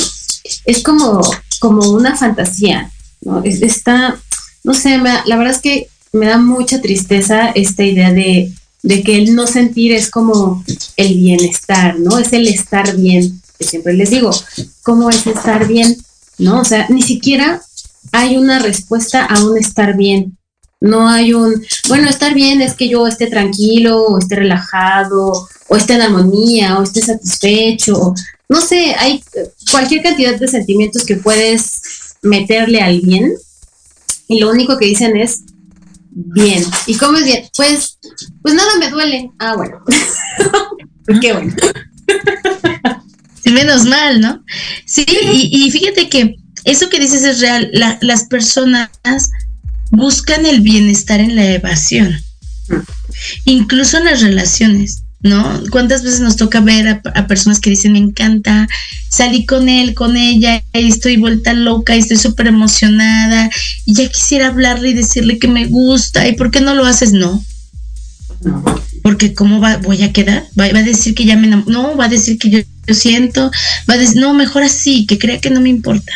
es 0.66 0.84
como, 0.84 1.22
como 1.60 1.90
una 1.90 2.16
fantasía, 2.16 2.92
¿no? 3.22 3.44
está, 3.44 4.20
no 4.64 4.74
sé, 4.74 4.98
la 4.98 5.38
verdad 5.38 5.54
es 5.54 5.62
que 5.62 5.90
me 6.12 6.28
da 6.28 6.38
mucha 6.38 6.82
tristeza 6.82 7.50
esta 7.50 7.84
idea 7.84 8.12
de, 8.12 8.54
que 9.04 9.16
el 9.16 9.36
no 9.36 9.48
sentir 9.48 9.92
es 9.92 10.10
como 10.10 10.64
el 10.96 11.16
bienestar, 11.16 12.00
¿no? 12.00 12.18
Es 12.18 12.34
el 12.34 12.48
estar 12.48 12.96
bien, 12.96 13.42
que 13.58 13.66
siempre 13.66 13.94
les 13.94 14.10
digo, 14.10 14.32
¿cómo 14.84 15.10
es 15.10 15.28
estar 15.28 15.68
bien? 15.68 15.98
¿No? 16.38 16.62
O 16.62 16.66
sea, 16.66 16.88
ni 16.90 17.02
siquiera 17.02 17.62
hay 18.12 18.38
una 18.38 18.60
respuesta 18.60 19.26
a 19.26 19.44
un 19.44 19.58
estar 19.58 19.96
bien. 19.96 20.38
No 20.82 21.10
hay 21.10 21.34
un, 21.34 21.62
bueno, 21.90 22.10
estar 22.10 22.34
bien 22.34 22.62
es 22.62 22.74
que 22.74 22.88
yo 22.88 23.06
esté 23.06 23.28
tranquilo, 23.28 24.06
o 24.06 24.18
esté 24.18 24.38
relajado, 24.38 25.48
o 25.68 25.76
esté 25.76 25.96
en 25.96 26.02
armonía, 26.02 26.80
o 26.80 26.84
esté 26.84 27.02
satisfecho. 27.02 28.14
No 28.48 28.62
sé, 28.62 28.96
hay 28.98 29.22
cualquier 29.72 30.02
cantidad 30.02 30.40
de 30.40 30.48
sentimientos 30.48 31.06
que 31.06 31.18
puedes 31.18 31.82
meterle 32.22 32.82
al 32.82 33.02
bien. 33.02 33.34
Y 34.28 34.40
lo 34.40 34.50
único 34.50 34.78
que 34.78 34.86
dicen 34.86 35.18
es, 35.18 35.42
Bien. 36.12 36.64
¿Y 36.88 36.96
cómo 36.96 37.18
es 37.18 37.24
bien? 37.24 37.50
Pues, 37.56 38.00
pues 38.42 38.54
nada 38.54 38.70
me 38.80 38.90
duele. 38.90 39.32
Ah, 39.40 39.56
bueno. 39.56 39.84
Qué 41.22 41.34
bueno. 41.34 41.54
Menos 43.46 43.86
mal, 43.86 44.22
¿no? 44.22 44.44
Sí, 44.86 45.06
y, 45.08 45.72
fíjate 45.72 46.10
que 46.10 46.36
eso 46.66 46.90
que 46.90 47.00
dices 47.00 47.24
es 47.24 47.40
real. 47.40 47.72
las 48.02 48.26
personas 48.26 48.90
buscan 49.92 50.46
el 50.46 50.62
bienestar 50.62 51.20
en 51.20 51.36
la 51.36 51.54
evasión, 51.54 52.16
incluso 53.46 53.98
en 53.98 54.06
las 54.06 54.22
relaciones. 54.22 55.04
¿No? 55.22 55.64
¿Cuántas 55.70 56.04
veces 56.04 56.22
nos 56.22 56.38
toca 56.38 56.62
ver 56.62 57.02
a, 57.14 57.28
personas 57.28 57.60
que 57.60 57.70
dicen, 57.70 57.94
me 57.94 58.00
encanta, 58.00 58.68
salí 59.10 59.46
con 59.46 59.68
él, 59.68 59.94
con 59.94 60.16
ella, 60.16 60.64
y 60.74 60.88
estoy 60.88 61.18
vuelta 61.18 61.54
loca, 61.54 61.96
y 61.96 62.00
estoy 62.00 62.18
súper 62.18 62.48
emocionada, 62.48 63.50
y 63.86 63.96
ya 63.96 64.08
quisiera 64.10 64.48
hablarle 64.48 64.90
y 64.90 64.94
decirle 64.94 65.40
que 65.40 65.48
me 65.48 65.66
gusta, 65.66 66.28
¿y 66.28 66.36
por 66.36 66.52
qué 66.52 66.62
no 66.62 66.74
lo 66.74 66.86
haces? 66.86 67.12
No. 67.12 67.44
Porque 69.04 69.34
¿cómo 69.34 69.60
va, 69.60 69.78
voy 69.78 70.04
a 70.04 70.14
quedar? 70.14 70.46
Va, 70.58 70.66
a 70.66 70.84
decir 70.84 71.14
que 71.16 71.26
ya 71.26 71.36
me 71.36 71.48
no, 71.48 71.98
va 71.98 72.06
a 72.06 72.10
decir 72.10 72.38
que 72.38 72.50
yo, 72.50 72.60
siento, 72.94 73.52
va 73.90 73.96
a 73.96 73.98
decir, 73.98 74.18
no, 74.22 74.34
mejor 74.34 74.64
así, 74.64 75.06
que 75.06 75.20
crea 75.20 75.40
que 75.40 75.50
no 75.50 75.62
me 75.62 75.70
importa. 75.70 76.14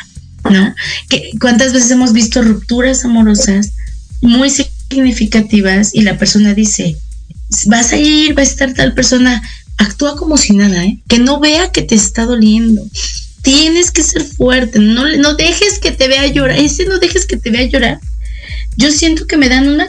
¿no? 0.49 0.74
Que, 1.10 1.32
¿Cuántas 1.39 1.74
veces 1.74 1.91
hemos 1.91 2.14
visto 2.14 2.41
rupturas 2.41 3.06
amorosas 3.06 3.72
muy 4.22 4.49
significativas 4.49 5.93
y 5.93 6.01
la 6.01 6.18
persona 6.18 6.54
dice, 6.54 6.97
vas 7.66 7.93
a 7.93 7.97
ir, 7.97 8.38
va 8.38 8.41
a 8.41 8.45
estar 8.45 8.74
tal 8.74 8.93
persona, 8.93 9.41
actúa 9.78 10.16
como 10.16 10.38
si 10.38 10.54
nada, 10.54 10.84
¿eh? 10.86 10.99
que 11.08 11.20
no 11.20 11.39
vea 11.39 11.72
que 11.72 11.82
te 11.82 11.95
está 11.95 12.26
doliendo. 12.26 12.86
Tienes 13.41 13.91
que 13.91 14.04
ser 14.04 14.24
fuerte, 14.24 14.80
no, 14.80 15.06
no 15.18 15.36
dejes 15.36 15.80
que 15.80 15.91
te 15.91 16.08
vea 16.08 16.28
llorar, 16.28 16.58
ese 16.58 16.86
no 16.86 16.99
dejes 16.99 17.26
que 17.26 17.38
te 17.38 17.49
vea 17.49 17.64
llorar. 17.64 17.99
Yo 18.78 18.91
siento 18.91 19.28
que 19.28 19.38
me 19.38 19.49
dan 19.49 19.68
una, 19.68 19.88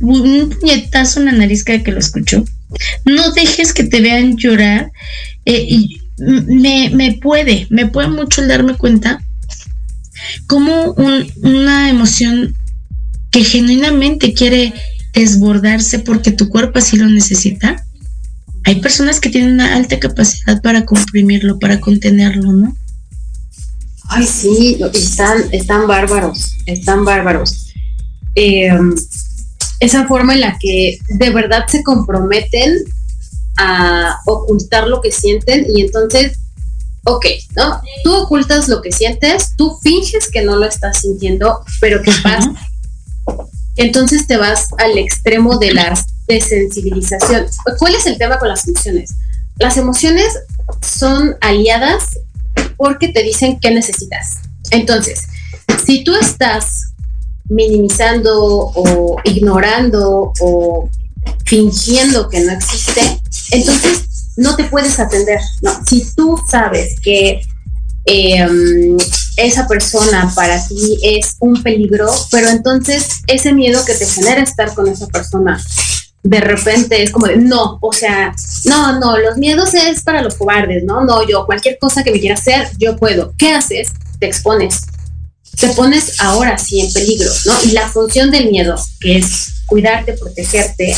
un 0.00 0.50
puñetazo 0.50 1.20
en 1.20 1.26
la 1.26 1.32
nariz 1.32 1.64
cada 1.64 1.82
que 1.82 1.92
lo 1.92 1.98
escucho. 1.98 2.44
No 3.04 3.32
dejes 3.32 3.72
que 3.72 3.84
te 3.84 4.00
vean 4.00 4.36
llorar. 4.36 4.92
Eh, 5.44 5.66
y 5.68 6.00
me, 6.18 6.90
me, 6.90 7.14
puede, 7.14 7.66
me 7.70 7.86
puede 7.86 8.08
mucho 8.08 8.42
el 8.42 8.48
darme 8.48 8.76
cuenta 8.76 9.22
como 10.46 10.92
una 11.42 11.88
emoción 11.88 12.54
que 13.30 13.44
genuinamente 13.44 14.34
quiere 14.34 14.72
desbordarse 15.12 15.98
porque 15.98 16.30
tu 16.30 16.48
cuerpo 16.48 16.78
así 16.78 16.96
lo 16.96 17.08
necesita. 17.08 17.84
Hay 18.64 18.80
personas 18.80 19.20
que 19.20 19.30
tienen 19.30 19.54
una 19.54 19.74
alta 19.74 19.98
capacidad 19.98 20.60
para 20.62 20.84
comprimirlo, 20.84 21.58
para 21.58 21.80
contenerlo, 21.80 22.52
¿no? 22.52 22.76
Ay, 24.08 24.26
sí, 24.26 24.78
están, 24.92 25.44
están 25.52 25.86
bárbaros, 25.86 26.56
están 26.66 27.04
bárbaros. 27.04 27.72
Em, 28.34 28.94
esa 29.78 30.06
forma 30.06 30.34
en 30.34 30.40
la 30.40 30.58
que 30.58 30.98
de 31.08 31.30
verdad 31.30 31.66
se 31.68 31.82
comprometen 31.82 32.84
a 33.56 34.18
ocultar 34.26 34.88
lo 34.88 35.00
que 35.00 35.10
sienten 35.10 35.66
y 35.74 35.82
entonces, 35.82 36.38
ok, 37.04 37.26
¿no? 37.56 37.80
Tú 38.04 38.14
ocultas 38.14 38.68
lo 38.68 38.82
que 38.82 38.92
sientes, 38.92 39.54
tú 39.56 39.78
finges 39.82 40.28
que 40.30 40.42
no 40.42 40.56
lo 40.56 40.66
estás 40.66 41.00
sintiendo, 41.00 41.60
pero 41.80 42.02
¿qué 42.02 42.12
pasa? 42.22 42.52
Entonces 43.76 44.26
te 44.26 44.36
vas 44.36 44.68
al 44.78 44.98
extremo 44.98 45.58
de 45.58 45.72
la 45.72 45.94
desensibilización. 46.28 47.46
¿Cuál 47.78 47.94
es 47.94 48.06
el 48.06 48.18
tema 48.18 48.38
con 48.38 48.48
las 48.48 48.66
emociones? 48.66 49.14
Las 49.56 49.76
emociones 49.76 50.38
son 50.82 51.36
aliadas 51.40 52.18
porque 52.76 53.08
te 53.08 53.22
dicen 53.22 53.58
qué 53.60 53.70
necesitas. 53.70 54.38
Entonces, 54.70 55.26
si 55.84 56.04
tú 56.04 56.14
estás 56.14 56.92
minimizando 57.48 58.72
o 58.74 59.16
ignorando 59.24 60.32
o 60.40 60.88
fingiendo 61.44 62.28
que 62.28 62.40
no 62.40 62.52
existe, 62.52 63.20
entonces 63.50 64.32
no 64.36 64.56
te 64.56 64.64
puedes 64.64 64.98
atender. 64.98 65.40
No, 65.60 65.72
si 65.86 66.06
tú 66.14 66.38
sabes 66.48 66.98
que 67.00 67.42
em, 68.10 68.96
esa 69.36 69.66
persona 69.66 70.30
para 70.34 70.66
ti 70.66 70.98
es 71.02 71.36
un 71.38 71.62
peligro, 71.62 72.08
pero 72.30 72.48
entonces 72.48 73.20
ese 73.26 73.52
miedo 73.52 73.84
que 73.84 73.94
te 73.94 74.06
genera 74.06 74.42
estar 74.42 74.74
con 74.74 74.88
esa 74.88 75.06
persona 75.06 75.62
de 76.22 76.40
repente 76.40 77.02
es 77.02 77.10
como 77.10 77.26
de 77.26 77.36
no, 77.36 77.78
o 77.80 77.92
sea, 77.92 78.34
no, 78.64 78.98
no, 78.98 79.16
los 79.18 79.38
miedos 79.38 79.72
es 79.74 80.02
para 80.02 80.22
los 80.22 80.34
cobardes, 80.34 80.84
no, 80.84 81.04
no, 81.04 81.26
yo 81.26 81.46
cualquier 81.46 81.78
cosa 81.78 82.04
que 82.04 82.12
me 82.12 82.20
quiera 82.20 82.34
hacer, 82.34 82.68
yo 82.78 82.96
puedo. 82.96 83.32
¿Qué 83.38 83.52
haces? 83.52 83.88
Te 84.18 84.26
expones. 84.26 84.82
Te 85.58 85.68
pones 85.68 86.20
ahora 86.20 86.58
sí 86.58 86.80
en 86.80 86.92
peligro, 86.92 87.30
¿no? 87.46 87.54
Y 87.64 87.72
la 87.72 87.88
función 87.88 88.30
del 88.30 88.50
miedo, 88.50 88.76
que 89.00 89.18
es 89.18 89.62
cuidarte, 89.66 90.12
protegerte, 90.14 90.94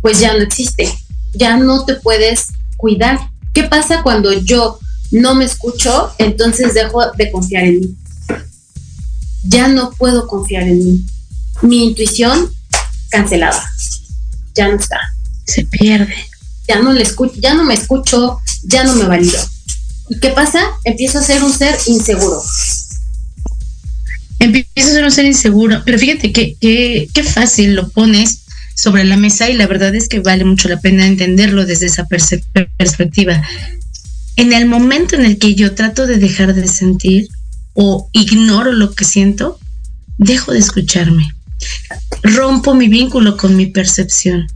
pues 0.00 0.20
ya 0.20 0.34
no 0.34 0.42
existe. 0.42 0.92
Ya 1.34 1.56
no 1.56 1.84
te 1.84 1.94
puedes 1.94 2.48
cuidar. 2.76 3.18
¿Qué 3.52 3.64
pasa 3.64 4.02
cuando 4.02 4.32
yo 4.32 4.78
no 5.10 5.34
me 5.34 5.44
escucho? 5.44 6.12
Entonces 6.18 6.74
dejo 6.74 7.02
de 7.16 7.30
confiar 7.30 7.64
en 7.64 7.80
mí. 7.80 7.96
Ya 9.44 9.68
no 9.68 9.90
puedo 9.90 10.26
confiar 10.26 10.64
en 10.64 10.78
mí. 10.78 11.06
Mi 11.62 11.86
intuición 11.88 12.52
cancelada 13.10 13.68
ya 14.54 14.68
no 14.68 14.76
está. 14.76 14.98
Se 15.44 15.64
pierde. 15.64 16.14
Ya 16.66 16.80
no 16.80 16.92
le 16.92 17.02
escucho, 17.02 17.34
ya 17.40 17.54
no 17.54 17.64
me 17.64 17.74
escucho, 17.74 18.38
ya 18.64 18.84
no 18.84 18.94
me 18.96 19.06
valido. 19.06 19.38
¿Y 20.10 20.18
qué 20.20 20.30
pasa? 20.30 20.60
Empiezo 20.84 21.18
a 21.18 21.22
ser 21.22 21.42
un 21.42 21.52
ser 21.52 21.74
inseguro. 21.86 22.42
Empiezo 24.40 24.90
a 24.90 24.92
ser 24.92 25.04
un 25.04 25.12
ser 25.12 25.24
inseguro, 25.24 25.82
pero 25.84 25.98
fíjate 25.98 26.32
que, 26.32 27.08
qué 27.12 27.22
fácil 27.22 27.74
lo 27.74 27.88
pones 27.88 28.40
sobre 28.74 29.04
la 29.04 29.16
mesa 29.16 29.48
y 29.48 29.54
la 29.54 29.66
verdad 29.66 29.94
es 29.94 30.08
que 30.08 30.20
vale 30.20 30.44
mucho 30.44 30.68
la 30.68 30.80
pena 30.80 31.06
entenderlo 31.06 31.66
desde 31.66 31.86
esa 31.86 32.06
perspectiva. 32.06 33.42
En 34.38 34.54
el 34.54 34.64
momento 34.66 35.16
en 35.16 35.26
el 35.26 35.38
que 35.38 35.54
yo 35.54 35.74
trato 35.74 36.06
de 36.06 36.16
dejar 36.16 36.54
de 36.54 36.66
sentir 36.66 37.28
o 37.74 38.08
ignoro 38.12 38.72
lo 38.72 38.94
que 38.94 39.04
siento, 39.04 39.58
dejo 40.16 40.52
de 40.52 40.60
escucharme 40.60 41.28
rompo 42.22 42.74
mi 42.74 42.88
vínculo 42.88 43.36
con 43.36 43.56
mi 43.56 43.66
percepción, 43.66 44.46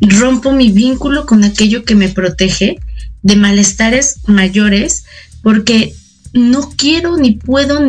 rompo 0.00 0.52
mi 0.52 0.70
vínculo 0.70 1.26
con 1.26 1.44
aquello 1.44 1.84
que 1.84 1.94
me 1.94 2.08
protege 2.08 2.78
de 3.22 3.36
malestares 3.36 4.20
mayores 4.26 5.04
porque 5.42 5.94
no 6.32 6.70
quiero 6.70 7.16
ni 7.16 7.32
puedo, 7.32 7.80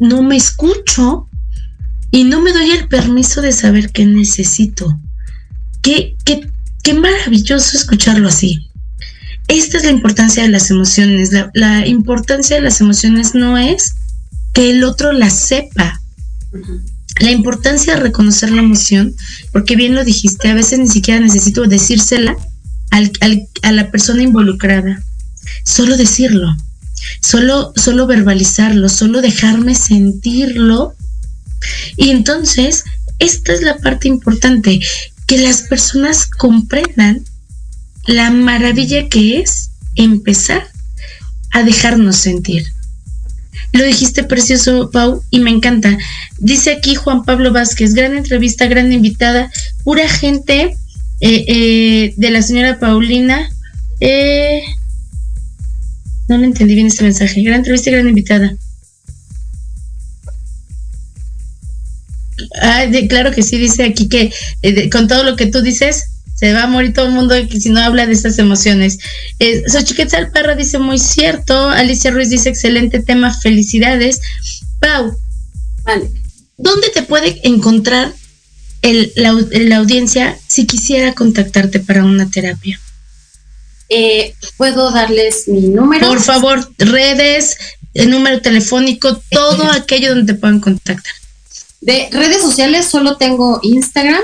no 0.00 0.22
me 0.22 0.36
escucho 0.36 1.28
y 2.10 2.24
no 2.24 2.40
me 2.40 2.52
doy 2.52 2.70
el 2.70 2.88
permiso 2.88 3.40
de 3.40 3.52
saber 3.52 3.90
qué 3.90 4.06
necesito. 4.06 4.98
Qué, 5.82 6.16
qué, 6.24 6.48
qué 6.82 6.94
maravilloso 6.94 7.76
escucharlo 7.76 8.28
así. 8.28 8.67
Esta 9.48 9.78
es 9.78 9.84
la 9.84 9.90
importancia 9.90 10.42
de 10.42 10.50
las 10.50 10.70
emociones. 10.70 11.32
La, 11.32 11.50
la 11.54 11.86
importancia 11.86 12.56
de 12.56 12.62
las 12.62 12.80
emociones 12.80 13.34
no 13.34 13.58
es 13.58 13.94
que 14.54 14.70
el 14.70 14.84
otro 14.84 15.12
las 15.12 15.38
sepa 15.38 16.00
la 17.20 17.30
importancia 17.30 17.94
de 17.94 18.00
reconocer 18.00 18.50
la 18.50 18.60
emoción, 18.60 19.14
porque 19.52 19.76
bien 19.76 19.94
lo 19.94 20.04
dijiste, 20.04 20.48
a 20.48 20.54
veces 20.54 20.78
ni 20.78 20.88
siquiera 20.88 21.20
necesito 21.20 21.64
decírsela 21.64 22.36
a 22.90 23.72
la 23.72 23.90
persona 23.90 24.22
involucrada, 24.22 25.02
solo 25.64 25.96
decirlo, 25.96 26.56
solo, 27.20 27.72
solo 27.76 28.06
verbalizarlo, 28.06 28.88
solo 28.88 29.20
dejarme 29.20 29.74
sentirlo. 29.74 30.94
Y 31.96 32.10
entonces, 32.10 32.84
esta 33.18 33.52
es 33.52 33.62
la 33.62 33.76
parte 33.78 34.08
importante, 34.08 34.80
que 35.26 35.38
las 35.38 35.62
personas 35.62 36.26
comprendan 36.26 37.24
la 38.08 38.30
maravilla 38.30 39.08
que 39.10 39.40
es 39.40 39.70
empezar 39.94 40.66
a 41.52 41.62
dejarnos 41.62 42.16
sentir. 42.16 42.64
Lo 43.72 43.84
dijiste 43.84 44.24
precioso, 44.24 44.90
Pau, 44.90 45.22
y 45.30 45.40
me 45.40 45.50
encanta. 45.50 45.96
Dice 46.38 46.72
aquí 46.72 46.94
Juan 46.94 47.24
Pablo 47.24 47.52
Vázquez, 47.52 47.92
gran 47.92 48.16
entrevista, 48.16 48.66
gran 48.66 48.90
invitada, 48.90 49.52
pura 49.84 50.08
gente 50.08 50.74
eh, 51.20 51.44
eh, 51.48 52.14
de 52.16 52.30
la 52.30 52.40
señora 52.40 52.78
Paulina. 52.78 53.46
Eh, 54.00 54.62
no 56.28 56.38
le 56.38 56.46
entendí 56.46 56.74
bien 56.76 56.86
este 56.86 57.04
mensaje. 57.04 57.42
Gran 57.42 57.58
entrevista, 57.58 57.90
gran 57.90 58.08
invitada. 58.08 58.56
Ah, 62.62 62.84
claro 63.10 63.32
que 63.32 63.42
sí, 63.42 63.58
dice 63.58 63.84
aquí 63.84 64.08
que 64.08 64.32
con 64.90 65.08
todo 65.08 65.24
lo 65.24 65.36
que 65.36 65.46
tú 65.46 65.60
dices, 65.60 66.04
se 66.38 66.52
va 66.52 66.64
a 66.64 66.66
morir 66.68 66.92
todo 66.94 67.06
el 67.06 67.12
mundo 67.12 67.34
si 67.50 67.68
no 67.70 67.80
habla 67.80 68.06
de 68.06 68.12
estas 68.12 68.38
emociones. 68.38 68.98
Eh, 69.40 69.64
Xochiquetzal 69.66 70.30
Parra 70.30 70.54
dice 70.54 70.78
muy 70.78 70.98
cierto, 70.98 71.68
Alicia 71.68 72.12
Ruiz 72.12 72.30
dice 72.30 72.48
excelente 72.48 73.00
tema, 73.00 73.34
felicidades. 73.34 74.20
Pau, 74.78 75.16
¿dónde 76.56 76.90
te 76.90 77.02
puede 77.02 77.40
encontrar 77.42 78.12
la, 79.16 79.78
audiencia 79.78 80.38
si 80.46 80.64
quisiera 80.64 81.12
contactarte 81.12 81.80
para 81.80 82.04
una 82.04 82.30
terapia? 82.30 82.80
Eh, 83.88 84.34
Puedo 84.56 84.92
darles 84.92 85.48
mi 85.48 85.62
número. 85.62 86.06
Por 86.06 86.20
favor, 86.20 86.70
redes, 86.78 87.56
el 87.94 88.10
número 88.10 88.40
telefónico, 88.40 89.20
todo 89.30 89.72
aquello 89.72 90.10
donde 90.10 90.34
te 90.34 90.38
puedan 90.38 90.60
contactar. 90.60 91.14
De 91.80 92.08
redes 92.12 92.42
sociales 92.42 92.86
solo 92.86 93.16
tengo 93.16 93.58
Instagram 93.62 94.22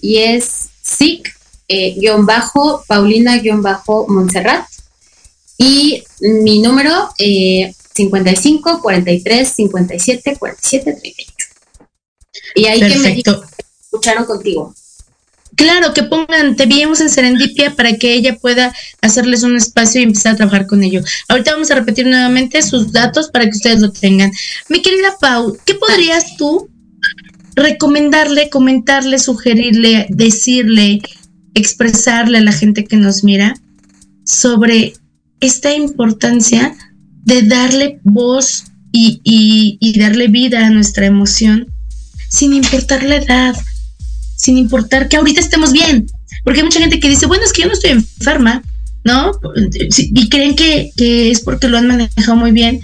y 0.00 0.18
es 0.18 0.68
SIC 0.82 1.37
eh, 1.68 1.94
guion 1.98 2.26
bajo, 2.26 2.82
Paulina 2.86 3.38
guion 3.38 3.62
bajo 3.62 4.06
Montserrat. 4.08 4.66
Y 5.58 6.02
mi 6.20 6.60
número 6.60 7.10
eh, 7.18 7.74
55 7.94 8.80
43 8.80 9.48
57 9.48 10.36
47 10.38 10.92
38. 10.92 11.32
Y 12.54 12.66
ahí 12.66 12.80
que 12.80 12.98
me 12.98 13.22
escucharon 13.80 14.24
contigo. 14.24 14.74
Claro, 15.56 15.92
que 15.92 16.04
pongan, 16.04 16.54
te 16.54 16.66
vimos 16.66 17.00
en 17.00 17.10
Serendipia 17.10 17.74
para 17.74 17.96
que 17.96 18.14
ella 18.14 18.36
pueda 18.36 18.72
hacerles 19.00 19.42
un 19.42 19.56
espacio 19.56 20.00
y 20.00 20.04
empezar 20.04 20.34
a 20.34 20.36
trabajar 20.36 20.68
con 20.68 20.84
ello. 20.84 21.02
Ahorita 21.28 21.52
vamos 21.52 21.70
a 21.72 21.74
repetir 21.74 22.06
nuevamente 22.06 22.62
sus 22.62 22.92
datos 22.92 23.28
para 23.28 23.44
que 23.44 23.56
ustedes 23.56 23.80
lo 23.80 23.90
tengan. 23.90 24.30
Mi 24.68 24.82
querida 24.82 25.16
Pau, 25.20 25.58
¿qué 25.64 25.74
podrías 25.74 26.36
tú 26.36 26.70
recomendarle, 27.56 28.50
comentarle, 28.50 29.18
sugerirle, 29.18 30.06
decirle 30.10 31.00
expresarle 31.54 32.38
a 32.38 32.42
la 32.42 32.52
gente 32.52 32.84
que 32.84 32.96
nos 32.96 33.24
mira 33.24 33.54
sobre 34.24 34.94
esta 35.40 35.74
importancia 35.74 36.76
de 37.24 37.42
darle 37.42 38.00
voz 38.04 38.64
y, 38.92 39.20
y 39.22 39.98
darle 39.98 40.28
vida 40.28 40.66
a 40.66 40.70
nuestra 40.70 41.06
emoción 41.06 41.66
sin 42.28 42.52
importar 42.52 43.02
la 43.02 43.16
edad, 43.16 43.56
sin 44.36 44.58
importar 44.58 45.08
que 45.08 45.16
ahorita 45.16 45.40
estemos 45.40 45.72
bien. 45.72 46.06
Porque 46.44 46.60
hay 46.60 46.64
mucha 46.64 46.80
gente 46.80 47.00
que 47.00 47.08
dice, 47.08 47.26
bueno, 47.26 47.44
es 47.44 47.52
que 47.52 47.62
yo 47.62 47.68
no 47.68 47.74
estoy 47.74 47.90
enferma, 47.90 48.62
¿no? 49.04 49.32
Y 49.96 50.28
creen 50.28 50.54
que, 50.54 51.30
es 51.30 51.40
porque 51.40 51.68
lo 51.68 51.78
han 51.78 51.88
manejado 51.88 52.36
muy 52.36 52.52
bien. 52.52 52.80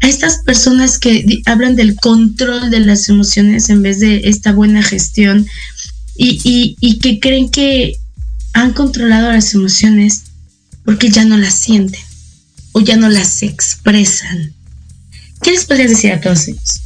A 0.00 0.08
estas 0.08 0.42
personas 0.42 0.98
que 0.98 1.24
hablan 1.46 1.76
del 1.76 1.94
control 1.94 2.70
de 2.70 2.80
las 2.80 3.08
emociones 3.08 3.70
en 3.70 3.82
vez 3.82 4.00
de 4.00 4.22
esta 4.24 4.52
buena 4.52 4.82
gestión 4.82 5.46
y, 6.14 6.76
y 6.80 6.98
que 6.98 7.20
creen 7.20 7.50
que 7.50 7.96
han 8.52 8.72
controlado 8.72 9.32
las 9.32 9.54
emociones 9.54 10.24
porque 10.84 11.10
ya 11.10 11.24
no 11.24 11.36
las 11.36 11.54
sienten 11.54 12.00
o 12.72 12.80
ya 12.80 12.96
no 12.96 13.08
las 13.08 13.42
expresan. 13.42 14.54
¿Qué 15.42 15.52
les 15.52 15.64
podrías 15.64 15.90
decir 15.90 16.12
a 16.12 16.20
todos 16.20 16.48
ellos? 16.48 16.80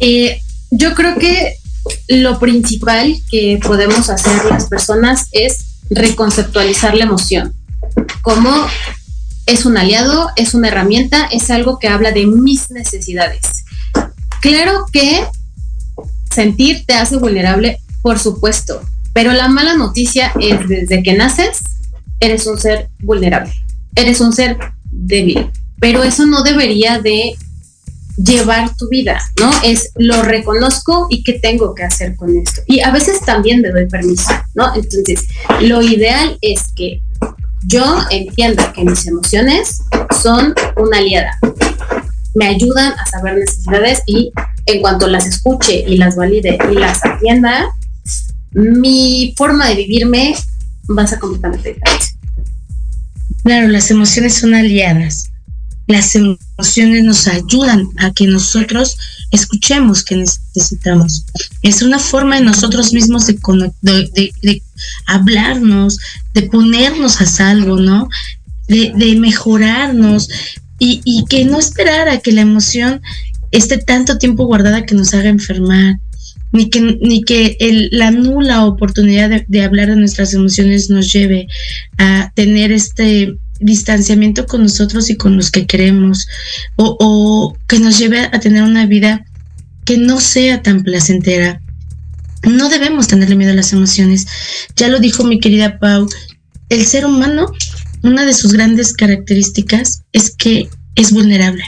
Eh, 0.00 0.40
yo 0.70 0.94
creo 0.94 1.18
que 1.18 1.56
lo 2.08 2.38
principal 2.38 3.16
que 3.30 3.58
podemos 3.62 4.10
hacer 4.10 4.44
las 4.46 4.66
personas 4.66 5.26
es 5.32 5.64
reconceptualizar 5.90 6.94
la 6.94 7.04
emoción. 7.04 7.54
Como 8.22 8.50
es 9.46 9.64
un 9.64 9.76
aliado, 9.76 10.30
es 10.36 10.54
una 10.54 10.68
herramienta, 10.68 11.26
es 11.26 11.50
algo 11.50 11.78
que 11.78 11.88
habla 11.88 12.12
de 12.12 12.26
mis 12.26 12.70
necesidades. 12.70 13.40
Claro 14.40 14.86
que 14.92 15.26
sentir 16.32 16.84
te 16.86 16.94
hace 16.94 17.16
vulnerable, 17.16 17.80
por 18.02 18.18
supuesto, 18.18 18.82
pero 19.12 19.32
la 19.32 19.48
mala 19.48 19.74
noticia 19.74 20.32
es 20.40 20.68
desde 20.68 21.02
que 21.02 21.14
naces, 21.14 21.62
eres 22.20 22.46
un 22.46 22.58
ser 22.58 22.88
vulnerable, 23.00 23.52
eres 23.94 24.20
un 24.20 24.32
ser 24.32 24.58
débil, 24.90 25.50
pero 25.80 26.02
eso 26.02 26.26
no 26.26 26.42
debería 26.42 27.00
de 27.00 27.36
llevar 28.16 28.74
tu 28.76 28.88
vida, 28.88 29.20
¿no? 29.40 29.50
Es 29.64 29.92
lo 29.96 30.22
reconozco 30.22 31.06
y 31.10 31.22
qué 31.22 31.34
tengo 31.34 31.74
que 31.74 31.84
hacer 31.84 32.16
con 32.16 32.36
esto. 32.36 32.60
Y 32.66 32.80
a 32.80 32.90
veces 32.90 33.20
también 33.20 33.62
me 33.62 33.70
doy 33.70 33.86
permiso, 33.86 34.30
¿no? 34.54 34.74
Entonces, 34.74 35.26
lo 35.60 35.82
ideal 35.82 36.36
es 36.40 36.72
que 36.74 37.02
yo 37.66 37.84
entienda 38.10 38.72
que 38.72 38.84
mis 38.84 39.06
emociones 39.06 39.82
son 40.22 40.54
una 40.76 40.98
aliada. 40.98 41.38
Me 42.34 42.46
ayudan 42.46 42.92
a 42.92 43.06
saber 43.06 43.36
necesidades 43.36 44.02
y 44.06 44.32
en 44.66 44.80
cuanto 44.80 45.08
las 45.08 45.26
escuche 45.26 45.84
y 45.86 45.96
las 45.96 46.16
valide 46.16 46.58
y 46.70 46.74
las 46.74 47.04
atienda, 47.04 47.70
mi 48.52 49.34
forma 49.36 49.68
de 49.68 49.74
vivirme 49.76 50.34
va 50.96 51.02
a 51.02 51.18
completamente 51.18 51.74
diferente. 51.74 52.06
Claro, 53.42 53.68
las 53.68 53.90
emociones 53.90 54.34
son 54.34 54.54
aliadas 54.54 55.30
las 55.90 56.14
emociones 56.14 57.02
nos 57.02 57.26
ayudan 57.26 57.88
a 57.98 58.12
que 58.12 58.26
nosotros 58.26 58.96
escuchemos 59.32 60.04
que 60.04 60.16
necesitamos. 60.16 61.24
Es 61.62 61.82
una 61.82 61.98
forma 61.98 62.36
de 62.36 62.44
nosotros 62.44 62.92
mismos 62.92 63.26
de, 63.26 63.32
de, 63.82 64.62
hablarnos, 65.06 65.98
de 66.32 66.42
ponernos 66.42 67.20
a 67.20 67.26
salvo, 67.26 67.76
¿no? 67.76 68.08
De, 68.68 69.16
mejorarnos 69.16 70.28
y, 70.78 71.00
y, 71.04 71.24
que 71.24 71.44
no 71.44 71.58
esperar 71.58 72.08
a 72.08 72.20
que 72.20 72.30
la 72.30 72.42
emoción 72.42 73.02
esté 73.50 73.78
tanto 73.78 74.16
tiempo 74.16 74.46
guardada 74.46 74.86
que 74.86 74.94
nos 74.94 75.12
haga 75.12 75.28
enfermar, 75.28 75.98
ni 76.52 76.68
que, 76.68 76.80
ni 77.00 77.22
que 77.22 77.56
el, 77.60 77.88
la 77.92 78.10
nula 78.10 78.64
oportunidad 78.64 79.44
de, 79.46 79.62
hablar 79.62 79.88
de 79.88 79.96
nuestras 79.96 80.34
emociones 80.34 80.90
nos 80.90 81.12
lleve 81.12 81.46
a 81.98 82.32
tener 82.34 82.72
este 82.72 83.36
distanciamiento 83.60 84.46
con 84.46 84.62
nosotros 84.62 85.10
y 85.10 85.16
con 85.16 85.36
los 85.36 85.50
que 85.50 85.66
queremos, 85.66 86.26
o, 86.76 87.56
que 87.68 87.78
nos 87.78 87.98
lleve 87.98 88.20
a 88.20 88.40
tener 88.40 88.62
una 88.62 88.86
vida 88.86 89.24
que 89.84 89.98
no 89.98 90.20
sea 90.20 90.62
tan 90.62 90.82
placentera. 90.82 91.60
No 92.42 92.70
debemos 92.70 93.06
tenerle 93.06 93.36
miedo 93.36 93.52
a 93.52 93.56
las 93.56 93.72
emociones. 93.72 94.26
Ya 94.76 94.88
lo 94.88 94.98
dijo 94.98 95.24
mi 95.24 95.40
querida 95.40 95.78
Pau, 95.78 96.08
el 96.70 96.86
ser 96.86 97.04
humano, 97.04 97.52
una 98.02 98.24
de 98.24 98.32
sus 98.32 98.54
grandes 98.54 98.94
características 98.94 100.04
es 100.12 100.34
que 100.34 100.70
es 100.94 101.12
vulnerable. 101.12 101.62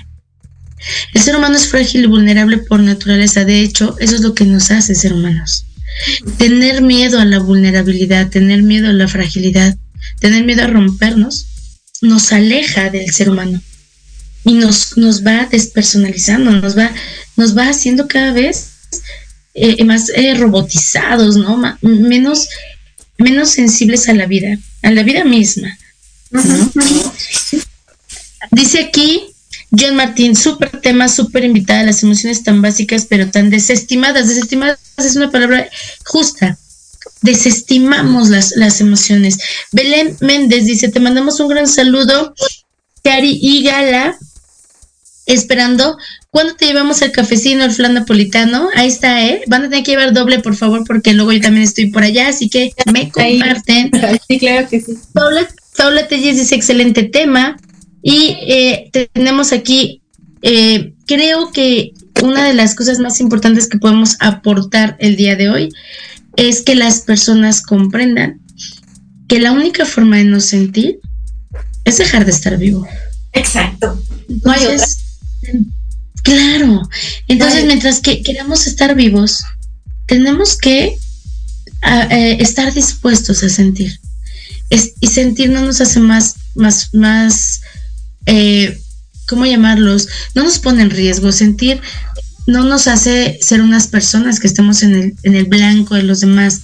El 1.14 1.22
ser 1.22 1.36
humano 1.36 1.56
es 1.56 1.68
frágil 1.68 2.04
y 2.04 2.06
vulnerable 2.06 2.58
por 2.58 2.80
naturaleza. 2.80 3.44
De 3.44 3.60
hecho, 3.60 3.96
eso 4.00 4.16
es 4.16 4.20
lo 4.22 4.34
que 4.34 4.44
nos 4.44 4.70
hace 4.70 4.94
ser 4.94 5.12
humanos. 5.12 5.66
Tener 6.38 6.82
miedo 6.82 7.20
a 7.20 7.24
la 7.24 7.38
vulnerabilidad, 7.38 8.30
tener 8.30 8.62
miedo 8.62 8.88
a 8.88 8.92
la 8.92 9.08
fragilidad, 9.08 9.76
tener 10.20 10.44
miedo 10.44 10.64
a 10.64 10.68
rompernos, 10.68 11.46
nos 12.00 12.32
aleja 12.32 12.90
del 12.90 13.12
ser 13.12 13.30
humano 13.30 13.60
y 14.44 14.54
nos, 14.54 14.96
nos 14.96 15.24
va 15.24 15.46
despersonalizando, 15.50 16.50
nos 16.50 16.76
va, 16.76 16.90
nos 17.36 17.56
va 17.56 17.68
haciendo 17.68 18.08
cada 18.08 18.32
vez 18.32 18.72
eh, 19.54 19.84
más 19.84 20.08
eh, 20.10 20.34
robotizados, 20.34 21.36
¿no? 21.36 21.78
menos, 21.82 22.48
menos 23.18 23.50
sensibles 23.50 24.08
a 24.08 24.14
la 24.14 24.26
vida, 24.26 24.58
a 24.82 24.90
la 24.90 25.02
vida 25.02 25.24
misma. 25.24 25.78
Dice 28.50 28.80
aquí 28.80 29.31
John 29.76 29.96
Martín, 29.96 30.36
súper 30.36 30.80
tema, 30.80 31.08
súper 31.08 31.44
invitada, 31.44 31.82
las 31.82 32.02
emociones 32.02 32.42
tan 32.42 32.60
básicas 32.60 33.06
pero 33.08 33.30
tan 33.30 33.50
desestimadas. 33.50 34.28
Desestimadas 34.28 34.78
es 34.98 35.16
una 35.16 35.30
palabra 35.30 35.68
justa 36.04 36.58
desestimamos 37.22 38.28
las, 38.28 38.52
las 38.56 38.80
emociones. 38.80 39.38
Belén 39.70 40.16
Méndez 40.20 40.66
dice, 40.66 40.88
te 40.88 41.00
mandamos 41.00 41.40
un 41.40 41.48
gran 41.48 41.68
saludo. 41.68 42.34
Cari 43.02 43.38
y 43.40 43.64
Gala, 43.64 44.18
esperando. 45.26 45.96
¿Cuándo 46.30 46.54
te 46.54 46.66
llevamos 46.66 47.02
el 47.02 47.12
cafecino, 47.12 47.64
el 47.64 47.72
flan 47.72 47.94
napolitano? 47.94 48.68
Ahí 48.74 48.88
está, 48.88 49.24
¿eh? 49.24 49.42
Van 49.48 49.64
a 49.64 49.68
tener 49.68 49.84
que 49.84 49.92
llevar 49.92 50.12
doble, 50.12 50.38
por 50.38 50.56
favor, 50.56 50.84
porque 50.86 51.12
luego 51.12 51.32
yo 51.32 51.40
también 51.40 51.64
estoy 51.64 51.88
por 51.88 52.02
allá, 52.02 52.28
así 52.28 52.48
que 52.48 52.72
me 52.92 53.10
comparten. 53.10 53.90
Sí, 54.28 54.38
claro 54.38 54.68
que 54.68 54.80
sí. 54.80 54.98
Paula, 55.12 55.46
Paula 55.76 56.08
Telles 56.08 56.38
dice, 56.38 56.54
excelente 56.54 57.02
tema. 57.02 57.58
Y 58.02 58.36
eh, 58.46 58.90
tenemos 59.14 59.52
aquí, 59.52 60.02
eh, 60.42 60.94
creo 61.06 61.52
que 61.52 61.92
una 62.22 62.46
de 62.46 62.54
las 62.54 62.74
cosas 62.74 62.98
más 62.98 63.20
importantes 63.20 63.68
que 63.68 63.78
podemos 63.78 64.16
aportar 64.20 64.96
el 64.98 65.16
día 65.16 65.36
de 65.36 65.50
hoy 65.50 65.68
es 66.36 66.62
que 66.62 66.74
las 66.74 67.00
personas 67.00 67.62
comprendan 67.62 68.40
que 69.28 69.40
la 69.40 69.52
única 69.52 69.86
forma 69.86 70.18
de 70.18 70.24
no 70.24 70.40
sentir 70.40 71.00
es 71.84 71.98
dejar 71.98 72.24
de 72.24 72.32
estar 72.32 72.58
vivo. 72.58 72.86
Exacto. 73.32 74.00
No 74.44 74.52
hay 74.52 74.66
otra. 74.66 74.86
Claro. 76.22 76.88
Entonces, 77.28 77.64
mientras 77.64 78.00
que 78.00 78.22
queramos 78.22 78.66
estar 78.66 78.94
vivos, 78.94 79.42
tenemos 80.06 80.56
que 80.56 80.96
eh, 82.10 82.36
estar 82.40 82.72
dispuestos 82.72 83.42
a 83.42 83.48
sentir. 83.48 83.98
y 85.00 85.06
sentir 85.08 85.50
no 85.50 85.60
nos 85.62 85.80
hace 85.80 86.00
más, 86.00 86.36
más, 86.54 86.94
más, 86.94 87.51
eh, 88.26 88.80
¿cómo 89.26 89.46
llamarlos? 89.46 90.08
No 90.34 90.44
nos 90.44 90.58
pone 90.58 90.82
en 90.82 90.90
riesgo. 90.90 91.32
Sentir 91.32 91.80
no 92.46 92.64
nos 92.64 92.88
hace 92.88 93.38
ser 93.40 93.60
unas 93.62 93.86
personas 93.86 94.40
que 94.40 94.46
estemos 94.46 94.82
en 94.82 94.94
el, 94.94 95.14
en 95.22 95.34
el 95.36 95.44
blanco 95.44 95.94
de 95.94 96.02
los 96.02 96.20
demás. 96.20 96.60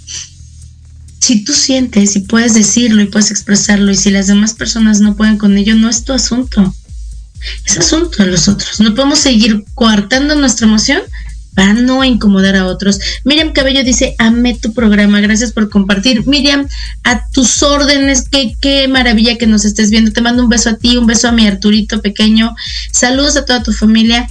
Si 1.20 1.44
tú 1.44 1.52
sientes 1.52 2.16
y 2.16 2.20
puedes 2.20 2.54
decirlo 2.54 3.02
y 3.02 3.06
puedes 3.06 3.30
expresarlo 3.30 3.90
y 3.90 3.96
si 3.96 4.10
las 4.10 4.26
demás 4.26 4.54
personas 4.54 5.00
no 5.00 5.16
pueden 5.16 5.38
con 5.38 5.56
ello, 5.56 5.74
no 5.74 5.88
es 5.88 6.04
tu 6.04 6.12
asunto. 6.12 6.74
Es 7.64 7.78
asunto 7.78 8.22
de 8.22 8.30
los 8.30 8.48
otros. 8.48 8.80
No 8.80 8.94
podemos 8.94 9.20
seguir 9.20 9.64
coartando 9.74 10.34
nuestra 10.34 10.66
emoción 10.66 11.02
para 11.58 11.72
no 11.72 12.04
incomodar 12.04 12.54
a 12.54 12.66
otros. 12.66 13.00
Miriam 13.24 13.52
Cabello 13.52 13.82
dice, 13.82 14.14
amé 14.18 14.56
tu 14.56 14.72
programa, 14.72 15.20
gracias 15.20 15.50
por 15.50 15.68
compartir. 15.68 16.24
Miriam, 16.24 16.68
a 17.02 17.28
tus 17.30 17.64
órdenes, 17.64 18.28
qué, 18.30 18.54
qué 18.60 18.86
maravilla 18.86 19.38
que 19.38 19.48
nos 19.48 19.64
estés 19.64 19.90
viendo. 19.90 20.12
Te 20.12 20.20
mando 20.20 20.44
un 20.44 20.48
beso 20.48 20.70
a 20.70 20.76
ti, 20.76 20.96
un 20.96 21.08
beso 21.08 21.26
a 21.26 21.32
mi 21.32 21.48
Arturito 21.48 22.00
pequeño. 22.00 22.54
Saludos 22.92 23.36
a 23.36 23.44
toda 23.44 23.64
tu 23.64 23.72
familia. 23.72 24.28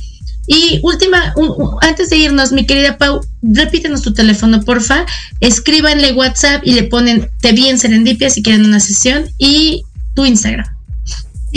Y 0.47 0.79
última, 0.83 1.33
antes 1.81 2.09
de 2.11 2.15
irnos, 2.15 2.53
mi 2.53 2.65
querida 2.65 2.97
Pau, 2.97 3.19
repítenos 3.41 4.03
tu 4.03 4.13
teléfono, 4.13 4.61
porfa. 4.61 5.05
Escríbanle 5.41 6.13
WhatsApp 6.13 6.61
y 6.63 6.75
le 6.75 6.83
ponen 6.83 7.29
te 7.41 7.51
vi 7.51 7.67
en 7.67 7.77
Serendipia 7.77 8.29
si 8.29 8.41
quieren 8.41 8.63
una 8.63 8.79
sesión 8.79 9.25
y 9.37 9.83
tu 10.15 10.25
Instagram. 10.25 10.76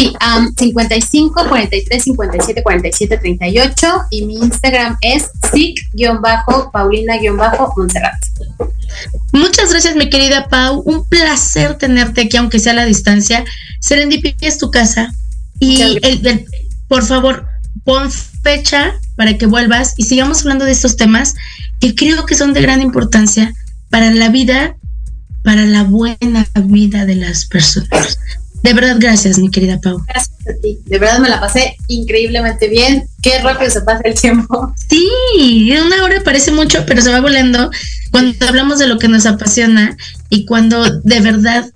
Sí, 0.01 0.15
55 0.57 1.47
43 1.47 2.03
57 2.03 2.63
47 2.63 3.19
38 3.19 3.87
y 4.09 4.25
mi 4.25 4.37
Instagram 4.37 4.97
es 5.03 5.29
sic-paulina-montserrat. 5.53 8.15
Muchas 9.33 9.71
gracias, 9.71 9.97
mi 9.97 10.09
querida 10.09 10.49
Pau. 10.49 10.81
Un 10.87 11.05
placer 11.05 11.75
tenerte 11.75 12.23
aquí, 12.23 12.39
aunque 12.39 12.61
sea 12.61 12.73
a 12.73 12.77
la 12.77 12.87
distancia. 12.87 13.45
Serendipia 13.81 14.35
es 14.41 14.57
tu 14.57 14.71
casa. 14.71 15.13
Y 15.59 15.83
el, 15.83 16.47
por 16.89 17.05
favor, 17.05 17.47
pon 17.85 18.11
fecha 18.11 18.99
para 19.17 19.37
que 19.37 19.45
vuelvas 19.45 19.93
y 19.99 20.05
sigamos 20.05 20.41
hablando 20.41 20.65
de 20.65 20.73
estos 20.73 20.97
temas 20.97 21.35
que 21.79 21.95
creo 21.95 22.25
que 22.25 22.37
son 22.37 22.55
de 22.55 22.63
gran 22.63 22.81
importancia 22.81 23.53
para 23.91 24.11
la 24.11 24.31
vida, 24.31 24.77
para 25.45 25.67
la 25.67 25.83
buena 25.83 26.49
vida 26.57 27.05
de 27.05 27.17
las 27.17 27.45
personas. 27.45 28.19
De 28.63 28.75
verdad, 28.75 28.97
gracias, 28.99 29.39
mi 29.39 29.51
querida 29.51 29.81
Pau. 29.81 30.03
Gracias 30.07 30.37
a 30.47 30.61
ti. 30.61 30.79
De 30.85 30.99
verdad 30.99 31.19
me 31.19 31.29
la 31.29 31.41
pasé 31.41 31.77
increíblemente 31.89 32.69
bien. 32.69 33.09
Qué 33.23 33.39
rápido 33.41 33.71
se 33.71 33.81
pasa 33.81 34.03
el 34.05 34.15
tiempo. 34.15 34.75
Sí, 34.89 35.73
una 35.73 36.05
hora 36.05 36.21
parece 36.25 36.53
mucho, 36.53 36.85
pero 36.87 37.01
se 37.01 37.11
va 37.11 37.21
volando 37.21 37.71
cuando 38.11 38.47
hablamos 38.47 38.79
de 38.79 38.87
lo 38.87 38.99
que 38.99 39.09
nos 39.09 39.27
apasiona 39.27 39.97
y 40.29 40.45
cuando 40.45 41.01
de 41.01 41.21
verdad 41.21 41.71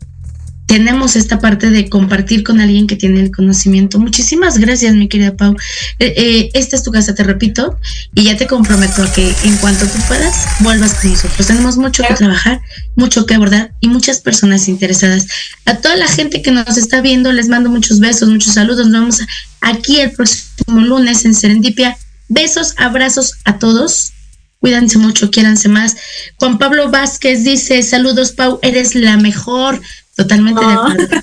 tenemos 0.74 1.14
esta 1.14 1.38
parte 1.38 1.70
de 1.70 1.88
compartir 1.88 2.42
con 2.42 2.60
alguien 2.60 2.88
que 2.88 2.96
tiene 2.96 3.20
el 3.20 3.30
conocimiento. 3.30 4.00
Muchísimas 4.00 4.58
gracias, 4.58 4.92
mi 4.96 5.06
querida 5.06 5.36
Pau. 5.36 5.54
Eh, 6.00 6.14
eh, 6.16 6.50
esta 6.52 6.74
es 6.74 6.82
tu 6.82 6.90
casa, 6.90 7.14
te 7.14 7.22
repito, 7.22 7.78
y 8.12 8.24
ya 8.24 8.36
te 8.36 8.48
comprometo 8.48 9.04
a 9.04 9.12
que 9.12 9.32
en 9.44 9.56
cuanto 9.58 9.86
tú 9.86 10.00
puedas, 10.08 10.34
vuelvas 10.58 10.94
con 10.94 11.12
nosotros. 11.12 11.46
Tenemos 11.46 11.76
mucho 11.76 12.02
que 12.02 12.14
trabajar, 12.14 12.60
mucho 12.96 13.24
que 13.24 13.34
abordar 13.34 13.72
y 13.78 13.86
muchas 13.86 14.18
personas 14.20 14.66
interesadas. 14.66 15.28
A 15.64 15.76
toda 15.76 15.94
la 15.94 16.08
gente 16.08 16.42
que 16.42 16.50
nos 16.50 16.76
está 16.76 17.00
viendo, 17.00 17.30
les 17.30 17.46
mando 17.46 17.70
muchos 17.70 18.00
besos, 18.00 18.28
muchos 18.28 18.54
saludos. 18.54 18.88
Nos 18.88 19.00
vemos 19.00 19.20
aquí 19.60 20.00
el 20.00 20.10
próximo 20.10 20.80
lunes 20.80 21.24
en 21.24 21.36
Serendipia. 21.36 21.96
Besos, 22.28 22.74
abrazos 22.78 23.34
a 23.44 23.60
todos. 23.60 24.10
Cuídense 24.58 24.98
mucho, 24.98 25.30
quiéranse 25.30 25.68
más. 25.68 25.94
Juan 26.40 26.58
Pablo 26.58 26.90
Vázquez 26.90 27.44
dice, 27.44 27.80
saludos 27.84 28.32
Pau, 28.32 28.58
eres 28.62 28.96
la 28.96 29.16
mejor. 29.18 29.80
Totalmente 30.16 30.64
de 30.64 30.72
acuerdo. 30.72 31.22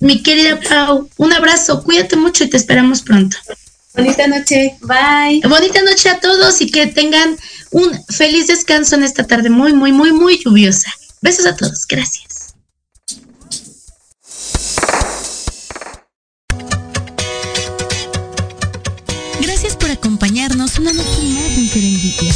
Mi 0.00 0.22
querida 0.22 0.60
Pau, 0.60 1.08
un 1.16 1.32
abrazo, 1.32 1.82
cuídate 1.82 2.16
mucho 2.16 2.44
y 2.44 2.50
te 2.50 2.56
esperamos 2.56 3.02
pronto. 3.02 3.36
Bonita 3.94 4.26
noche. 4.26 4.76
Bye. 4.82 5.40
Bonita 5.48 5.80
noche 5.82 6.10
a 6.10 6.18
todos 6.18 6.60
y 6.60 6.70
que 6.70 6.88
tengan 6.88 7.36
un 7.70 8.04
feliz 8.06 8.48
descanso 8.48 8.96
en 8.96 9.04
esta 9.04 9.24
tarde 9.24 9.50
muy, 9.50 9.72
muy, 9.72 9.92
muy, 9.92 10.12
muy 10.12 10.42
lluviosa. 10.44 10.92
Besos 11.22 11.46
a 11.46 11.56
todos. 11.56 11.86
Gracias. 11.86 12.54
Gracias 19.40 19.76
por 19.76 19.90
acompañarnos 19.90 20.78
una 20.78 20.92
noche 20.92 21.22
más 21.22 21.52
en 21.56 21.68
Serendipia. 21.68 22.34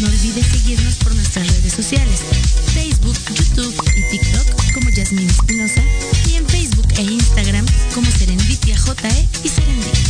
No 0.00 0.06
olvides 0.06 0.46
seguirnos 0.46 0.94
por 0.94 1.14
nuestras 1.14 1.46
redes 1.46 1.72
sociales, 1.72 2.20
JE 8.94 9.28
y 9.44 9.48
Serendipia. 9.48 10.00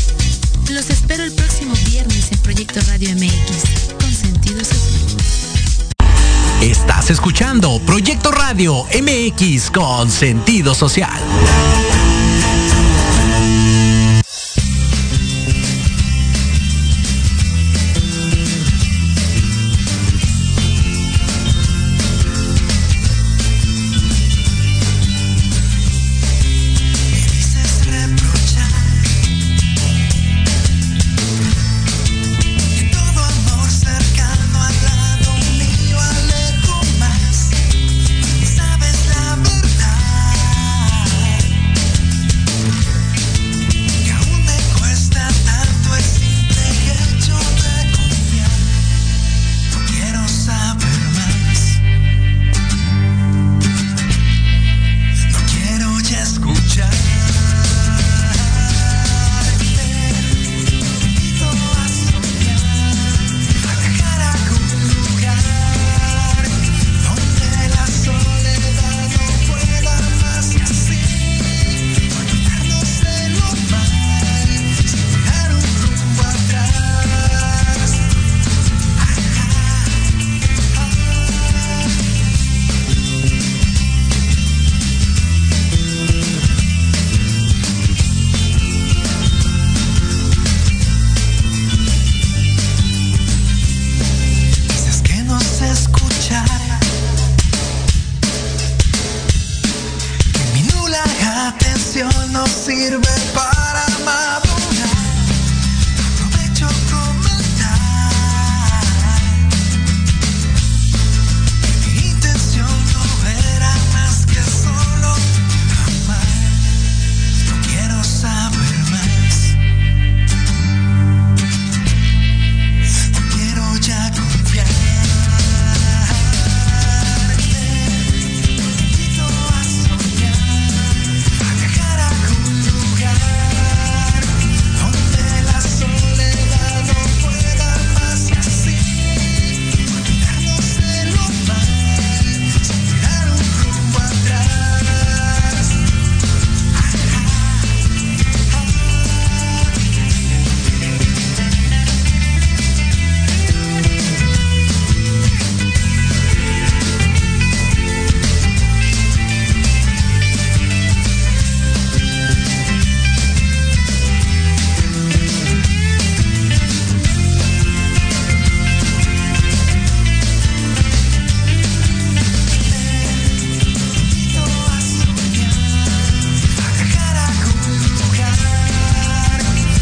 Los 0.70 0.88
espero 0.90 1.24
el 1.24 1.32
próximo 1.32 1.74
viernes 1.90 2.32
en 2.32 2.38
Proyecto 2.38 2.80
Radio 2.88 3.10
MX 3.14 3.94
con 4.00 4.12
sentido 4.12 4.64
social. 4.64 5.00
Estás 6.62 7.10
escuchando 7.10 7.78
Proyecto 7.80 8.30
Radio 8.32 8.84
MX 8.84 9.70
con 9.70 10.10
sentido 10.10 10.74
social. 10.74 11.20